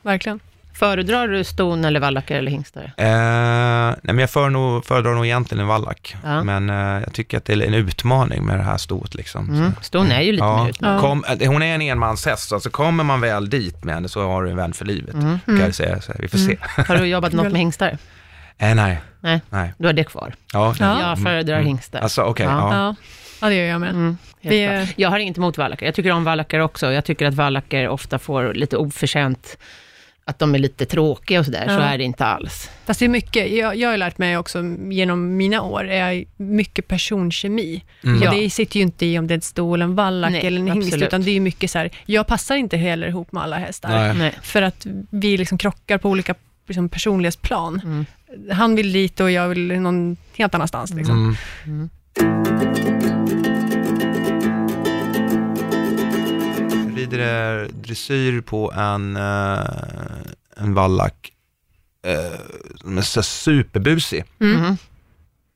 Verkligen. 0.02 0.40
Föredrar 0.74 1.28
du 1.28 1.44
ston 1.44 1.84
eller 1.84 2.00
vallackar 2.00 2.36
eller 2.36 2.50
hingstar? 2.50 2.82
Eh, 2.96 3.06
nej, 3.06 3.96
men 4.02 4.18
jag 4.18 4.30
för 4.30 4.50
nog, 4.50 4.84
föredrar 4.84 5.14
nog 5.14 5.24
egentligen 5.26 5.60
en 5.62 5.66
vallack, 5.68 6.16
Ja. 6.24 6.44
men 6.44 6.70
eh, 6.70 6.76
jag 7.04 7.12
tycker 7.12 7.38
att 7.38 7.44
det 7.44 7.52
är 7.52 7.62
en 7.62 7.74
utmaning 7.74 8.44
med 8.46 8.58
det 8.58 8.62
här 8.62 8.76
stoet 8.76 9.14
liksom. 9.14 9.50
Mm. 9.50 9.72
Så. 9.74 9.82
Ston 9.82 10.12
är 10.12 10.20
ju 10.20 10.32
lite 10.32 10.44
Ja, 10.44 10.62
mer 10.64 10.70
utmanande. 10.70 11.00
kom, 11.00 11.24
eh, 11.40 11.52
hon 11.52 11.62
är 11.62 11.74
en 11.74 11.82
enmanshäst, 11.82 12.48
så 12.48 12.54
alltså 12.54 12.70
kommer 12.70 13.04
man 13.04 13.20
väl 13.20 13.50
dit 13.50 13.84
med 13.84 13.94
henne 13.94 14.08
så 14.08 14.28
har 14.28 14.42
du 14.44 14.50
en 14.50 14.56
vän 14.56 14.72
för 14.72 14.84
livet, 14.84 15.14
Mm. 15.14 15.38
kan 15.46 15.58
jag 15.60 15.74
säga. 15.74 16.00
Så 16.00 16.12
vi 16.18 16.28
får 16.28 16.38
se. 16.38 16.56
Har 16.88 16.96
du 16.96 17.04
jobbat 17.06 17.32
något 17.32 17.52
med 17.52 17.56
hingstar? 17.60 17.98
Eh, 18.58 18.74
nej, 18.74 19.00
Nej, 19.20 19.40
nej. 19.50 19.72
du 19.78 19.86
har 19.86 19.92
det 19.92 20.04
kvar. 20.04 20.34
Ja, 20.52 20.74
Ja. 20.80 21.00
Jag 21.00 21.22
föredrar 21.22 21.60
hingstar. 21.60 22.00
Alltså 22.00 22.22
okej, 22.22 22.46
Ja. 22.46 22.52
ja. 22.72 22.76
Ja. 22.76 22.94
ja, 23.40 23.48
det 23.48 23.54
gör 23.54 23.64
jag 23.64 23.80
med. 23.80 23.90
Mm, 23.90 24.18
är- 24.42 24.88
Jag 24.96 25.10
har 25.10 25.18
inget 25.18 25.36
emot 25.36 25.58
vallackar. 25.58 25.86
Jag 25.86 25.94
tycker 25.94 26.10
om 26.10 26.24
vallackar 26.24 26.58
också. 26.58 26.92
Jag 26.92 27.04
tycker 27.04 27.26
att 27.26 27.34
vallackar 27.34 27.88
ofta 27.88 28.18
får 28.18 28.54
lite 28.54 28.76
oförtjänt 28.76 29.58
att 30.26 30.38
de 30.38 30.54
är 30.54 30.58
lite 30.58 30.86
tråkiga 30.86 31.38
och 31.38 31.44
sådär. 31.44 31.64
Så 31.66 31.72
Ja. 31.72 31.80
är 31.80 31.98
det 31.98 32.04
inte 32.04 32.24
alls. 32.24 32.70
Fast 32.84 33.00
det 33.00 33.06
är 33.06 33.08
mycket, 33.08 33.52
jag, 33.52 33.76
jag 33.76 33.88
har 33.90 33.96
lärt 33.96 34.18
mig 34.18 34.36
också 34.38 34.62
genom 34.90 35.36
mina 35.36 35.62
år, 35.62 35.88
är 35.88 36.24
mycket 36.36 36.88
personkemi. 36.88 37.84
Mm. 38.04 38.18
Och 38.18 38.24
Ja. 38.26 38.30
det 38.30 38.50
sitter 38.50 38.76
ju 38.76 38.82
inte 38.82 39.06
i 39.06 39.18
om 39.18 39.26
det 39.26 39.32
är 39.32 39.36
en 39.36 39.42
stol, 39.42 39.82
en 39.82 39.94
vallack 39.94 40.32
Nej, 40.32 40.46
eller 40.46 40.60
en 40.60 40.66
hingst, 40.66 40.86
absolut. 40.88 41.06
utan 41.08 41.22
det 41.22 41.30
är 41.30 41.34
ju 41.34 41.40
mycket 41.40 41.70
så 41.70 41.78
här, 41.78 41.90
jag 42.06 42.26
passar 42.26 42.56
inte 42.56 42.76
heller 42.76 43.06
ihop 43.08 43.32
med 43.32 43.42
alla 43.42 43.58
hästar. 43.58 43.88
Nej. 43.88 44.14
Nej. 44.14 44.32
För 44.42 44.62
att 44.62 44.86
vi 45.10 45.36
liksom 45.36 45.58
krockar 45.58 45.98
på 45.98 46.10
olika 46.10 46.34
liksom, 46.66 46.88
personlighetsplan. 46.88 47.80
Mm. 47.84 48.06
Han 48.50 48.74
vill 48.74 48.92
dit 48.92 49.20
och 49.20 49.30
jag 49.30 49.48
vill 49.48 49.80
någon 49.80 50.16
helt 50.36 50.54
annanstans. 50.54 50.94
Liksom. 50.94 51.36
Mm. 51.64 52.93
Jag 57.18 57.60
eh, 57.62 57.68
dressyr 57.68 58.40
på 58.40 58.72
en, 58.72 59.16
eh, 59.16 59.60
en 60.56 60.74
vallack 60.74 61.32
eh, 62.06 62.40
som 62.80 62.98
är 62.98 63.02
så 63.02 63.22
superbusig. 63.22 64.24
Mm. 64.40 64.76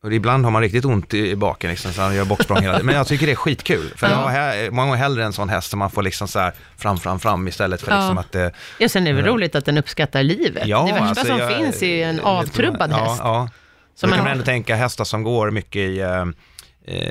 Och 0.03 0.13
ibland 0.13 0.45
har 0.45 0.51
man 0.51 0.63
riktigt 0.63 0.85
ont 0.85 1.15
i, 1.15 1.31
i 1.31 1.37
baken, 1.37 1.71
liksom, 1.71 1.93
så 1.93 2.03
han 2.03 2.15
gör 2.15 2.25
boxsprång 2.25 2.59
hela 2.61 2.73
tiden. 2.73 2.87
Men 2.87 2.95
jag 2.95 3.07
tycker 3.07 3.27
det 3.27 3.33
är 3.33 3.37
skitkul. 3.37 3.93
För 3.97 4.09
jag 4.09 4.17
har 4.17 4.31
he- 4.31 4.71
många 4.71 4.87
gånger 4.87 4.99
hellre 5.03 5.25
en 5.25 5.33
sån 5.33 5.49
häst 5.49 5.71
som 5.71 5.79
man 5.79 5.91
får 5.91 6.03
liksom 6.03 6.29
så 6.29 6.39
här 6.39 6.53
fram, 6.77 6.99
fram, 6.99 7.21
fram 7.21 7.49
istället 7.49 7.83
för 7.83 7.91
Ja. 7.91 7.97
liksom 7.99 8.19
att 8.19 8.33
det... 8.33 8.53
Ja, 8.79 8.89
sen 8.89 9.07
är 9.07 9.11
det 9.11 9.17
väl 9.17 9.25
Ja. 9.27 9.33
roligt 9.33 9.55
att 9.55 9.65
den 9.65 9.79
uppskattar 9.79 10.23
livet. 10.23 10.67
Ja, 10.67 10.83
det 10.87 10.93
värsta 10.93 11.07
alltså, 11.09 11.25
som 11.27 11.39
jag- 11.39 11.57
finns 11.57 11.83
är 11.83 11.87
ju 11.87 12.03
en 12.03 12.17
jag- 12.17 12.27
avtrubbad 12.27 12.91
ja, 12.91 12.97
häst. 12.97 13.21
Ja, 13.25 13.49
så 13.95 14.01
Som 14.01 14.11
man 14.11 14.17
kan 14.19 14.25
man 14.25 14.33
ändå 14.33 14.45
tänka 14.45 14.75
hästar 14.77 15.05
som 15.05 15.23
går 15.23 15.51
mycket 15.51 15.77
i, 15.81 15.99
eh, 16.01 16.11
eh, 16.21 16.27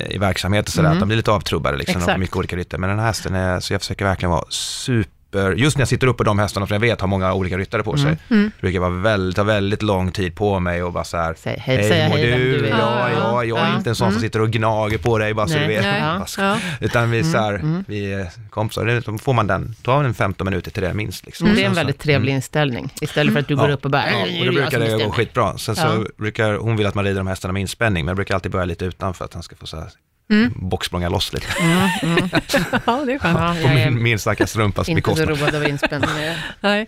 i 0.09 0.17
verksamhet 0.17 0.67
och 0.67 0.73
sådär, 0.73 0.87
Mm. 0.89 0.97
att 0.97 1.01
de 1.01 1.07
blir 1.07 1.17
lite 1.17 1.31
avtrubbade 1.31 1.77
liksom, 1.77 1.93
de 1.93 1.97
Exakt. 1.99 2.13
får 2.15 2.19
mycket 2.19 2.35
olika 2.35 2.55
ryttare. 2.55 2.81
Men 2.81 2.89
den 2.89 2.99
här 2.99 3.05
hästen 3.05 3.35
är, 3.35 3.59
så 3.59 3.73
jag 3.73 3.81
försöker 3.81 4.05
verkligen 4.05 4.31
vara 4.31 4.45
super, 4.49 5.11
just 5.55 5.77
när 5.77 5.81
jag 5.81 5.87
sitter 5.87 6.07
upp 6.07 6.17
på 6.17 6.23
de 6.23 6.39
hästarna 6.39 6.67
som 6.67 6.73
jag 6.73 6.79
vet 6.81 7.01
har 7.01 7.07
många 7.07 7.33
olika 7.33 7.57
ryttare 7.57 7.83
på 7.83 7.97
sig, 7.97 8.17
Mm. 8.29 8.51
brukar 8.61 8.79
vara 8.79 8.89
väldigt, 8.89 9.35
ta 9.35 9.43
väldigt 9.43 9.81
lång 9.81 10.11
tid 10.11 10.35
på 10.35 10.59
mig 10.59 10.83
och 10.83 10.93
bara 10.93 11.03
så 11.03 11.17
här, 11.17 11.33
Säg 11.37 11.59
hej, 11.59 11.89
säga 11.89 12.09
mår 12.09 12.15
hej 12.17 12.31
du? 12.31 12.61
du. 12.61 12.67
Ja, 12.67 12.77
ja, 12.77 13.09
Ja, 13.13 13.43
jag 13.43 13.59
är 13.59 13.69
ja. 13.71 13.77
inte 13.77 13.89
en 13.89 13.95
sån 13.95 14.11
som 14.11 14.21
sitter 14.21 14.41
och 14.41 14.49
gnager 14.51 14.97
på 14.97 15.17
dig 15.17 15.33
bara 15.33 15.47
så 15.47 15.53
Nej, 15.53 15.67
du 15.67 15.73
vet. 15.73 15.83
Bara, 15.83 16.25
ja. 16.37 16.57
Utan 16.81 17.11
vi, 17.11 17.23
så 17.23 17.37
här, 17.37 17.53
Mm, 17.53 17.83
vi 17.87 18.13
är 18.13 18.29
kompisar, 18.49 19.01
då 19.11 19.17
får 19.17 19.33
man 19.33 19.47
den, 19.47 19.75
tar 19.83 20.03
en 20.03 20.13
15 20.13 20.45
minuter 20.45 20.71
till 20.71 20.83
det 20.83 20.93
minst. 20.93 21.25
Liksom. 21.25 21.45
Mm, 21.47 21.55
det 21.57 21.63
är 21.63 21.67
en 21.67 21.73
väldigt 21.75 21.99
trevlig 21.99 22.31
inställning. 22.33 22.89
Istället 23.01 23.33
för 23.33 23.39
att 23.39 23.47
du 23.47 23.55
går 23.55 23.67
Ja. 23.69 23.73
upp 23.75 23.85
och 23.85 23.91
bara, 23.91 24.11
Ja, 24.11 24.25
"Äh, 24.27 24.33
nu 24.33 24.39
och 24.39 24.45
då 24.45 24.45
jag 24.45 24.53
brukar 24.53 24.71
som 24.71 24.79
det 24.79 24.85
gå 24.87 24.93
bestämmer." 24.97 25.13
skitbra. 25.15 25.57
Sen 25.57 25.75
så 25.75 25.81
Ja. 25.81 26.03
brukar, 26.17 26.53
hon 26.53 26.77
vill 26.77 26.87
att 26.87 26.95
man 26.95 27.03
rider 27.05 27.17
de 27.17 27.27
hästarna 27.27 27.51
med 27.51 27.61
inspänning, 27.61 28.05
men 28.05 28.09
jag 28.09 28.15
brukar 28.15 28.35
alltid 28.35 28.51
börja 28.51 28.65
lite 28.65 28.85
utanför 28.85 29.25
att 29.25 29.33
han 29.33 29.43
ska 29.43 29.55
få 29.55 29.65
så 29.65 29.77
här 29.77 29.87
Mm. 30.29 30.53
boxsprånga 30.55 31.09
loss 31.09 31.33
lite. 31.33 31.47
Mm, 31.61 31.89
mm. 32.03 32.29
Ja, 32.85 33.03
det 33.05 33.13
är 33.13 33.19
skönt. 33.19 33.39
Ja, 33.39 33.55
På 33.67 33.73
min, 33.73 34.03
min 34.03 34.19
stackars 34.19 34.55
rumpas 34.55 34.89
inte 34.89 35.01
så 35.01 35.25
bekostnad. 35.25 35.55
road 35.55 36.03
av. 36.03 36.35
Nej. 36.59 36.87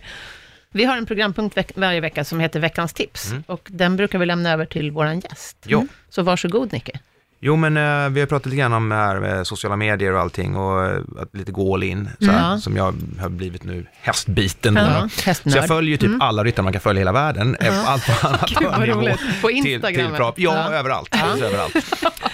Vi 0.72 0.84
har 0.84 0.96
en 0.96 1.06
programpunkt 1.06 1.56
veck- 1.56 1.72
varje 1.74 2.00
vecka 2.00 2.24
som 2.24 2.40
heter 2.40 2.60
Veckans 2.60 2.92
tips. 2.92 3.30
Mm. 3.30 3.42
Och 3.46 3.68
den 3.70 3.96
brukar 3.96 4.18
vi 4.18 4.26
lämna 4.26 4.50
över 4.52 4.64
till 4.64 4.90
vår 4.90 5.06
gäst. 5.12 5.56
Ja. 5.66 5.84
Så 6.08 6.22
varsågod 6.22 6.72
Nicke. 6.72 6.98
Jo, 7.42 7.56
men 7.56 7.76
eh, 7.76 8.08
vi 8.10 8.20
har 8.20 8.26
pratat 8.26 8.46
lite 8.46 8.56
grann 8.56 8.72
om 8.72 8.88
det 8.88 8.94
här 8.94 9.20
med 9.20 9.46
sociala 9.46 9.76
medier 9.76 10.12
och 10.14 10.20
allting 10.20 10.56
och 10.56 10.84
eh, 10.86 10.98
att 11.20 11.36
lite 11.36 11.52
gå 11.52 11.74
all 11.74 11.82
in, 11.82 12.08
så 12.20 12.30
här, 12.30 12.50
Ja. 12.52 12.58
som 12.58 12.76
jag 12.76 12.94
har 13.20 13.28
blivit 13.28 13.64
nu, 13.64 13.86
hästbiten. 14.02 14.76
Ja, 14.76 15.08
då. 15.26 15.34
Så 15.50 15.56
jag 15.58 15.68
följer 15.68 15.90
ju 15.90 15.96
typ 15.96 16.22
alla 16.22 16.44
ryttare 16.44 16.64
man 16.64 16.72
kan 16.72 16.82
följa 16.82 17.00
i 17.00 17.02
hela 17.02 17.12
världen, 17.12 17.56
eh, 17.60 17.88
allt 17.90 18.06
på 18.06 18.26
annat 18.28 18.50
Gud, 18.50 18.68
vad 18.70 18.80
nivå. 18.80 19.00
roligt. 19.00 19.20
På 19.42 19.48
Till, 19.48 19.56
Instagram? 19.66 20.06
till 20.08 20.16
prap. 20.16 20.34
Ja, 20.38 20.54
Ja. 20.70 20.76
överallt. 20.78 21.08
Ja. 21.40 21.46
överallt. 21.46 21.74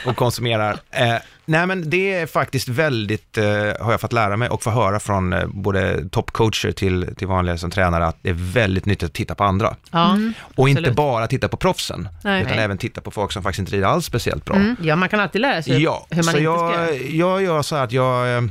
Och 0.06 0.16
konsumerar. 0.16 0.78
Eh, 0.90 1.14
nej, 1.44 1.66
men 1.66 1.90
det 1.90 2.12
är 2.14 2.26
faktiskt 2.26 2.68
väldigt, 2.68 3.38
eh, 3.38 3.44
har 3.80 3.90
jag 3.90 4.00
fått 4.00 4.12
lära 4.12 4.36
mig 4.36 4.48
och 4.48 4.62
få 4.62 4.70
höra 4.70 5.00
från 5.00 5.32
eh, 5.32 5.46
både 5.46 6.08
toppcoacher 6.08 6.72
till, 6.72 7.14
till 7.16 7.26
vanliga 7.26 7.58
som 7.58 7.70
tränare, 7.70 8.06
att 8.06 8.18
det 8.22 8.30
är 8.30 8.34
väldigt 8.52 8.86
nyttigt 8.86 9.06
att 9.06 9.12
titta 9.14 9.34
på 9.34 9.44
andra. 9.44 9.76
Ja. 9.90 10.18
Och 10.56 10.68
inte 10.68 10.80
Absolut. 10.80 10.96
bara 10.96 11.26
titta 11.26 11.48
på 11.48 11.56
proffsen, 11.56 12.08
Nej. 12.24 12.42
utan 12.42 12.58
även 12.58 12.78
titta 12.78 13.00
på 13.00 13.10
folk 13.10 13.32
som 13.32 13.42
faktiskt 13.42 13.58
inte 13.58 13.72
rider 13.72 13.86
alls 13.86 14.04
speciellt 14.06 14.44
bra. 14.44 14.56
Mm. 14.56 14.76
Ja, 14.96 15.00
man 15.00 15.08
kan 15.08 15.20
alltid 15.20 15.40
lära 15.40 15.62
sig 15.62 15.82
Ja, 15.82 16.06
hur 16.10 16.16
man 16.16 16.24
så 16.24 16.30
inte 16.30 16.42
jag, 16.42 16.72
ska 16.74 16.94
göra. 16.94 16.94
jag 16.96 17.42
gör 17.42 17.62
så 17.62 17.76
här 17.76 17.84
att 17.84 17.92
jag, 17.92 18.36
eh, 18.38 18.44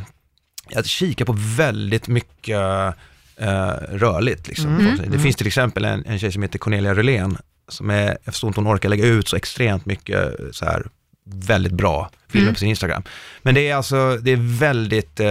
jag 0.70 0.86
kikar 0.86 1.26
på 1.26 1.36
väldigt 1.38 2.08
mycket 2.08 2.60
eh, 3.38 3.70
rörligt. 3.92 4.48
Liksom. 4.48 4.76
Mm. 4.80 5.12
Det 5.12 5.20
finns 5.20 5.36
till 5.36 5.48
exempel 5.48 5.86
en, 5.86 6.06
en 6.06 6.20
tjej 6.20 6.32
som 6.32 6.42
heter 6.42 6.60
Cornelia 6.60 6.94
Rulén, 6.94 7.38
som 7.68 7.90
är, 7.90 8.18
jag 8.24 8.34
förstår 8.34 8.48
inte 8.48 8.60
hon 8.60 8.76
orkar 8.76 8.90
lägga 8.90 9.06
ut 9.06 9.28
så 9.28 9.36
extremt 9.36 9.86
mycket 9.86 10.34
så 10.52 10.66
här, 10.66 10.88
väldigt 11.26 11.74
bra 11.74 12.10
filmer 12.30 12.44
Mm. 12.46 12.54
på 12.54 12.60
sin 12.60 12.70
Instagram. 12.70 13.04
Men 13.42 13.56
det 13.56 13.70
är 13.70 13.76
alltså, 13.76 14.18
det 14.18 14.32
är 14.32 14.60
väldigt 14.60 15.20
eh, 15.20 15.28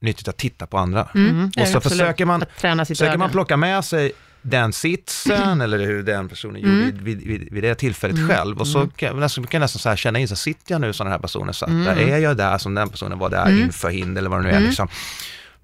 nyttigt 0.00 0.28
att 0.28 0.36
titta 0.36 0.66
på 0.66 0.78
andra. 0.78 1.08
Mm. 1.14 1.50
Och 1.60 1.68
så 1.68 1.80
försöker 1.80 2.24
man, 2.24 2.44
försöker 2.86 3.16
man 3.18 3.30
plocka 3.30 3.56
med 3.56 3.84
sig 3.84 4.12
den 4.42 4.72
sitsen 4.72 5.60
eller 5.64 5.78
hur 5.86 6.02
den 6.02 6.28
personen 6.28 6.56
Mm. 6.64 6.84
gjorde 6.86 7.02
vid, 7.04 7.22
vid, 7.26 7.52
vid 7.52 7.62
det 7.62 7.74
tillfället 7.74 8.28
själv. 8.30 8.58
Och 8.60 8.66
så 8.68 8.86
kan 8.96 9.06
jag 9.08 9.16
nästan, 9.16 9.46
kan 9.46 9.58
jag 9.58 9.64
nästan 9.64 9.80
så 9.80 9.88
här 9.88 9.96
känna 9.96 10.18
in, 10.18 10.28
så 10.28 10.36
sitter 10.36 10.74
jag 10.74 10.80
nu 10.80 10.92
som 10.92 11.04
den 11.06 11.12
här 11.12 11.18
personen 11.18 11.54
satt 11.54 11.68
Mm. 11.68 11.84
där? 11.84 11.96
Är 11.96 12.18
jag 12.18 12.36
där 12.36 12.58
som 12.58 12.74
den 12.74 12.88
personen 12.88 13.18
var 13.18 13.30
där 13.30 13.60
inför 13.62 13.90
hinder 13.90 14.20
eller 14.20 14.30
vad 14.30 14.38
det 14.44 14.50
nu 14.50 14.56
är 14.56 14.60
liksom. 14.60 14.88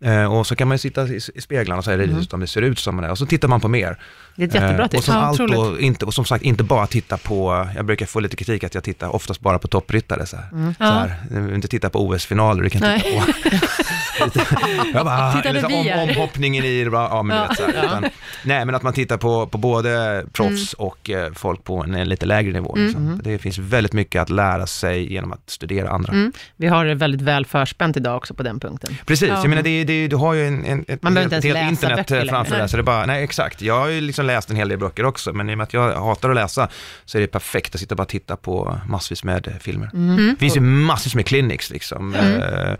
Eh, 0.00 0.32
och 0.34 0.46
så 0.46 0.56
kan 0.56 0.68
man 0.68 0.74
ju 0.74 0.78
sitta 0.78 1.08
i, 1.08 1.20
i 1.34 1.40
speglarna 1.40 1.78
och 1.78 1.84
säga 1.84 2.04
Mm. 2.04 2.24
om 2.32 2.40
det 2.40 2.46
ser 2.46 2.62
ut 2.62 2.78
som 2.78 2.96
det. 2.96 3.10
Och 3.10 3.18
så 3.18 3.26
tittar 3.26 3.48
man 3.48 3.60
på 3.60 3.68
mer. 3.68 3.98
Det 4.36 4.42
är 4.42 4.46
ett 4.48 4.54
jättebra 4.54 4.78
Eh, 4.78 4.84
och, 4.84 4.90
tips. 4.90 5.04
som 5.04 5.48
Ja, 5.52 5.78
inte, 5.80 6.04
och 6.04 6.14
som 6.14 6.24
sagt, 6.24 6.44
inte 6.44 6.64
bara 6.64 6.86
titta 6.86 7.16
på, 7.16 7.68
jag 7.76 7.84
brukar 7.84 8.06
få 8.06 8.20
lite 8.20 8.36
kritik 8.36 8.64
att 8.64 8.74
jag 8.74 8.84
tittar 8.84 9.14
oftast 9.14 9.40
bara 9.40 9.58
på 9.58 9.68
toppryttare. 9.68 10.26
Så 10.26 10.36
här. 10.36 10.48
Mm. 10.52 10.74
Så 10.74 10.84
här, 10.84 11.14
vill 11.30 11.54
inte 11.54 11.68
titta 11.68 11.90
på 11.90 12.06
OS-finaler, 12.08 12.62
du 12.62 12.70
kan 12.70 12.80
Nej. 12.80 13.00
titta 13.00 13.50
på 13.50 13.56
jag 14.94 15.04
bara, 15.04 15.32
Titta 15.32 15.48
eller 15.48 15.60
så, 15.60 15.68
där 15.68 15.82
vi 15.84 15.92
om, 15.92 16.08
omhoppningen 16.08 16.64
i 16.64 16.82
ja 16.92 17.22
men 17.22 17.36
Ja. 17.36 17.46
vet 17.48 17.56
så 17.56 17.62
här, 17.62 17.84
utan, 17.84 18.04
Nej, 18.44 18.64
men 18.64 18.74
att 18.74 18.82
man 18.82 18.92
tittar 18.92 19.16
på, 19.16 19.46
på 19.46 19.58
både 19.58 20.24
proffs 20.32 20.74
Mm. 20.78 20.88
och 20.88 21.10
eh, 21.10 21.32
folk 21.32 21.64
på 21.64 21.82
en, 21.82 21.94
en 21.94 22.08
lite 22.08 22.26
lägre 22.26 22.52
nivå. 22.52 22.74
Liksom. 22.76 23.20
Det 23.24 23.38
finns 23.38 23.58
väldigt 23.58 23.92
mycket 23.92 24.22
att 24.22 24.30
lära 24.30 24.66
sig 24.66 25.12
genom 25.12 25.32
att 25.32 25.50
studera 25.50 25.90
andra. 25.90 26.12
Mm. 26.12 26.32
Vi 26.56 26.66
har 26.66 26.84
det 26.84 26.94
väldigt 26.94 27.20
väl 27.20 27.46
förspänt 27.46 27.96
idag 27.96 28.16
också 28.16 28.34
på 28.34 28.42
den 28.42 28.60
punkten. 28.60 28.96
Precis, 29.06 29.28
Ja. 29.28 29.34
jag 29.40 29.48
menar 29.48 29.62
det, 29.62 29.84
det, 29.84 30.08
du 30.08 30.16
har 30.16 30.34
ju 30.34 30.46
en, 30.46 30.64
en, 30.64 30.84
ett 30.88 31.02
Man 31.02 31.16
helt, 31.16 31.32
inte 31.32 31.48
helt 31.48 31.70
internet 31.70 32.10
eh, 32.10 32.22
framför 32.24 32.50
dig. 32.52 32.60
Nej. 32.60 32.68
Så 32.68 32.76
det 32.76 32.80
är 32.80 32.84
bara, 32.84 33.06
nej 33.06 33.24
exakt, 33.24 33.62
jag 33.62 33.78
har 33.80 33.88
ju 33.88 34.00
liksom 34.00 34.26
läst 34.26 34.50
en 34.50 34.56
hel 34.56 34.68
del 34.68 34.78
böcker 34.78 35.04
också, 35.04 35.32
men 35.32 35.50
i 35.50 35.54
och 35.54 35.58
med 35.58 35.64
att 35.64 35.72
jag 35.72 35.92
hatar 36.00 36.28
att 36.30 36.34
läsa 36.34 36.68
så 37.04 37.18
är 37.18 37.22
det 37.22 37.26
perfekt 37.28 37.74
att 37.74 37.80
sitta 37.80 37.92
och 37.92 37.96
bara 37.96 38.04
titta 38.06 38.36
på 38.36 38.78
massvis 38.88 39.24
med 39.24 39.48
eh, 39.48 39.54
filmer. 39.60 39.90
Mm. 39.94 40.26
Det 40.34 40.40
finns 40.40 40.56
ju 40.56 40.60
massvis 40.60 41.14
med 41.14 41.26
clinics 41.26 41.70
liksom. 41.70 42.14
Eh, 42.14 42.72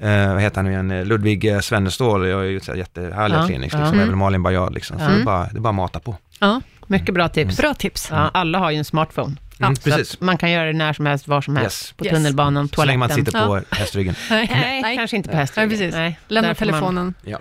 eh, 0.00 0.32
vad 0.34 0.42
heter 0.42 0.56
han 0.56 0.64
nu 0.64 0.70
igen, 0.70 1.08
Ludvig 1.08 1.44
eh, 1.44 1.60
Svennestål, 1.60 2.28
jag 2.28 2.36
har 2.36 2.44
ju 2.44 2.60
jättehärliga 2.76 3.38
Ja, 3.40 3.46
clinics, 3.46 3.74
ja. 3.74 3.80
liksom, 3.80 4.00
även 4.00 4.18
Malin 4.18 4.42
Bajard 4.42 4.74
liksom. 4.74 4.98
Så 4.98 5.04
Ja. 5.04 5.08
det, 5.08 5.20
är 5.20 5.24
bara, 5.24 5.44
det 5.52 5.58
är 5.58 5.60
bara 5.60 5.68
att 5.68 5.74
mata 5.74 6.00
på. 6.00 6.16
Ja, 6.40 6.60
Mycket 6.86 7.14
bra 7.14 7.28
tips. 7.28 7.56
bra 7.56 7.74
tips. 7.74 8.08
Ja, 8.10 8.30
alla 8.34 8.58
har 8.58 8.70
ju 8.70 8.76
en 8.76 8.84
smartphone. 8.84 9.36
Mm, 9.60 9.76
Så 9.76 9.82
precis. 9.82 10.20
man 10.20 10.38
kan 10.38 10.50
göra 10.50 10.66
det 10.66 10.72
när 10.72 10.92
som 10.92 11.06
helst, 11.06 11.28
var 11.28 11.40
som 11.40 11.56
helst. 11.56 11.84
Yes. 11.86 11.92
På 11.92 12.04
Yes. 12.04 12.14
tunnelbanan, 12.14 12.68
Så 12.68 12.84
länge 12.84 12.98
man 12.98 13.08
toaletten. 13.08 13.26
sitter 13.32 13.46
på 13.46 13.60
hästryggen. 13.76 14.14
Nej, 14.30 14.96
kanske 14.96 15.16
inte 15.16 15.28
på 15.28 15.36
hästryggen. 15.36 15.68
Nej, 15.68 15.78
precis. 15.78 15.94
Nej, 15.94 16.18
Lämna 16.28 16.54
får 16.54 16.64
man- 16.66 16.72
telefonen. 16.72 17.14
Ja. 17.24 17.38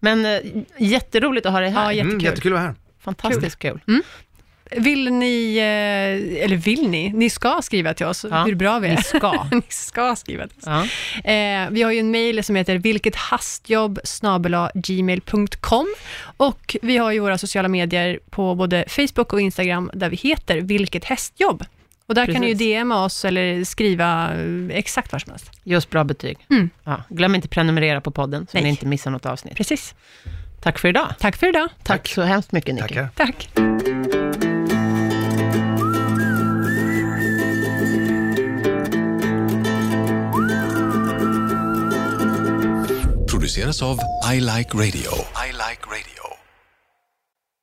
Men 0.00 0.26
äh, 0.26 0.38
jätteroligt 0.78 1.46
att 1.46 1.52
ha 1.52 1.60
dig 1.60 1.70
här. 1.70 1.82
Ja, 1.84 1.92
jättekul. 1.92 2.10
Mm, 2.14 2.24
jättekul 2.24 2.52
att 2.52 2.58
vara 2.58 2.66
här. 2.66 2.74
Fantastiskt 3.00 3.58
kul. 3.58 3.80
Vill 4.76 5.12
ni, 5.12 5.56
eh, 5.56 6.44
eller 6.44 6.56
vill 6.56 6.88
ni, 6.88 7.12
ni 7.12 7.30
ska 7.30 7.62
skriva 7.62 7.94
till 7.94 8.06
oss 8.06 8.26
Ja, 8.30 8.44
hur 8.44 8.54
bra 8.54 8.78
vi 8.78 8.88
är. 8.88 8.96
Ni 8.96 9.02
ska. 9.02 9.46
ni 9.52 9.62
ska 9.68 10.16
skriva 10.16 10.46
till 10.48 10.58
oss. 10.58 10.64
Ja. 10.66 11.32
Eh, 11.32 11.70
vi 11.70 11.82
har 11.82 11.92
ju 11.92 11.98
en 11.98 12.10
mejl 12.10 12.44
som 12.44 12.56
heter 12.56 12.78
vilkethastjobb 12.78 14.00
gmail.com 14.74 15.86
och 16.36 16.76
vi 16.82 16.96
har 16.96 17.12
ju 17.12 17.18
våra 17.18 17.38
sociala 17.38 17.68
medier 17.68 18.18
på 18.30 18.54
både 18.54 18.84
Facebook 18.88 19.32
och 19.32 19.40
Instagram 19.40 19.90
där 19.94 20.10
vi 20.10 20.16
heter 20.16 20.60
Vilket 20.60 21.04
hästjobb. 21.04 21.64
Och 22.06 22.14
där 22.14 22.26
kan 22.26 22.40
ni 22.40 22.48
ju 22.48 22.54
Precis. 22.54 22.82
DMa 22.82 23.04
oss 23.04 23.24
eller 23.24 23.64
skriva 23.64 24.34
eh, 24.34 24.76
exakt 24.76 25.12
vad 25.12 25.22
som 25.22 25.30
helst. 25.30 25.50
Just 25.64 25.90
bra 25.90 26.04
betyg. 26.04 26.38
Mm. 26.50 26.70
Ja. 26.84 27.02
Glöm 27.08 27.34
inte 27.34 27.48
prenumerera 27.48 28.00
på 28.00 28.10
podden, 28.10 28.46
så 28.46 28.56
Nej. 28.56 28.62
ni 28.62 28.68
inte 28.70 28.86
missar 28.86 29.10
något 29.10 29.26
avsnitt. 29.26 29.56
Precis. 29.56 29.94
Tack 30.62 30.78
för 30.78 30.88
idag. 30.88 31.14
Tack 31.18 31.36
för 31.36 31.48
idag. 31.48 31.68
Tack, 31.82 32.08
så 32.08 32.22
hemskt 32.22 32.52
mycket, 32.52 32.74
Nicky. 32.74 33.00
Tack. 33.14 33.48
Produceras 43.52 43.82
av 43.82 43.98
I 44.34 44.40
Like 44.40 44.74
Radio. 44.74 45.12
I 45.36 45.52
like 45.52 45.84
radio. 45.86 46.21